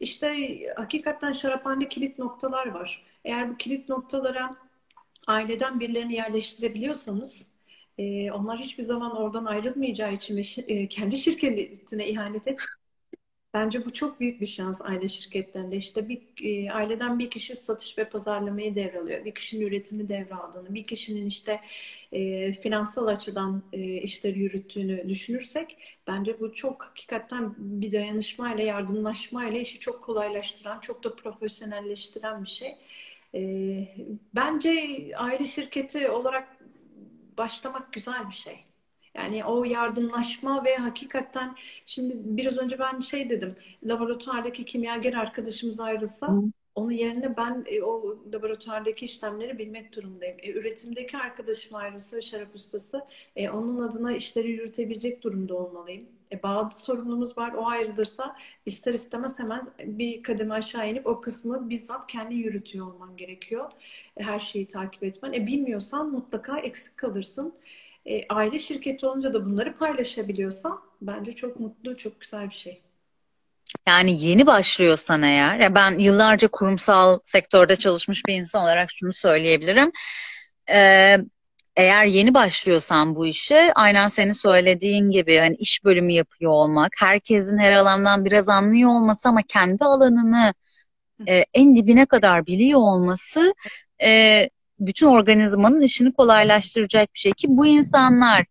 İşte 0.00 0.36
hakikaten 0.76 1.32
şaraphane 1.32 1.88
kilit 1.88 2.18
noktalar 2.18 2.66
var. 2.66 3.04
Eğer 3.24 3.50
bu 3.50 3.56
kilit 3.56 3.88
noktalara 3.88 4.56
aileden 5.26 5.80
birilerini 5.80 6.14
yerleştirebiliyorsanız 6.14 7.48
onlar 8.32 8.58
hiçbir 8.58 8.82
zaman 8.82 9.16
oradan 9.16 9.44
ayrılmayacağı 9.44 10.12
için 10.12 10.36
ve 10.36 10.42
kendi 10.88 11.18
şirketine 11.18 12.08
ihanet 12.08 12.46
et. 12.48 12.60
Bence 13.54 13.84
bu 13.84 13.92
çok 13.92 14.20
büyük 14.20 14.40
bir 14.40 14.46
şans 14.46 14.82
aile 14.82 15.08
şirketlerinde. 15.08 15.76
İşte 15.76 16.08
bir 16.08 16.22
e, 16.42 16.70
aileden 16.72 17.18
bir 17.18 17.30
kişi 17.30 17.56
satış 17.56 17.98
ve 17.98 18.08
pazarlamayı 18.08 18.74
devralıyor. 18.74 19.24
Bir 19.24 19.34
kişinin 19.34 19.66
üretimi 19.66 20.08
devraldığını, 20.08 20.74
bir 20.74 20.84
kişinin 20.86 21.26
işte 21.26 21.60
e, 22.12 22.52
finansal 22.52 23.06
açıdan 23.06 23.62
e, 23.72 23.80
işleri 24.02 24.38
yürüttüğünü 24.38 25.08
düşünürsek 25.08 25.76
bence 26.06 26.40
bu 26.40 26.52
çok 26.52 26.84
hakikaten 26.84 27.54
bir 27.58 27.92
dayanışmayla, 27.92 28.64
yardımlaşmayla 28.64 29.60
işi 29.60 29.78
çok 29.78 30.04
kolaylaştıran, 30.04 30.80
çok 30.80 31.04
da 31.04 31.16
profesyonelleştiren 31.16 32.42
bir 32.44 32.48
şey. 32.48 32.76
E, 33.34 33.40
bence 34.34 34.70
aile 35.16 35.46
şirketi 35.46 36.08
olarak 36.10 36.56
başlamak 37.38 37.92
güzel 37.92 38.28
bir 38.28 38.34
şey. 38.34 38.64
Yani 39.14 39.44
o 39.44 39.64
yardımlaşma 39.64 40.64
ve 40.64 40.76
hakikaten 40.76 41.56
şimdi 41.86 42.14
biraz 42.24 42.58
önce 42.58 42.78
ben 42.78 43.00
şey 43.00 43.30
dedim. 43.30 43.54
Laboratuvardaki 43.84 44.64
kimyager 44.64 45.12
arkadaşımız 45.14 45.80
ayrılsa 45.80 46.28
Hı. 46.28 46.42
onun 46.74 46.90
yerine 46.90 47.36
ben 47.36 47.64
e, 47.66 47.82
o 47.82 48.18
laboratuvardaki 48.32 49.04
işlemleri 49.04 49.58
bilmek 49.58 49.96
durumundayım. 49.96 50.36
E, 50.42 50.52
üretimdeki 50.52 51.16
arkadaşım 51.18 51.74
ayrılsa 51.74 52.20
şarap 52.20 52.54
ustası 52.54 53.06
e, 53.36 53.50
onun 53.50 53.80
adına 53.82 54.12
işleri 54.16 54.50
yürütebilecek 54.50 55.22
durumda 55.22 55.54
olmalıyım. 55.56 56.08
E, 56.32 56.42
bazı 56.42 56.80
sorunumuz 56.82 57.38
var. 57.38 57.52
O 57.52 57.66
ayrılırsa 57.66 58.36
ister 58.66 58.94
istemez 58.94 59.38
hemen 59.38 59.70
bir 59.84 60.22
kademe 60.22 60.54
aşağı 60.54 60.90
inip 60.90 61.06
o 61.06 61.20
kısmı 61.20 61.70
bizzat 61.70 62.06
kendi 62.06 62.34
yürütüyor 62.34 62.86
olman 62.86 63.16
gerekiyor. 63.16 63.70
E, 64.16 64.22
her 64.22 64.40
şeyi 64.40 64.68
takip 64.68 65.02
etmen. 65.02 65.32
E, 65.32 65.46
bilmiyorsan 65.46 66.10
mutlaka 66.10 66.58
eksik 66.58 66.96
kalırsın. 66.96 67.54
E, 68.06 68.28
aile 68.28 68.58
şirketi 68.58 69.06
olunca 69.06 69.32
da 69.32 69.44
bunları 69.44 69.74
paylaşabiliyorsan 69.74 70.80
bence 71.02 71.32
çok 71.32 71.60
mutlu, 71.60 71.96
çok 71.96 72.20
güzel 72.20 72.48
bir 72.48 72.54
şey. 72.54 72.82
Yani 73.86 74.24
yeni 74.24 74.46
başlıyorsan 74.46 75.22
eğer, 75.22 75.58
ya 75.58 75.74
ben 75.74 75.98
yıllarca 75.98 76.48
kurumsal 76.48 77.18
sektörde 77.24 77.76
çalışmış 77.76 78.26
bir 78.26 78.34
insan 78.34 78.62
olarak 78.62 78.90
şunu 78.92 79.12
söyleyebilirim. 79.12 79.92
Ee, 80.70 81.16
eğer 81.76 82.04
yeni 82.04 82.34
başlıyorsan 82.34 83.16
bu 83.16 83.26
işe 83.26 83.72
aynen 83.74 84.08
senin 84.08 84.32
söylediğin 84.32 85.10
gibi 85.10 85.38
hani 85.38 85.56
iş 85.56 85.84
bölümü 85.84 86.12
yapıyor 86.12 86.50
olmak, 86.50 86.92
herkesin 86.98 87.58
her 87.58 87.72
alandan 87.72 88.24
biraz 88.24 88.48
anlıyor 88.48 88.90
olması 88.90 89.28
ama 89.28 89.42
kendi 89.48 89.84
alanını 89.84 90.54
e, 91.28 91.44
en 91.54 91.76
dibine 91.76 92.06
kadar 92.06 92.46
biliyor 92.46 92.80
olması 92.80 93.54
e, 94.04 94.48
bütün 94.78 95.06
organizmanın 95.06 95.80
işini 95.80 96.12
kolaylaştıracak 96.12 97.14
bir 97.14 97.18
şey 97.18 97.32
ki 97.32 97.46
bu 97.50 97.66
insanlar 97.66 98.44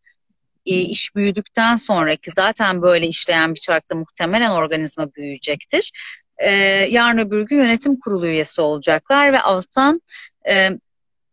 e, 0.65 0.76
iş 0.76 1.15
büyüdükten 1.15 1.76
sonraki 1.76 2.32
zaten 2.36 2.82
böyle 2.82 3.07
işleyen 3.07 3.55
bir 3.55 3.59
çarkta 3.59 3.95
muhtemelen 3.95 4.51
organizma 4.51 5.13
büyüyecektir. 5.13 5.91
E, 6.38 6.51
yarın 6.89 7.17
öbür 7.17 7.41
gün 7.41 7.57
yönetim 7.57 7.99
kurulu 7.99 8.28
üyesi 8.28 8.61
olacaklar 8.61 9.34
ve 9.34 9.41
alttan 9.41 10.01
e, 10.49 10.69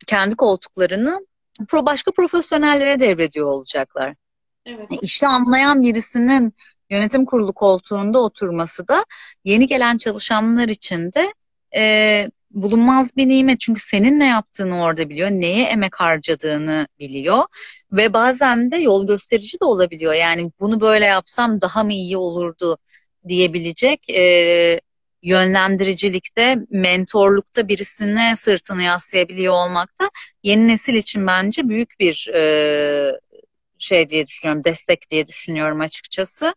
kendi 0.07 0.37
koltuklarını 0.37 1.27
pro 1.69 1.87
başka 1.87 2.13
profesyonellere 2.13 3.01
devrediyor 3.01 3.51
olacaklar. 3.51 4.15
Evet. 4.67 4.89
İşi 5.03 5.27
anlayan 5.27 5.83
birisinin 5.83 6.55
yönetim 6.91 7.25
kurulu 7.25 7.53
koltuğunda 7.53 8.19
oturması 8.19 8.89
da 8.89 9.05
yeni 9.45 9.67
gelen 9.67 9.99
çalışanlar 9.99 10.69
için 10.69 11.13
de 11.13 11.33
e, 11.77 12.31
bulunmaz 12.51 13.17
bir 13.17 13.29
nimet. 13.29 13.61
Çünkü 13.61 13.83
senin 13.83 14.21
ne 14.21 14.27
yaptığını 14.27 14.83
orada 14.83 15.09
biliyor, 15.11 15.31
neye 15.31 15.65
emek 15.67 16.01
harcadığını 16.01 16.89
biliyor 16.99 17.45
ve 17.93 18.13
bazen 18.13 18.71
de 18.71 18.77
yol 18.77 19.07
gösterici 19.07 19.61
de 19.61 19.65
olabiliyor. 19.65 20.13
Yani 20.15 20.53
bunu 20.61 20.81
böyle 20.81 21.05
yapsam 21.05 21.61
daha 21.61 21.85
mı 21.85 21.93
iyi 21.93 22.17
olurdu 22.17 22.79
diyebilecek 23.29 24.11
e, 24.11 24.81
yönlendiricilikte, 25.23 26.57
mentorlukta 26.71 27.69
birisine 27.69 28.37
sırtını 28.37 28.83
yaslayabiliyor 28.83 29.55
olmak 29.55 30.01
da 30.01 30.11
yeni 30.43 30.69
nesil 30.69 30.95
için 30.95 31.27
bence 31.27 31.69
büyük 31.69 32.01
bir 32.01 32.29
e, 32.35 33.13
şey 33.79 34.09
diye 34.09 34.27
düşünüyorum, 34.27 34.65
destek 34.65 35.11
diye 35.11 35.27
düşünüyorum 35.27 35.81
açıkçası. 35.81 36.55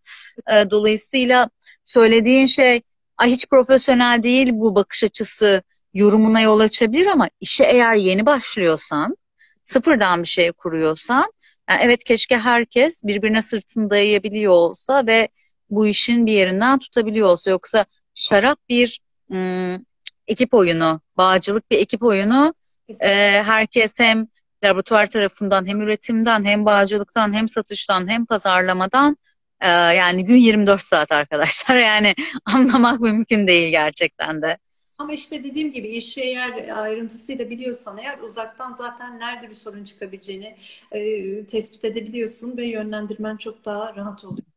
E, 0.52 0.72
dolayısıyla 0.72 1.50
söylediğin 1.84 2.46
şey 2.48 2.82
Ay 3.18 3.32
hiç 3.32 3.48
profesyonel 3.50 4.24
değil 4.24 4.50
bu 4.54 4.76
bakış 4.76 5.04
açısı 5.04 5.64
yorumuna 5.94 6.42
yol 6.42 6.60
açabilir 6.60 7.08
ama 7.08 7.30
işe 7.42 7.64
eğer 7.64 7.96
yeni 7.96 8.26
başlıyorsan, 8.26 9.18
sıfırdan 9.64 10.24
bir 10.24 10.28
şey 10.28 10.52
kuruyorsan, 10.52 11.34
yani 11.70 11.82
evet 11.84 12.04
keşke 12.04 12.38
herkes 12.38 13.04
birbirine 13.04 13.42
sırtını 13.42 13.90
dayayabiliyor 13.90 14.54
olsa 14.54 15.08
ve 15.08 15.30
bu 15.70 15.88
işin 15.88 16.26
bir 16.26 16.34
yerinden 16.34 16.80
tutabiliyor 16.80 17.28
olsa. 17.28 17.52
Yoksa 17.52 17.86
şarap 18.14 18.60
bir 18.70 19.00
ım, 19.32 19.86
ekip 20.28 20.54
oyunu, 20.54 21.02
bağcılık 21.18 21.72
bir 21.72 21.78
ekip 21.78 22.04
oyunu. 22.04 22.54
E, 23.02 23.10
herkes 23.44 24.00
hem 24.00 24.28
laboratuvar 24.64 25.08
tarafından 25.10 25.68
hem 25.68 25.82
üretimden 25.82 26.44
hem 26.44 26.66
bağcılıktan 26.66 27.34
hem 27.34 27.50
satıştan 27.50 28.10
hem 28.10 28.26
pazarlamadan 28.26 29.18
e, 29.62 29.70
yani 29.70 30.26
gün 30.26 30.36
24 30.36 30.84
saat 30.84 31.12
arkadaşlar 31.12 31.76
yani 31.80 32.16
anlamak 32.46 33.00
mümkün 33.00 33.48
değil 33.48 33.72
gerçekten 33.72 34.42
de. 34.42 34.58
Ama 35.00 35.14
işte 35.14 35.44
dediğim 35.44 35.72
gibi 35.72 35.88
işi 35.88 36.22
eğer 36.22 36.70
ayrıntısıyla 36.70 37.50
biliyorsan 37.50 37.98
eğer 37.98 38.20
uzaktan 38.20 38.74
zaten 38.74 39.20
nerede 39.20 39.50
bir 39.50 39.54
sorun 39.54 39.84
çıkabileceğini 39.84 40.56
e, 40.92 41.46
tespit 41.46 41.86
edebiliyorsun 41.86 42.58
ve 42.58 42.68
yönlendirmen 42.68 43.38
çok 43.38 43.66
daha 43.66 43.96
rahat 43.96 44.26
oluyor. 44.26 44.48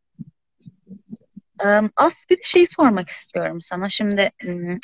Az 1.96 2.14
bir 2.30 2.38
şey 2.42 2.66
sormak 2.66 3.08
istiyorum 3.08 3.60
sana. 3.60 3.88
Şimdi 3.88 4.30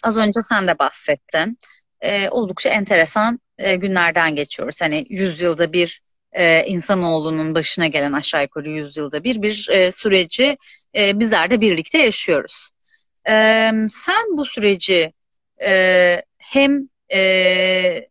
az 0.05 0.18
önce 0.18 0.42
sen 0.42 0.68
de 0.68 0.78
bahsettin. 0.78 1.59
Ee, 2.00 2.28
oldukça 2.28 2.68
enteresan 2.68 3.40
e, 3.59 3.76
günlerden 3.76 4.34
geçiyoruz. 4.34 4.80
Hani 4.80 5.07
yüzyılda 5.11 5.72
bir 5.72 6.03
e, 6.32 6.66
insanoğlunun 6.66 7.55
başına 7.55 7.86
gelen 7.86 8.12
aşağı 8.12 8.42
yukarı 8.42 8.70
yüzyılda 8.70 9.24
bir 9.24 9.42
bir 9.42 9.68
e, 9.70 9.92
süreci 9.92 10.59
e, 10.96 11.20
bizler 11.20 11.50
de 11.50 11.61
birlikte 11.61 11.98
yaşıyoruz. 11.98 12.70
E, 13.28 13.32
sen 13.90 14.36
bu 14.36 14.44
süreci 14.44 15.12
e, 15.69 16.23
hem 16.39 16.89
e, 17.15 18.09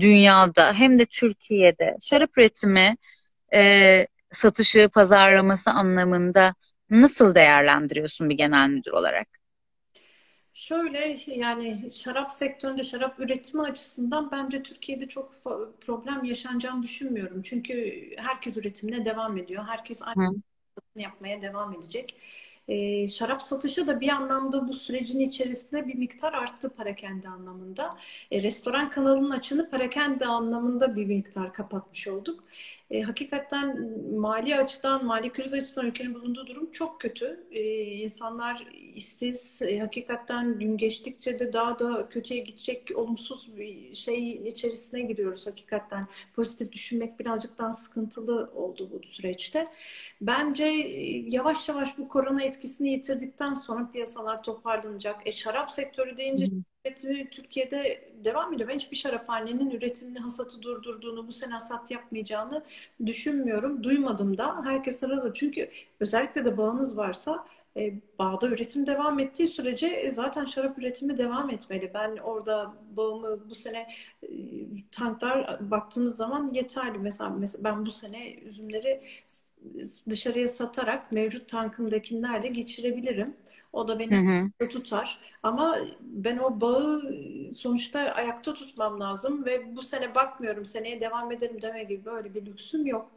dünyada 0.00 0.72
hem 0.72 0.98
de 0.98 1.06
Türkiye'de 1.06 1.96
şarap 2.00 2.38
üretimi, 2.38 2.96
e, 3.54 4.06
satışı, 4.32 4.88
pazarlaması 4.94 5.70
anlamında 5.70 6.54
nasıl 6.90 7.34
değerlendiriyorsun 7.34 8.30
bir 8.30 8.34
genel 8.36 8.68
müdür 8.68 8.92
olarak? 8.92 9.28
Şöyle 10.54 11.18
yani 11.26 11.90
şarap 11.90 12.32
sektöründe 12.32 12.82
şarap 12.82 13.20
üretimi 13.20 13.62
açısından 13.62 14.30
bence 14.30 14.62
Türkiye'de 14.62 15.08
çok 15.08 15.34
problem 15.80 16.24
yaşanacağını 16.24 16.82
düşünmüyorum. 16.82 17.42
Çünkü 17.42 18.02
herkes 18.16 18.56
üretimine 18.56 19.04
devam 19.04 19.36
ediyor. 19.38 19.64
Herkes 19.68 20.02
aynı 20.02 20.16
yapmaya 20.96 21.42
devam 21.42 21.74
edecek. 21.74 22.16
E, 22.68 23.08
şarap 23.08 23.42
satışı 23.42 23.86
da 23.86 24.00
bir 24.00 24.08
anlamda 24.08 24.68
bu 24.68 24.74
sürecin 24.74 25.20
içerisinde 25.20 25.86
bir 25.86 25.94
miktar 25.94 26.32
arttı 26.32 26.70
parakende 26.70 27.28
anlamında. 27.28 27.96
E, 28.30 28.42
restoran 28.42 28.90
kanalının 28.90 29.30
açını 29.30 29.70
parakende 29.70 30.26
anlamında 30.26 30.96
bir 30.96 31.06
miktar 31.06 31.52
kapatmış 31.52 32.08
olduk. 32.08 32.44
E, 32.90 33.02
hakikaten 33.02 33.90
mali 34.16 34.56
açıdan, 34.56 35.04
mali 35.04 35.32
kriz 35.32 35.54
açısından 35.54 35.86
ülkenin 35.86 36.14
bulunduğu 36.14 36.46
durum 36.46 36.70
çok 36.72 37.00
kötü. 37.00 37.46
E, 37.50 37.82
insanlar 37.82 38.66
işsiz, 38.94 39.62
e, 39.62 39.78
hakikaten 39.78 40.58
gün 40.58 40.76
geçtikçe 40.76 41.38
de 41.38 41.52
daha 41.52 41.78
da 41.78 42.08
kötüye 42.08 42.40
gidecek 42.40 42.88
olumsuz 42.94 43.56
bir 43.56 43.94
şey 43.94 44.28
içerisine 44.28 45.00
giriyoruz 45.00 45.46
hakikaten. 45.46 46.06
Pozitif 46.36 46.72
düşünmek 46.72 47.20
birazcık 47.20 47.58
daha 47.58 47.72
sıkıntılı 47.72 48.50
oldu 48.54 48.90
bu 48.92 49.06
süreçte. 49.06 49.68
Bence 50.20 50.64
e, 50.64 51.18
yavaş 51.28 51.68
yavaş 51.68 51.98
bu 51.98 52.08
korona 52.08 52.42
etkisini 52.58 52.88
yitirdikten 52.88 53.54
sonra 53.54 53.90
piyasalar 53.92 54.42
toparlanacak. 54.42 55.26
E, 55.26 55.32
şarap 55.32 55.70
sektörü 55.70 56.16
deyince 56.16 56.46
üretimi 56.84 57.30
Türkiye'de 57.30 58.12
devam 58.24 58.54
ediyor. 58.54 58.68
Ben 58.68 58.76
hiçbir 58.76 58.96
şaraphanenin 58.96 59.70
üretimini, 59.70 60.18
hasatı 60.18 60.62
durdurduğunu, 60.62 61.26
bu 61.28 61.32
sene 61.32 61.52
hasat 61.52 61.90
yapmayacağını 61.90 62.64
düşünmüyorum. 63.06 63.82
Duymadım 63.82 64.38
da. 64.38 64.64
Herkes 64.64 65.02
aradı. 65.02 65.32
Çünkü 65.34 65.70
özellikle 66.00 66.44
de 66.44 66.56
bağınız 66.56 66.96
varsa 66.96 67.46
e, 67.76 67.94
bağda 68.18 68.48
üretim 68.48 68.86
devam 68.86 69.18
ettiği 69.18 69.48
sürece 69.48 69.86
e, 69.86 70.10
zaten 70.10 70.44
şarap 70.44 70.78
üretimi 70.78 71.18
devam 71.18 71.50
etmeli. 71.50 71.90
Ben 71.94 72.16
orada 72.16 72.74
bağımı 72.96 73.50
bu 73.50 73.54
sene 73.54 73.88
e, 74.22 74.28
tanklar 74.90 75.70
baktığınız 75.70 76.16
zaman 76.16 76.50
yeterli. 76.52 76.98
Mesela, 76.98 77.30
mesela 77.30 77.64
ben 77.64 77.86
bu 77.86 77.90
sene 77.90 78.34
üzümleri 78.34 79.02
dışarıya 80.08 80.48
satarak 80.48 81.12
mevcut 81.12 81.48
tankımdakilerle 81.48 82.48
geçirebilirim. 82.48 83.34
O 83.72 83.88
da 83.88 83.98
beni 83.98 84.16
hı 84.16 84.48
hı. 84.64 84.68
tutar. 84.68 85.18
Ama 85.42 85.76
ben 86.00 86.38
o 86.38 86.60
bağı 86.60 87.02
sonuçta 87.54 87.98
ayakta 87.98 88.54
tutmam 88.54 89.00
lazım 89.00 89.44
ve 89.44 89.76
bu 89.76 89.82
sene 89.82 90.14
bakmıyorum 90.14 90.64
seneye 90.64 91.00
devam 91.00 91.32
ederim 91.32 91.62
deme 91.62 91.84
gibi 91.84 92.04
böyle 92.04 92.34
bir 92.34 92.46
lüksüm 92.46 92.86
yok. 92.86 93.10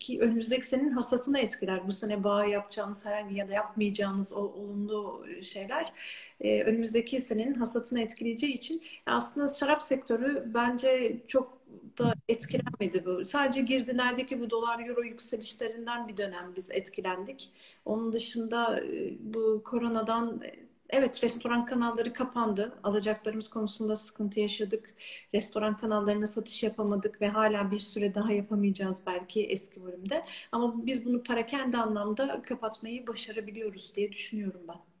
Ki 0.00 0.20
önümüzdeki 0.20 0.66
senin 0.66 0.90
hasatını 0.90 1.38
etkiler. 1.38 1.86
Bu 1.86 1.92
sene 1.92 2.24
bağ 2.24 2.44
yapacağınız 2.44 3.04
herhangi 3.04 3.34
ya 3.34 3.48
da 3.48 3.52
yapmayacağınız 3.52 4.32
o 4.32 4.40
olumlu 4.40 5.26
şeyler 5.42 5.92
e, 6.40 6.62
önümüzdeki 6.62 7.20
senenin 7.20 7.54
hasatını 7.54 8.00
etkileyeceği 8.00 8.52
için 8.52 8.82
aslında 9.06 9.48
şarap 9.48 9.82
sektörü 9.82 10.44
bence 10.54 11.20
çok 11.26 11.61
da 11.98 12.14
etkilenmedi 12.28 13.04
bu. 13.06 13.24
Sadece 13.26 13.60
girdilerdeki 13.60 14.40
bu 14.40 14.50
dolar 14.50 14.80
euro 14.88 15.02
yükselişlerinden 15.02 16.08
bir 16.08 16.16
dönem 16.16 16.52
biz 16.56 16.70
etkilendik. 16.70 17.50
Onun 17.84 18.12
dışında 18.12 18.80
e, 18.80 19.14
bu 19.20 19.62
koronadan 19.64 20.40
e, 20.42 20.66
evet 20.90 21.24
restoran 21.24 21.64
kanalları 21.64 22.12
kapandı. 22.12 22.78
Alacaklarımız 22.82 23.48
konusunda 23.50 23.96
sıkıntı 23.96 24.40
yaşadık. 24.40 24.94
Restoran 25.34 25.76
kanallarına 25.76 26.26
satış 26.26 26.62
yapamadık 26.62 27.20
ve 27.20 27.28
hala 27.28 27.70
bir 27.70 27.80
süre 27.80 28.14
daha 28.14 28.32
yapamayacağız 28.32 29.02
belki 29.06 29.46
eski 29.46 29.84
bölümde. 29.84 30.24
Ama 30.52 30.86
biz 30.86 31.04
bunu 31.04 31.22
para 31.22 31.46
kendi 31.46 31.76
anlamda 31.76 32.42
kapatmayı 32.42 33.06
başarabiliyoruz 33.06 33.94
diye 33.94 34.12
düşünüyorum 34.12 34.60
ben. 34.68 34.91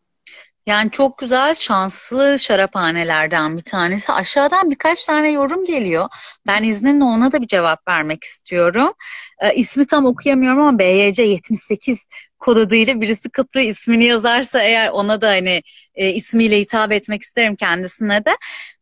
Yani 0.66 0.90
çok 0.90 1.18
güzel, 1.18 1.54
şanslı 1.54 2.38
şaraphanelerden 2.38 3.56
bir 3.56 3.62
tanesi. 3.62 4.12
Aşağıdan 4.12 4.70
birkaç 4.70 5.06
tane 5.06 5.30
yorum 5.30 5.64
geliyor. 5.64 6.08
Ben 6.46 6.62
izninle 6.62 7.04
ona 7.04 7.32
da 7.32 7.42
bir 7.42 7.46
cevap 7.46 7.88
vermek 7.88 8.24
istiyorum. 8.24 8.92
Ee, 9.40 9.54
ismi 9.54 9.86
tam 9.86 10.06
okuyamıyorum 10.06 10.60
ama 10.60 10.78
BYC 10.78 11.22
78 11.22 12.08
kod 12.38 12.56
adıyla 12.56 13.00
birisi 13.00 13.30
katılıyor. 13.30 13.70
ismini 13.70 14.04
yazarsa 14.04 14.62
eğer 14.62 14.88
ona 14.90 15.20
da 15.20 15.28
hani 15.28 15.62
e, 15.94 16.10
ismiyle 16.10 16.60
hitap 16.60 16.92
etmek 16.92 17.22
isterim 17.22 17.56
kendisine 17.56 18.24
de. 18.24 18.30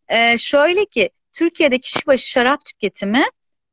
Ee, 0.08 0.38
şöyle 0.38 0.84
ki 0.86 1.10
Türkiye'de 1.32 1.78
kişi 1.78 2.06
başı 2.06 2.28
şarap 2.30 2.64
tüketimi 2.64 3.22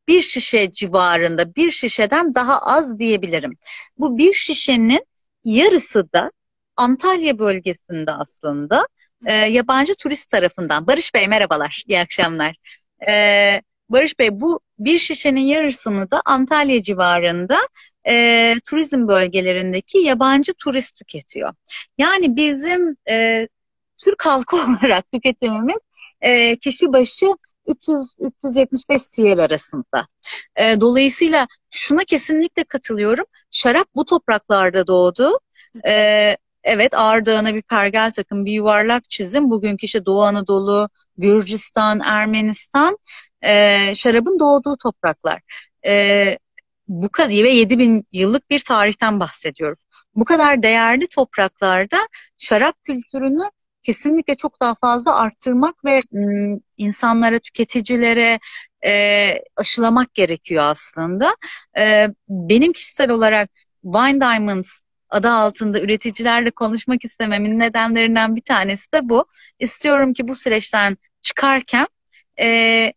bir 0.07 0.22
şişe 0.22 0.72
civarında, 0.72 1.55
bir 1.55 1.72
şişeden 1.72 2.34
daha 2.34 2.59
az 2.59 2.99
diyebilirim. 2.99 3.57
Bu 3.97 4.18
bir 4.18 4.34
şişenin 4.34 5.05
yarısı 5.43 6.13
da 6.13 6.32
Antalya 6.78 7.39
bölgesinde 7.39 8.11
aslında 8.11 8.88
e, 9.25 9.34
yabancı 9.34 9.95
turist 9.95 10.30
tarafından. 10.30 10.88
Barış 10.88 11.13
Bey 11.13 11.28
merhabalar, 11.28 11.84
iyi 11.88 11.99
akşamlar. 11.99 12.55
E, 13.09 13.11
Barış 13.89 14.19
Bey 14.19 14.41
bu 14.41 14.59
bir 14.80 14.99
şişenin 14.99 15.41
yarısını 15.41 16.11
da 16.11 16.21
Antalya 16.25 16.82
civarında 16.82 17.57
e, 18.09 18.55
turizm 18.65 19.07
bölgelerindeki 19.07 19.97
yabancı 19.97 20.53
turist 20.63 20.95
tüketiyor. 20.95 21.53
Yani 21.97 22.36
bizim 22.36 22.95
e, 23.09 23.47
Türk 23.97 24.25
halkı 24.25 24.55
olarak 24.84 25.11
tüketimimiz 25.11 25.78
e, 26.21 26.57
kişi 26.57 26.93
başı 26.93 27.25
300-375 27.67 29.15
TL 29.15 29.39
arasında. 29.43 30.07
E, 30.55 30.82
dolayısıyla 30.82 31.47
şuna 31.69 32.03
kesinlikle 32.03 32.63
katılıyorum. 32.63 33.25
Şarap 33.51 33.88
bu 33.95 34.05
topraklarda 34.05 34.88
doğdu. 34.88 35.39
E, 35.88 36.38
evet 36.68 36.93
Ağrı 36.95 37.55
bir 37.55 37.61
pergel 37.61 38.11
takım, 38.11 38.45
bir 38.45 38.51
yuvarlak 38.51 39.09
çizim. 39.09 39.49
Bugünkü 39.49 39.86
işte 39.86 40.05
Doğu 40.05 40.24
Anadolu, 40.24 40.89
Gürcistan, 41.18 41.99
Ermenistan 41.99 42.97
e, 43.41 43.95
şarabın 43.95 44.39
doğduğu 44.39 44.78
topraklar. 44.78 45.41
E, 45.86 46.38
bu 46.88 47.09
kadar 47.09 47.30
ve 47.30 47.49
7000 47.49 48.07
yıllık 48.11 48.49
bir 48.49 48.59
tarihten 48.59 49.20
bahsediyoruz. 49.20 49.86
Bu 50.15 50.26
kadar 50.26 50.63
değerli 50.63 51.07
topraklarda 51.07 51.97
şarap 52.38 52.84
kültürünü 52.84 53.43
kesinlikle 53.84 54.36
çok 54.36 54.61
daha 54.61 54.76
fazla 54.76 55.15
arttırmak 55.15 55.86
ve 55.86 56.01
insanlara, 56.78 57.39
tüketicilere 57.39 58.39
e, 58.86 59.34
aşılamak 59.55 60.13
gerekiyor 60.13 60.63
aslında. 60.63 61.36
E, 61.78 62.07
benim 62.30 62.74
kişisel 62.74 63.11
olarak 63.11 63.49
Wine 63.84 64.22
Diamonds 64.22 64.82
adı 65.09 65.29
altında 65.29 65.79
üreticilerle 65.81 66.51
konuşmak 66.51 67.05
istememin 67.05 67.59
nedenlerinden 67.59 68.35
bir 68.35 68.41
tanesi 68.41 68.91
de 68.93 69.09
bu. 69.09 69.25
İstiyorum 69.59 70.13
ki 70.13 70.27
bu 70.27 70.35
süreçten 70.35 70.97
çıkarken 71.21 71.87
e, 72.39 72.93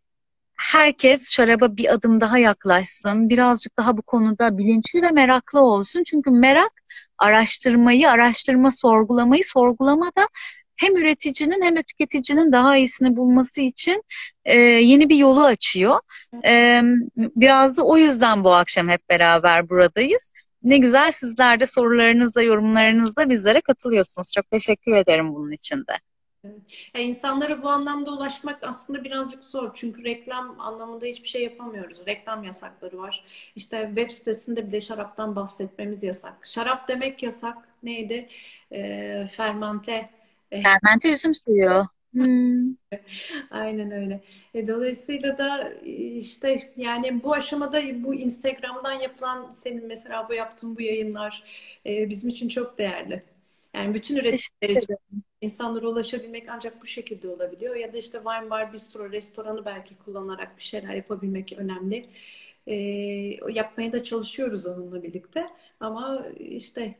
herkes 0.58 1.30
şaraba 1.30 1.76
bir 1.76 1.92
adım 1.92 2.20
daha 2.20 2.38
yaklaşsın. 2.38 3.28
Birazcık 3.28 3.78
daha 3.78 3.96
bu 3.96 4.02
konuda 4.02 4.58
bilinçli 4.58 5.02
ve 5.02 5.10
meraklı 5.10 5.60
olsun. 5.60 6.02
Çünkü 6.06 6.30
merak 6.30 6.72
araştırmayı, 7.18 8.10
araştırma 8.10 8.70
sorgulamayı, 8.70 9.44
sorgulamada 9.44 10.28
hem 10.76 10.96
üreticinin 10.96 11.62
hem 11.62 11.76
de 11.76 11.82
tüketicinin 11.82 12.52
daha 12.52 12.76
iyisini 12.76 13.16
bulması 13.16 13.60
için 13.60 14.02
e, 14.44 14.58
yeni 14.58 15.08
bir 15.08 15.16
yolu 15.16 15.44
açıyor. 15.44 16.00
E, 16.44 16.82
biraz 17.16 17.76
da 17.76 17.82
o 17.82 17.96
yüzden 17.96 18.44
bu 18.44 18.54
akşam 18.54 18.88
hep 18.88 19.08
beraber 19.08 19.68
buradayız. 19.68 20.30
Ne 20.62 20.78
güzel 20.78 21.12
sizler 21.12 21.60
de 21.60 21.66
sorularınızla, 21.66 22.42
yorumlarınızla 22.42 23.30
bizlere 23.30 23.60
katılıyorsunuz. 23.60 24.32
Çok 24.32 24.50
teşekkür 24.50 24.92
ederim 24.92 25.34
bunun 25.34 25.52
için 25.52 25.76
de. 25.76 25.98
Yani 26.94 27.04
insanlara 27.04 27.62
bu 27.62 27.68
anlamda 27.68 28.12
ulaşmak 28.12 28.64
aslında 28.64 29.04
birazcık 29.04 29.44
zor. 29.44 29.70
Çünkü 29.74 30.04
reklam 30.04 30.60
anlamında 30.60 31.06
hiçbir 31.06 31.28
şey 31.28 31.44
yapamıyoruz. 31.44 32.06
Reklam 32.06 32.44
yasakları 32.44 32.98
var. 32.98 33.24
İşte 33.56 33.92
web 33.96 34.10
sitesinde 34.10 34.66
bir 34.66 34.72
de 34.72 34.80
şaraptan 34.80 35.36
bahsetmemiz 35.36 36.02
yasak. 36.02 36.46
Şarap 36.46 36.88
demek 36.88 37.22
yasak. 37.22 37.56
Neydi? 37.82 38.28
E, 38.72 39.28
fermente. 39.32 40.10
Fermente 40.50 41.12
üzüm 41.12 41.34
suyu. 41.34 41.86
Hmm. 42.12 42.74
Aynen 43.50 43.90
öyle. 43.90 44.22
E, 44.54 44.66
dolayısıyla 44.68 45.38
da 45.38 45.70
işte 46.18 46.72
yani 46.76 47.22
bu 47.24 47.34
aşamada 47.34 47.80
bu 48.04 48.14
Instagram'dan 48.14 48.92
yapılan 48.92 49.50
senin 49.50 49.86
mesela 49.86 50.28
bu 50.28 50.34
yaptığın 50.34 50.76
bu 50.76 50.82
yayınlar 50.82 51.44
e, 51.86 52.08
bizim 52.10 52.30
için 52.30 52.48
çok 52.48 52.78
değerli. 52.78 53.22
Yani 53.74 53.94
bütün 53.94 54.16
üreticiler 54.16 54.70
için 54.70 54.96
insanlara 55.40 55.88
ulaşabilmek 55.88 56.48
ancak 56.48 56.82
bu 56.82 56.86
şekilde 56.86 57.28
olabiliyor. 57.28 57.76
Ya 57.76 57.92
da 57.92 57.98
işte 57.98 58.18
wine 58.18 58.50
bar, 58.50 58.72
bistro, 58.72 59.12
restoranı 59.12 59.64
belki 59.64 59.98
kullanarak 59.98 60.58
bir 60.58 60.62
şeyler 60.62 60.94
yapabilmek 60.94 61.52
önemli. 61.58 62.06
E, 62.66 62.74
yapmaya 63.52 63.92
da 63.92 64.02
çalışıyoruz 64.02 64.66
onunla 64.66 65.02
birlikte. 65.02 65.46
Ama 65.80 66.26
işte 66.40 66.94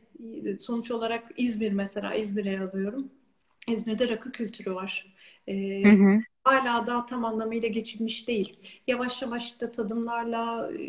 sonuç 0.59 0.91
olarak 0.91 1.27
İzmir 1.37 1.71
mesela 1.71 2.13
İzmir'e 2.15 2.61
alıyorum. 2.61 3.11
İzmir'de 3.67 4.09
rakı 4.09 4.31
kültürü 4.31 4.75
var. 4.75 5.13
E, 5.47 5.83
hı 5.83 5.89
hı 5.89 6.21
hala 6.43 6.87
daha 6.87 7.05
tam 7.05 7.25
anlamıyla 7.25 7.67
geçilmiş 7.67 8.27
değil. 8.27 8.59
Yavaş 8.87 9.21
yavaş 9.21 9.61
da 9.61 9.71
tadımlarla 9.71 10.71
e, 10.71 10.83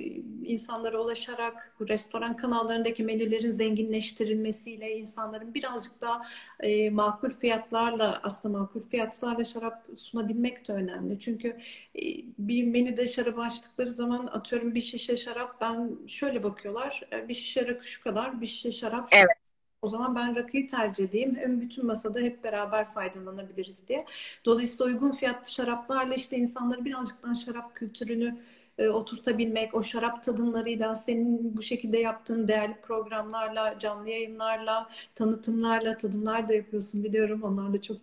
insanlara 0.44 0.98
ulaşarak 0.98 1.76
restoran 1.88 2.36
kanallarındaki 2.36 3.04
menülerin 3.04 3.50
zenginleştirilmesiyle 3.50 4.96
insanların 4.96 5.54
birazcık 5.54 6.00
daha 6.00 6.22
e, 6.60 6.90
makul 6.90 7.30
fiyatlarla 7.30 8.20
aslında 8.22 8.58
makul 8.58 8.82
fiyatlarla 8.82 9.44
şarap 9.44 9.86
sunabilmek 9.96 10.68
de 10.68 10.72
önemli. 10.72 11.18
Çünkü 11.18 11.48
e, 11.94 12.00
bir 12.38 12.64
menüde 12.64 13.08
şarap 13.08 13.38
açtıkları 13.38 13.90
zaman 13.90 14.26
atıyorum 14.26 14.74
bir 14.74 14.80
şişe 14.80 15.16
şarap 15.16 15.60
ben 15.60 15.98
şöyle 16.06 16.42
bakıyorlar 16.42 17.02
e, 17.12 17.28
bir 17.28 17.34
şişe 17.34 17.66
rakı 17.66 17.86
şu 17.86 18.02
kadar 18.02 18.40
bir 18.40 18.46
şişe 18.46 18.72
şarap 18.72 19.08
şu 19.10 19.16
evet. 19.16 19.41
O 19.82 19.88
zaman 19.88 20.14
ben 20.14 20.36
rakıyı 20.36 20.68
tercih 20.68 21.04
edeyim. 21.04 21.36
Hem 21.36 21.60
bütün 21.60 21.86
masada 21.86 22.20
hep 22.20 22.44
beraber 22.44 22.94
faydalanabiliriz 22.94 23.88
diye. 23.88 24.04
Dolayısıyla 24.44 24.84
uygun 24.92 25.10
fiyatlı 25.12 25.50
şaraplarla 25.50 26.14
işte 26.14 26.36
insanları 26.36 26.84
birazcık 26.84 27.22
daha 27.22 27.34
şarap 27.34 27.74
kültürünü 27.76 28.38
e, 28.78 28.88
oturtabilmek, 28.88 29.74
o 29.74 29.82
şarap 29.82 30.22
tadımlarıyla, 30.22 30.94
senin 30.94 31.56
bu 31.56 31.62
şekilde 31.62 31.98
yaptığın 31.98 32.48
değerli 32.48 32.80
programlarla, 32.80 33.78
canlı 33.78 34.08
yayınlarla, 34.10 34.88
tanıtımlarla, 35.14 35.98
tadımlar 35.98 36.48
da 36.48 36.54
yapıyorsun 36.54 37.04
biliyorum. 37.04 37.42
Onlar 37.42 37.72
da 37.72 37.82
çok 37.82 37.96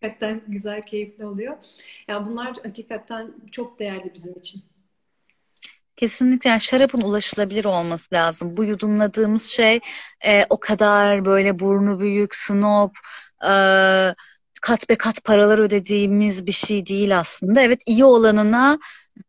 hakikaten 0.00 0.42
güzel, 0.48 0.82
keyifli 0.82 1.26
oluyor. 1.26 1.52
Ya 1.52 2.14
yani 2.14 2.26
bunlar 2.26 2.56
hakikaten 2.64 3.34
çok 3.52 3.78
değerli 3.78 4.14
bizim 4.14 4.34
için. 4.34 4.73
Kesinlikle 5.96 6.50
yani 6.50 6.60
şarabın 6.60 7.00
ulaşılabilir 7.00 7.64
olması 7.64 8.14
lazım. 8.14 8.56
Bu 8.56 8.64
yudumladığımız 8.64 9.50
şey 9.50 9.80
e, 10.24 10.44
o 10.50 10.60
kadar 10.60 11.24
böyle 11.24 11.58
burnu 11.58 12.00
büyük, 12.00 12.34
snob, 12.34 12.90
e, 13.44 13.52
kat 14.62 14.88
be 14.88 14.96
kat 14.96 15.24
paralar 15.24 15.58
ödediğimiz 15.58 16.46
bir 16.46 16.52
şey 16.52 16.86
değil 16.86 17.18
aslında. 17.18 17.60
Evet 17.60 17.82
iyi 17.86 18.04
olanına 18.04 18.78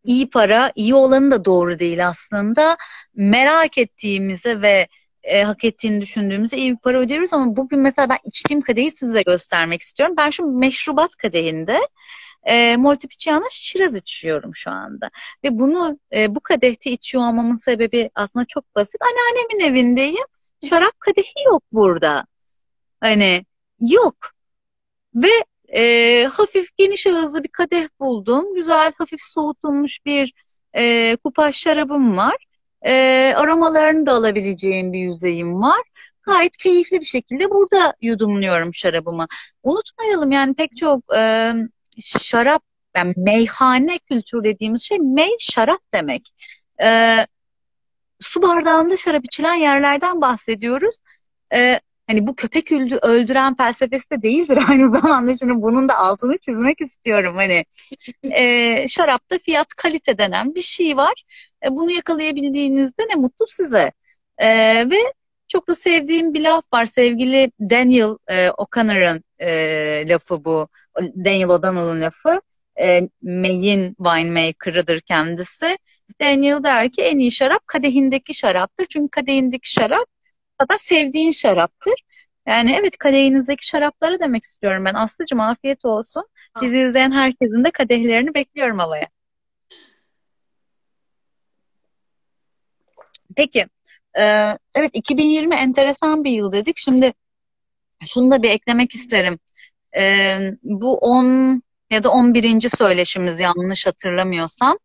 iyi 0.04 0.30
para, 0.30 0.72
iyi 0.76 0.96
olanı 0.96 1.32
da 1.32 1.46
doğru 1.46 1.80
değil 1.80 2.08
aslında. 2.08 2.78
Merak 3.16 3.78
ettiğimize 3.78 4.62
ve 4.62 4.88
e, 5.24 5.44
hak 5.44 5.64
ettiğini 5.66 6.02
düşündüğümüzde 6.02 6.58
iyi 6.58 6.72
bir 6.72 6.78
para 6.78 7.00
öderiz 7.00 7.34
ama 7.34 7.56
bugün 7.56 7.80
mesela 7.80 8.10
ben 8.10 8.18
içtiğim 8.26 8.62
kadehi 8.62 8.92
size 8.92 9.22
göstermek 9.22 9.82
istiyorum. 9.82 10.16
Ben 10.18 10.30
şu 10.30 10.46
meşrubat 10.46 11.16
kadehinde 11.16 11.80
e, 12.46 12.78
Montepulciano 12.78 13.46
şiraz 13.52 13.96
içiyorum 13.96 14.56
şu 14.56 14.72
anda. 14.72 15.10
Ve 15.44 15.60
bunu 15.60 16.00
e, 16.14 16.36
bu 16.36 16.40
kadehte 16.40 16.92
içiyor 16.92 17.24
olmamın 17.24 17.56
sebebi 17.56 18.10
aslında 18.16 18.46
çok 18.46 18.76
basit. 18.76 19.02
Anneannemin 19.02 19.72
evindeyim. 19.72 20.26
Şarap 20.70 21.00
kadehi 21.00 21.46
yok 21.46 21.64
burada. 21.72 22.26
Hani 23.02 23.46
yok. 23.80 24.16
Ve 25.16 25.30
e, 25.68 26.26
hafif 26.26 26.78
geniş 26.78 27.08
ağızlı 27.08 27.44
bir 27.44 27.50
kadeh 27.50 27.88
buldum. 28.00 28.56
Güzel 28.56 28.94
hafif 28.98 29.22
soğutulmuş 29.22 30.06
bir 30.06 30.34
e, 30.74 31.16
kupaş 31.16 31.56
şarabım 31.56 32.18
var. 32.18 32.36
E, 32.82 32.94
aromalarını 33.36 34.06
da 34.06 34.14
alabileceğim 34.14 34.94
bir 34.94 35.00
yüzeyim 35.00 35.62
var. 35.62 35.82
Gayet 36.24 36.58
keyifli 36.58 37.00
bir 37.00 37.06
şekilde 37.06 37.50
burada 37.50 37.94
yudumluyorum 38.02 38.74
şarabımı. 38.74 39.28
Unutmayalım 39.64 40.32
yani 40.32 40.56
pek 40.56 40.78
çok 40.78 41.16
e, 41.16 41.52
şarap 42.02 42.64
yani 42.96 43.14
meyhane 43.18 44.00
kültürü 44.00 44.44
dediğimiz 44.44 44.84
şey 44.84 45.00
mey 45.00 45.32
şarap 45.40 45.80
demek. 45.94 46.30
Ee, 46.84 47.28
su 48.20 48.42
bardağında 48.42 48.98
şarap 48.98 49.26
içilen 49.26 49.54
yerlerden 49.54 50.22
bahsediyoruz. 50.22 51.00
Ee, 51.54 51.80
hani 52.08 52.28
bu 52.28 52.36
köpek 52.36 52.72
öldü, 52.72 53.00
öldüren 53.02 53.56
felsefesi 53.56 54.12
de 54.12 54.22
değildir 54.22 54.60
aynı 54.70 54.90
zamanda. 55.00 55.36
Şimdi 55.36 55.62
bunun 55.62 55.90
da 55.90 55.98
altını 55.98 56.38
çizmek 56.38 56.82
istiyorum. 56.82 57.36
Hani 57.36 57.66
e, 58.24 58.88
şarapta 58.88 59.38
fiyat 59.38 59.68
kalite 59.68 60.18
denen 60.18 60.56
bir 60.56 60.62
şey 60.62 60.98
var. 60.98 61.24
E, 61.66 61.72
bunu 61.72 61.92
yakalayabildiğinizde 61.92 63.04
ne 63.10 63.16
mutlu 63.16 63.46
size. 63.48 63.92
E, 64.38 64.48
ve 64.90 65.14
çok 65.48 65.68
da 65.68 65.76
sevdiğim 65.76 66.34
bir 66.34 66.42
laf 66.42 66.64
var. 66.74 66.86
Sevgili 66.86 67.52
Daniel 67.60 68.18
e, 68.28 68.50
O'Connor'ın 68.50 69.24
e, 69.40 70.10
lafı 70.10 70.46
bu. 70.46 70.68
Daniel 71.00 71.50
O'Donnell'ın 71.50 72.02
lafı. 72.02 72.42
E, 72.82 73.02
May'in 73.22 73.96
winemaker'ıdır 73.98 75.02
kendisi. 75.02 75.78
Daniel 76.22 76.64
der 76.64 76.92
ki 76.92 77.02
en 77.02 77.18
iyi 77.18 77.32
şarap 77.32 77.68
kadehindeki 77.68 78.34
şaraptır. 78.34 78.86
Çünkü 78.86 79.10
kadehindeki 79.10 79.74
şarap 79.74 80.06
da 80.70 80.78
sevdiğin 80.78 81.32
şaraptır. 81.32 81.94
Yani 82.48 82.78
evet 82.80 82.98
kadehinizdeki 82.98 83.68
şarapları 83.68 84.20
demek 84.20 84.44
istiyorum 84.44 84.86
ben. 84.86 84.94
Aslıcığım 84.94 85.40
afiyet 85.40 85.86
olsun. 85.86 86.24
Bizi 86.62 86.80
izleyen 86.80 87.12
herkesin 87.12 87.64
de 87.64 87.72
kadehlerini 87.72 88.34
bekliyorum 88.34 88.80
havaya. 88.80 89.08
Peki. 93.36 93.68
Ee, 94.20 94.58
evet 94.76 94.92
2020 94.94 95.56
enteresan 95.56 96.24
bir 96.24 96.32
yıl 96.32 96.52
dedik. 96.52 96.78
Şimdi 96.78 97.14
şunu 98.06 98.32
da 98.32 98.44
bir 98.44 98.50
eklemek 98.50 98.96
isterim. 98.96 99.40
Ee, 99.98 100.38
bu 100.64 100.98
10 100.98 101.62
ya 101.92 102.04
da 102.04 102.10
11. 102.12 102.70
söyleşimiz 102.78 103.40
yanlış 103.40 103.88
hatırlamıyorsam. 103.88 104.78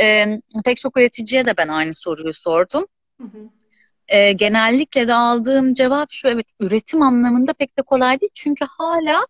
e, 0.00 0.26
pek 0.64 0.76
çok 0.80 0.96
üreticiye 0.96 1.46
de 1.46 1.56
ben 1.56 1.68
aynı 1.68 1.94
soruyu 1.94 2.34
sordum. 2.34 2.86
Hı 3.20 3.24
hı. 3.24 3.50
E, 4.08 4.32
genellikle 4.32 5.08
de 5.08 5.14
aldığım 5.14 5.74
cevap 5.74 6.08
şu, 6.12 6.28
evet 6.28 6.46
üretim 6.60 7.02
anlamında 7.02 7.52
pek 7.52 7.78
de 7.78 7.82
kolay 7.82 8.20
değil. 8.20 8.30
Çünkü 8.34 8.64
hala 8.68 9.26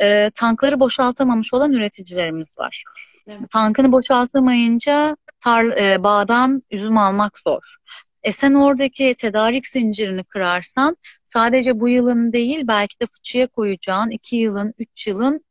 e, 0.00 0.30
tankları 0.34 0.80
boşaltamamış 0.80 1.54
olan 1.54 1.72
üreticilerimiz 1.72 2.58
var. 2.58 2.84
Evet. 3.26 3.50
Tankını 3.50 3.92
boşaltamayınca 3.92 5.16
tar 5.40 5.64
e, 5.64 6.04
bağdan 6.04 6.62
üzüm 6.70 6.98
almak 6.98 7.38
zor. 7.38 7.76
E 8.24 8.32
sen 8.32 8.54
oradaki 8.54 9.14
tedarik 9.18 9.66
zincirini 9.66 10.24
kırarsan 10.24 10.96
sadece 11.24 11.80
bu 11.80 11.88
yılın 11.88 12.32
değil 12.32 12.64
belki 12.68 13.00
de 13.00 13.06
fıçıya 13.12 13.46
koyacağın 13.46 14.10
iki 14.10 14.36
yılın, 14.36 14.74
üç 14.78 15.06
yılın 15.06 15.44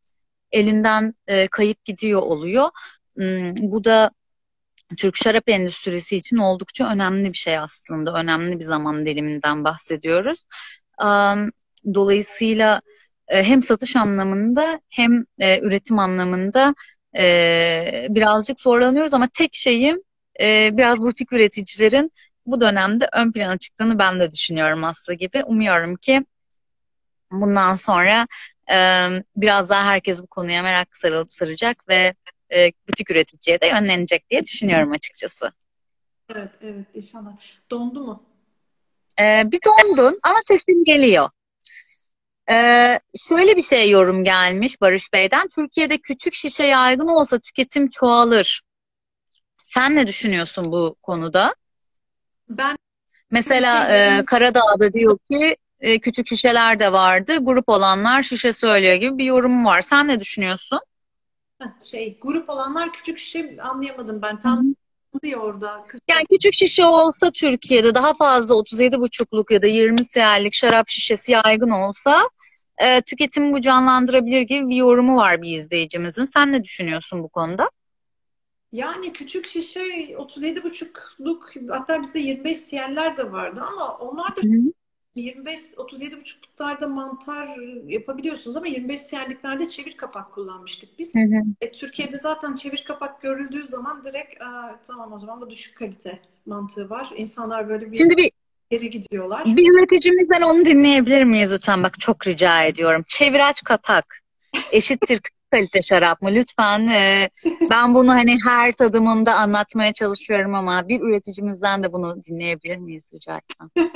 elinden 0.51 1.13
e, 1.28 1.47
kayıp 1.47 1.86
gidiyor 1.86 2.21
oluyor. 2.21 2.69
Hmm, 3.17 3.55
bu 3.55 3.84
da 3.84 4.11
Türk 4.97 5.15
şarap 5.17 5.49
endüstrisi 5.49 6.15
için 6.17 6.38
oldukça 6.38 6.89
önemli 6.93 7.34
bir 7.34 7.38
şey 7.38 7.57
aslında. 7.57 8.13
Önemli 8.13 8.59
bir 8.59 8.63
zaman 8.63 9.05
diliminden 9.05 9.63
bahsediyoruz. 9.63 10.43
Um, 11.03 11.51
dolayısıyla 11.93 12.82
e, 13.28 13.43
hem 13.43 13.61
satış 13.61 13.95
anlamında 13.95 14.82
hem 14.89 15.26
e, 15.39 15.59
üretim 15.59 15.99
anlamında 15.99 16.76
e, 17.17 18.07
birazcık 18.09 18.61
zorlanıyoruz 18.61 19.13
ama 19.13 19.30
tek 19.34 19.55
şeyim 19.55 19.97
e, 20.41 20.78
biraz 20.78 20.99
butik 20.99 21.34
üreticilerin 21.34 22.11
bu 22.46 22.62
dönemde 22.62 23.10
ön 23.14 23.32
plana 23.32 23.58
çıktığını 23.58 24.00
ben 24.00 24.20
de 24.20 24.32
düşünüyorum 24.32 24.84
Aslı 24.84 25.14
gibi. 25.14 25.44
Umuyorum 25.44 25.96
ki 25.96 26.26
bundan 27.32 27.76
sonra 27.76 28.28
e, 28.72 29.08
biraz 29.36 29.70
daha 29.70 29.86
herkes 29.86 30.22
bu 30.22 30.28
konuya 30.28 30.64
merak 30.64 30.98
sarıl, 30.98 31.26
saracak 31.28 31.89
ve 31.89 32.14
e, 32.54 32.72
butik 32.89 33.12
üreticiye 33.12 33.62
de 33.62 33.68
yönlenecek 33.68 34.30
diye 34.30 34.46
düşünüyorum 34.46 34.91
açıkçası. 34.91 35.52
Evet, 36.36 36.52
evet 36.62 36.86
inşallah. 36.94 37.32
Dondu 37.72 38.04
mu? 38.04 38.24
E, 39.20 39.52
bir 39.52 39.60
dondun 39.66 40.20
ama 40.24 40.39
sesin 40.48 40.84
geliyor. 40.84 41.30
E, 42.50 42.56
şöyle 43.28 43.58
bir 43.58 43.64
şey 43.64 43.89
yorum 43.89 44.24
gelmiş 44.24 44.82
Barış 44.82 45.14
Bey'den. 45.14 45.48
Türkiye'de 45.48 45.98
küçük 45.98 46.34
şişe 46.34 46.64
yaygın 46.64 47.08
olsa 47.08 47.39
tüketim 47.39 47.89
çoğalır. 47.89 48.62
Sen 49.64 49.96
ne 49.96 50.08
düşünüyorsun 50.08 50.72
bu 50.72 50.96
konuda? 51.02 51.56
Ben 52.58 52.76
Mesela 53.32 53.95
e, 53.95 54.26
Karadağ'da 54.26 54.93
diyor 54.93 55.18
ki 55.32 55.58
e, 55.80 55.99
küçük 55.99 56.28
şişeler 56.28 56.80
de 56.80 56.91
vardı. 56.91 57.38
Grup 57.41 57.70
olanlar 57.70 58.24
şişe 58.24 58.54
söylüyor 58.54 58.95
gibi 58.95 59.18
bir 59.18 59.26
yorum 59.26 59.66
var. 59.66 59.82
Sen 59.82 60.08
ne 60.08 60.20
düşünüyorsun? 60.20 60.80
Şey 61.91 62.18
grup 62.22 62.49
olanlar 62.49 62.93
küçük 62.93 63.18
şey 63.20 63.58
anlayamadım 63.62 64.22
ben. 64.22 64.39
Tam 64.39 64.76
diyor 65.24 65.41
orada. 65.41 65.86
Yani 66.08 66.26
küçük 66.32 66.54
şişe 66.54 66.86
olsa 66.86 67.32
Türkiye'de 67.32 67.95
daha 67.95 68.14
fazla 68.14 68.56
37,5'luk 68.56 69.54
ya 69.54 69.62
da 69.62 69.68
20 69.68 69.97
cl'lik 69.97 70.54
şarap 70.54 70.89
şişesi 70.89 71.32
yaygın 71.32 71.70
olsa 71.70 72.30
e, 72.78 73.01
tüketimi 73.01 73.54
bu 73.54 73.62
canlandırabilir 73.62 74.41
gibi 74.41 74.70
bir 74.70 74.76
yorumu 74.76 75.18
var 75.18 75.41
bir 75.41 75.58
izleyicimizin. 75.58 76.26
Sen 76.26 76.51
ne 76.51 76.64
düşünüyorsun 76.64 77.24
bu 77.24 77.30
konuda? 77.30 77.70
Yani 78.74 79.13
küçük 79.13 79.47
şişe 79.47 79.80
37,5'luk 79.80 81.53
hatta 81.69 82.01
bizde 82.01 82.19
25 82.19 82.59
siyeller 82.59 83.17
de 83.17 83.32
vardı 83.32 83.61
ama 83.71 83.97
onlar 83.97 84.36
da 84.36 84.41
25 85.15 85.59
37,5'luklarda 85.61 86.88
mantar 86.88 87.49
yapabiliyorsunuz 87.88 88.57
ama 88.57 88.67
25 88.67 89.01
siyerliklerde 89.01 89.67
çevir 89.67 89.97
kapak 89.97 90.32
kullanmıştık 90.32 90.99
biz. 90.99 91.15
Hı 91.15 91.19
hı. 91.19 91.41
E, 91.61 91.71
Türkiye'de 91.71 92.17
zaten 92.17 92.55
çevir 92.55 92.84
kapak 92.88 93.21
görüldüğü 93.21 93.65
zaman 93.65 94.03
direkt 94.03 94.41
"Aa, 94.41 94.80
tamam 94.88 95.13
o 95.13 95.19
zaman 95.19 95.41
bu 95.41 95.49
düşük 95.49 95.78
kalite 95.78 96.19
mantığı 96.45 96.89
var. 96.89 97.13
İnsanlar 97.17 97.69
böyle 97.69 97.91
bir 97.91 97.97
Şimdi 97.97 98.17
bir 98.17 98.32
geri 98.69 98.89
gidiyorlar. 98.89 99.45
Bir 99.45 99.71
üreticimizden 99.71 100.41
onu 100.41 100.65
dinleyebilir 100.65 101.24
miyiz 101.24 101.53
lütfen? 101.53 101.84
Bak 101.84 101.99
çok 101.99 102.28
rica 102.28 102.63
ediyorum. 102.63 103.03
Çeviraç 103.07 103.63
kapak 103.63 104.19
eşittir 104.71 105.21
kalite 105.54 105.82
şarap 105.82 106.22
mı? 106.22 106.30
Lütfen 106.32 106.88
e, 106.88 107.30
ben 107.70 107.95
bunu 107.95 108.12
hani 108.12 108.38
her 108.45 108.72
tadımımda 108.72 109.36
anlatmaya 109.36 109.93
çalışıyorum 109.93 110.56
ama 110.56 110.88
bir 110.88 111.01
üreticimizden 111.01 111.84
de 111.84 111.93
bunu 111.93 112.24
dinleyebilir 112.24 112.78
miyiz 112.78 113.12
rica 113.14 113.38
etsem? 113.38 113.70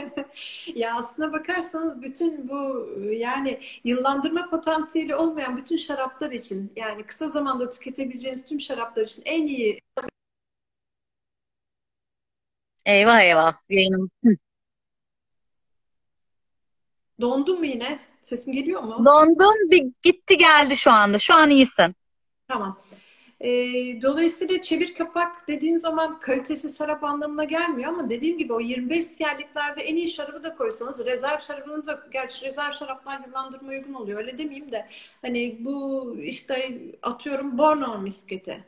Ya 0.75 0.95
aslına 0.95 1.33
bakarsanız 1.33 2.01
bütün 2.01 2.49
bu 2.49 2.89
yani 3.11 3.59
yıllandırma 3.83 4.49
potansiyeli 4.49 5.15
olmayan 5.15 5.57
bütün 5.57 5.77
şaraplar 5.77 6.31
için 6.31 6.73
yani 6.75 7.03
kısa 7.03 7.29
zamanda 7.29 7.69
tüketebileceğiniz 7.69 8.45
tüm 8.45 8.61
şaraplar 8.61 9.03
için 9.03 9.23
en 9.25 9.47
iyi 9.47 9.79
Eyvah 12.85 13.21
eyvah 13.21 13.53
yayınım. 13.69 14.09
Dondu 17.21 17.57
mu 17.57 17.65
yine? 17.65 17.99
Sesim 18.27 18.53
geliyor 18.53 18.83
mu? 18.83 19.05
Dondun 19.05 19.71
bir 19.71 19.91
gitti 20.03 20.37
geldi 20.37 20.75
şu 20.75 20.91
anda. 20.91 21.19
Şu 21.19 21.33
an 21.33 21.49
iyisin. 21.49 21.95
Tamam. 22.47 22.79
Ee, 23.41 23.49
dolayısıyla 24.01 24.61
çevir 24.61 24.95
kapak 24.95 25.47
dediğin 25.47 25.77
zaman 25.77 26.19
kalitesi 26.19 26.77
şarap 26.77 27.03
anlamına 27.03 27.43
gelmiyor 27.43 27.89
ama 27.89 28.09
dediğim 28.09 28.37
gibi 28.37 28.53
o 28.53 28.59
25 28.59 29.05
siyerliklerde 29.05 29.81
en 29.81 29.95
iyi 29.95 30.09
şarabı 30.09 30.43
da 30.43 30.55
koysanız 30.55 31.05
rezerv 31.05 31.39
şarabınız 31.39 31.87
da 31.87 32.07
gerçi 32.11 32.45
rezerv 32.45 32.71
şaraplar 32.71 33.19
yıllandırma 33.27 33.69
uygun 33.69 33.93
oluyor 33.93 34.19
öyle 34.19 34.37
demeyeyim 34.37 34.71
de 34.71 34.87
hani 35.21 35.57
bu 35.59 36.15
işte 36.21 36.77
atıyorum 37.03 37.57
Borneo 37.57 37.99
misketi. 37.99 38.63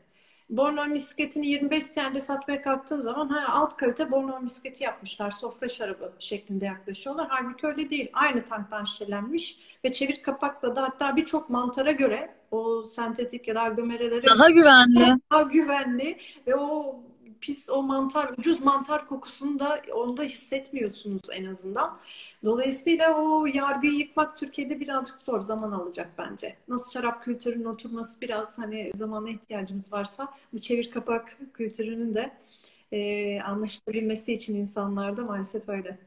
Borneo 0.50 0.86
misketini 0.86 1.48
25 1.48 1.84
siyerde 1.84 2.20
satmaya 2.20 2.62
kalktığım 2.62 3.02
zaman 3.02 3.30
ha, 3.30 3.54
alt 3.54 3.78
kalite 3.78 4.12
Borneo 4.12 4.40
misketi 4.42 4.84
yapmışlar. 4.84 5.32
Sofra 5.32 5.70
şarabı 5.70 6.12
şeklinde 6.20 6.66
yaklaşıyorlar. 6.66 7.28
Halbuki 7.30 7.68
öyle 7.68 7.90
değil. 7.90 8.10
Aynı 8.14 8.46
tanktan 8.46 8.86
şişelenmiş 8.86 9.60
ve 9.86 9.92
çevir 9.92 10.22
kapakla 10.24 10.76
da 10.76 10.82
hatta 10.84 11.16
birçok 11.16 11.50
mantara 11.50 11.92
göre 11.92 12.36
o 12.52 12.84
sentetik 12.84 13.48
ya 13.48 13.56
da 13.56 13.62
aglomereleri 13.62 14.28
Daha 14.28 14.50
güvenli. 14.50 15.18
daha 15.32 15.42
güvenli 15.42 16.18
ve 16.48 16.56
o 16.56 17.00
pis 17.42 17.70
o 17.70 17.84
mantar 17.84 18.30
ucuz 18.38 18.60
mantar 18.60 19.08
kokusunu 19.08 19.60
da 19.60 19.82
onda 19.94 20.24
hissetmiyorsunuz 20.24 21.22
en 21.32 21.46
azından. 21.46 21.98
Dolayısıyla 22.44 23.14
o 23.14 23.46
yargıyı 23.46 23.94
yıkmak 23.94 24.38
Türkiye'de 24.38 24.80
birazcık 24.80 25.22
zor 25.22 25.40
zaman 25.40 25.72
alacak 25.72 26.10
bence. 26.18 26.56
Nasıl 26.68 26.92
şarap 26.92 27.24
kültürünün 27.24 27.66
oturması 27.66 28.22
biraz 28.22 28.60
hani 28.60 28.92
zamana 28.96 29.30
ihtiyacımız 29.30 29.94
varsa 29.94 30.34
bu 30.54 30.60
çevir 30.60 30.92
kapak 30.92 31.38
kültürünün 31.54 32.14
de 32.14 32.38
e, 32.92 33.42
anlaşılabilmesi 33.42 34.34
için 34.34 34.56
insanlarda 34.56 35.24
maalesef 35.24 35.70
öyle. 35.70 35.98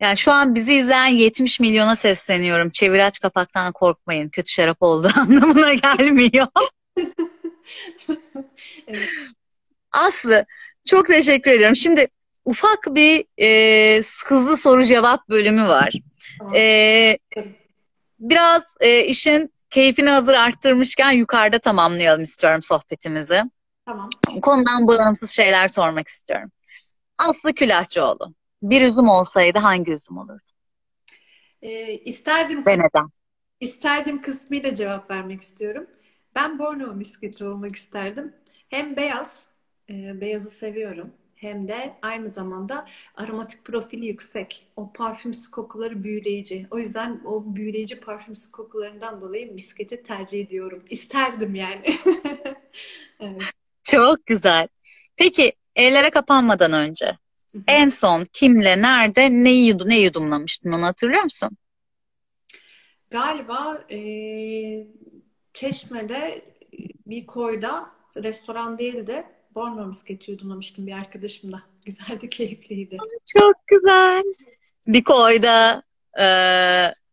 Yani 0.00 0.16
şu 0.16 0.32
an 0.32 0.54
bizi 0.54 0.74
izleyen 0.74 1.06
70 1.06 1.60
milyona 1.60 1.96
sesleniyorum. 1.96 2.70
Çeviraç 2.70 3.20
kapaktan 3.20 3.72
korkmayın. 3.72 4.28
Kötü 4.28 4.52
şarap 4.52 4.76
olduğu 4.80 5.10
anlamına 5.16 5.74
gelmiyor. 5.74 6.46
Evet. 8.86 9.08
Aslı 9.92 10.46
çok 10.86 11.06
teşekkür 11.06 11.50
ediyorum. 11.50 11.76
Şimdi 11.76 12.08
ufak 12.44 12.86
bir 12.90 13.24
e, 13.38 14.02
hızlı 14.26 14.56
soru 14.56 14.84
cevap 14.84 15.28
bölümü 15.28 15.68
var. 15.68 15.92
E, 16.54 17.18
biraz 18.20 18.76
e, 18.80 19.04
işin 19.04 19.52
keyfini 19.70 20.08
hazır 20.08 20.34
arttırmışken 20.34 21.10
yukarıda 21.10 21.58
tamamlayalım 21.58 22.22
istiyorum 22.22 22.62
sohbetimizi. 22.62 23.42
Tamam. 23.86 24.10
Konudan 24.42 24.86
bağımsız 24.86 25.30
şeyler 25.30 25.68
sormak 25.68 26.08
istiyorum. 26.08 26.50
Aslı 27.18 27.54
Külahçıoğlu. 27.54 28.34
Bir 28.62 28.82
üzüm 28.82 29.08
olsaydı 29.08 29.58
hangi 29.58 29.92
üzüm 29.92 30.18
olurdu? 30.18 30.42
E, 31.62 31.94
isterdim 31.94 32.66
Ve 32.66 32.72
neden? 32.72 33.10
İsterdim 33.60 34.22
kısmıyla 34.22 34.74
cevap 34.74 35.10
vermek 35.10 35.40
istiyorum. 35.40 35.86
Ben 36.34 36.58
Borneo 36.58 36.94
misketi 36.94 37.44
olmak 37.44 37.76
isterdim. 37.76 38.34
Hem 38.68 38.96
beyaz, 38.96 39.32
e, 39.90 40.20
beyazı 40.20 40.50
seviyorum. 40.50 41.12
Hem 41.36 41.68
de 41.68 41.94
aynı 42.02 42.30
zamanda 42.30 42.86
aromatik 43.14 43.64
profili 43.64 44.06
yüksek. 44.06 44.66
O 44.76 44.92
parfümsüz 44.92 45.48
kokuları 45.50 46.04
büyüleyici. 46.04 46.66
O 46.70 46.78
yüzden 46.78 47.20
o 47.24 47.44
büyüleyici 47.56 48.00
parfümsüz 48.00 48.50
kokularından 48.50 49.20
dolayı 49.20 49.52
misketi 49.54 50.02
tercih 50.02 50.40
ediyorum. 50.40 50.84
İsterdim 50.90 51.54
yani. 51.54 51.82
Evet. 53.20 53.42
Çok 53.82 54.26
güzel. 54.26 54.68
Peki 55.16 55.52
ellere 55.76 56.10
kapanmadan 56.10 56.72
önce 56.72 57.18
Hı 57.52 57.58
hı. 57.58 57.62
en 57.66 57.88
son 57.88 58.26
kimle, 58.32 58.82
nerede, 58.82 59.30
neyi 59.30 59.68
yudu, 59.68 59.88
ne 59.88 60.00
yudumlamıştın 60.00 60.72
onu 60.72 60.86
hatırlıyor 60.86 61.22
musun? 61.22 61.56
Galiba 63.10 63.84
e, 63.90 63.98
Çeşme'de 65.52 66.42
bir 67.06 67.26
koyda 67.26 67.90
restoran 68.16 68.78
değil 68.78 69.06
Borneo 69.54 69.86
misketi 69.86 70.30
yudumlamıştım 70.30 70.86
bir 70.86 70.92
arkadaşımla. 70.92 71.62
Güzeldi, 71.84 72.30
keyifliydi. 72.30 72.96
Çok 73.38 73.54
güzel. 73.66 74.22
Bir 74.86 75.04
koyda 75.04 75.82
e, 76.20 76.26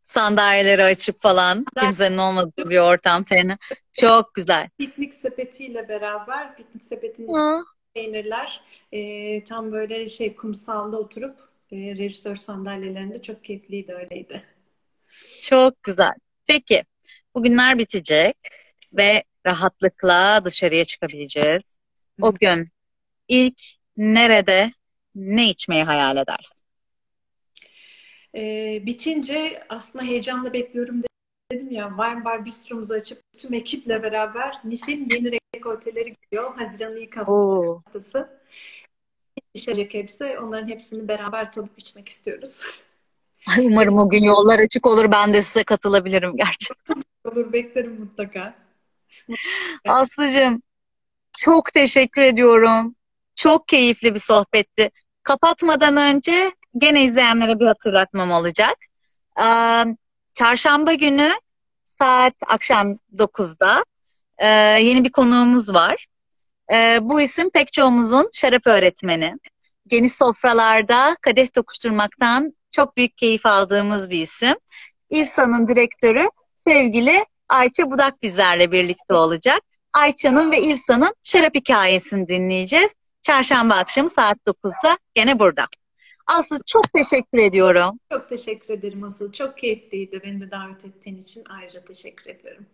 Sandalyeleri 0.01 0.83
açıp 0.83 1.21
falan 1.21 1.65
kimsenin 1.79 2.17
olmadığı 2.17 2.69
bir 2.69 2.77
ortam 2.77 3.23
terini. 3.23 3.57
Çok 3.93 4.33
güzel. 4.33 4.69
Piknik 4.77 5.13
sepetiyle 5.13 5.89
beraber 5.89 6.55
piknik 6.55 6.85
sepetinin 6.85 7.63
peynirler 7.93 8.61
e, 8.91 9.43
tam 9.43 9.71
böyle 9.71 10.09
şey 10.09 10.35
kumsalda 10.35 10.97
oturup 10.97 11.39
e, 11.71 11.75
rejisör 11.75 12.35
sandalyelerinde 12.35 13.21
çok 13.21 13.43
keyifliydi 13.43 13.93
öyleydi. 13.93 14.43
çok 15.41 15.83
güzel. 15.83 16.13
Peki, 16.45 16.83
bugünler 17.35 17.77
bitecek 17.77 18.38
ve 18.93 19.23
rahatlıkla 19.45 20.41
dışarıya 20.45 20.85
çıkabileceğiz. 20.85 21.76
O 22.22 22.34
gün 22.36 22.70
ilk 23.28 23.61
nerede 23.97 24.72
ne 25.15 25.49
içmeyi 25.49 25.84
hayal 25.84 26.18
edersin? 26.18 26.65
E, 28.36 28.82
bitince 28.86 29.63
aslında 29.70 30.05
heyecanla 30.05 30.53
bekliyorum 30.53 31.03
dedim 31.51 31.72
ya 31.72 31.89
Wine 32.01 32.26
Bar 32.26 32.45
Bistro'muzu 32.45 32.93
açıp 32.93 33.20
tüm 33.38 33.53
ekiple 33.53 34.03
beraber 34.03 34.57
Nif'in 34.63 35.09
yeni 35.11 35.39
rekolteleri 35.55 36.13
geliyor. 36.22 36.55
Haziran'ın 36.55 36.95
ilk 36.95 37.18
Oo. 37.28 37.82
haftası. 37.86 38.30
İşecek 39.53 39.93
hepsi. 39.93 40.39
Onların 40.39 40.68
hepsini 40.68 41.07
beraber 41.07 41.51
tadıp 41.51 41.80
içmek 41.80 42.09
istiyoruz. 42.09 42.63
Ay, 43.47 43.65
umarım 43.65 43.97
o 43.97 44.09
gün 44.09 44.24
yollar 44.24 44.59
açık 44.59 44.88
olur. 44.88 45.11
Ben 45.11 45.34
de 45.34 45.41
size 45.41 45.63
katılabilirim 45.63 46.38
gerçekten. 46.38 47.03
Olur 47.26 47.53
beklerim 47.53 47.99
mutlaka. 47.99 48.53
Aslıcığım, 49.86 50.61
çok 51.38 51.73
teşekkür 51.73 52.21
ediyorum. 52.21 52.95
Çok 53.35 53.67
keyifli 53.67 54.13
bir 54.13 54.19
sohbetti. 54.19 54.91
Kapatmadan 55.23 55.97
önce 55.97 56.51
gene 56.77 57.03
izleyenlere 57.03 57.59
bir 57.59 57.65
hatırlatmam 57.65 58.31
olacak. 58.31 58.77
Çarşamba 60.33 60.93
günü 60.93 61.31
saat 61.85 62.33
akşam 62.47 62.97
9'da 63.17 63.83
e, 64.38 64.47
yeni 64.47 65.03
bir 65.03 65.11
konuğumuz 65.11 65.73
var. 65.73 66.07
E, 66.73 66.99
bu 67.01 67.21
isim 67.21 67.49
pek 67.49 67.73
çoğumuzun 67.73 68.29
şarap 68.33 68.67
öğretmeni. 68.67 69.33
Geniş 69.88 70.13
sofralarda 70.13 71.17
kadeh 71.21 71.47
tokuşturmaktan 71.47 72.53
çok 72.71 72.97
büyük 72.97 73.17
keyif 73.17 73.45
aldığımız 73.45 74.09
bir 74.09 74.21
isim. 74.21 74.55
İlsa'nın 75.09 75.67
direktörü 75.67 76.29
sevgili 76.67 77.25
Ayça 77.49 77.91
Budak 77.91 78.23
bizlerle 78.23 78.71
birlikte 78.71 79.13
olacak. 79.13 79.61
Ayça'nın 79.97 80.51
ve 80.51 80.61
İlsa'nın 80.61 81.13
şarap 81.23 81.55
hikayesini 81.55 82.27
dinleyeceğiz. 82.27 82.95
Çarşamba 83.21 83.73
akşamı 83.73 84.09
saat 84.09 84.37
9'da 84.47 84.97
gene 85.15 85.39
burada. 85.39 85.67
Aslı 86.27 86.59
çok 86.65 86.93
teşekkür 86.93 87.37
ediyorum. 87.37 87.99
Çok 88.11 88.29
teşekkür 88.29 88.73
ederim 88.73 89.03
Asıl. 89.03 89.31
Çok 89.31 89.57
keyifliydi. 89.57 90.21
Beni 90.23 90.41
de 90.41 90.51
davet 90.51 90.85
ettiğin 90.85 91.17
için 91.17 91.43
ayrıca 91.49 91.85
teşekkür 91.85 92.31
ediyorum. 92.31 92.65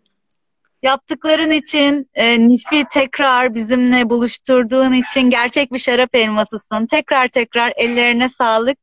Yaptıkların 0.81 1.51
için, 1.51 2.09
e, 2.13 2.47
Nif'i 2.47 2.85
tekrar 2.91 3.55
bizimle 3.55 4.09
buluşturduğun 4.09 4.93
için 4.93 5.29
gerçek 5.29 5.73
bir 5.73 5.79
şarap 5.79 6.15
elmasısın. 6.15 6.85
Tekrar 6.85 7.27
tekrar 7.27 7.73
ellerine 7.75 8.29
sağlık. 8.29 8.77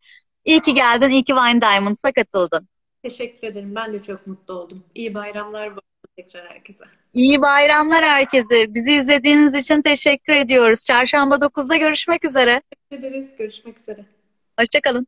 İyi 0.45 0.61
ki 0.61 0.74
geldin, 0.74 1.09
iyi 1.09 1.24
ki 1.24 1.34
Wine 1.34 1.61
Diamonds'a 1.61 2.12
katıldın. 2.12 2.68
Teşekkür 3.03 3.47
ederim. 3.49 3.74
Ben 3.74 3.93
de 3.93 4.03
çok 4.03 4.26
mutlu 4.26 4.55
oldum. 4.55 4.84
İyi 4.95 5.14
bayramlar 5.14 5.76
bu 5.76 5.80
tekrar 6.16 6.49
herkese. 6.49 6.84
İyi 7.15 7.43
bayramlar 7.43 8.05
herkese. 8.05 8.75
Bizi 8.75 8.93
izlediğiniz 8.93 9.55
için 9.55 9.83
teşekkür 9.83 10.33
ediyoruz. 10.33 10.85
Çarşamba 10.85 11.35
9'da 11.35 11.77
görüşmek 11.77 12.25
üzere. 12.25 12.63
Teşekkür 12.91 13.09
ederiz. 13.09 13.29
Görüşmek 13.39 13.79
üzere. 13.81 14.05
Hoşçakalın. 14.59 15.07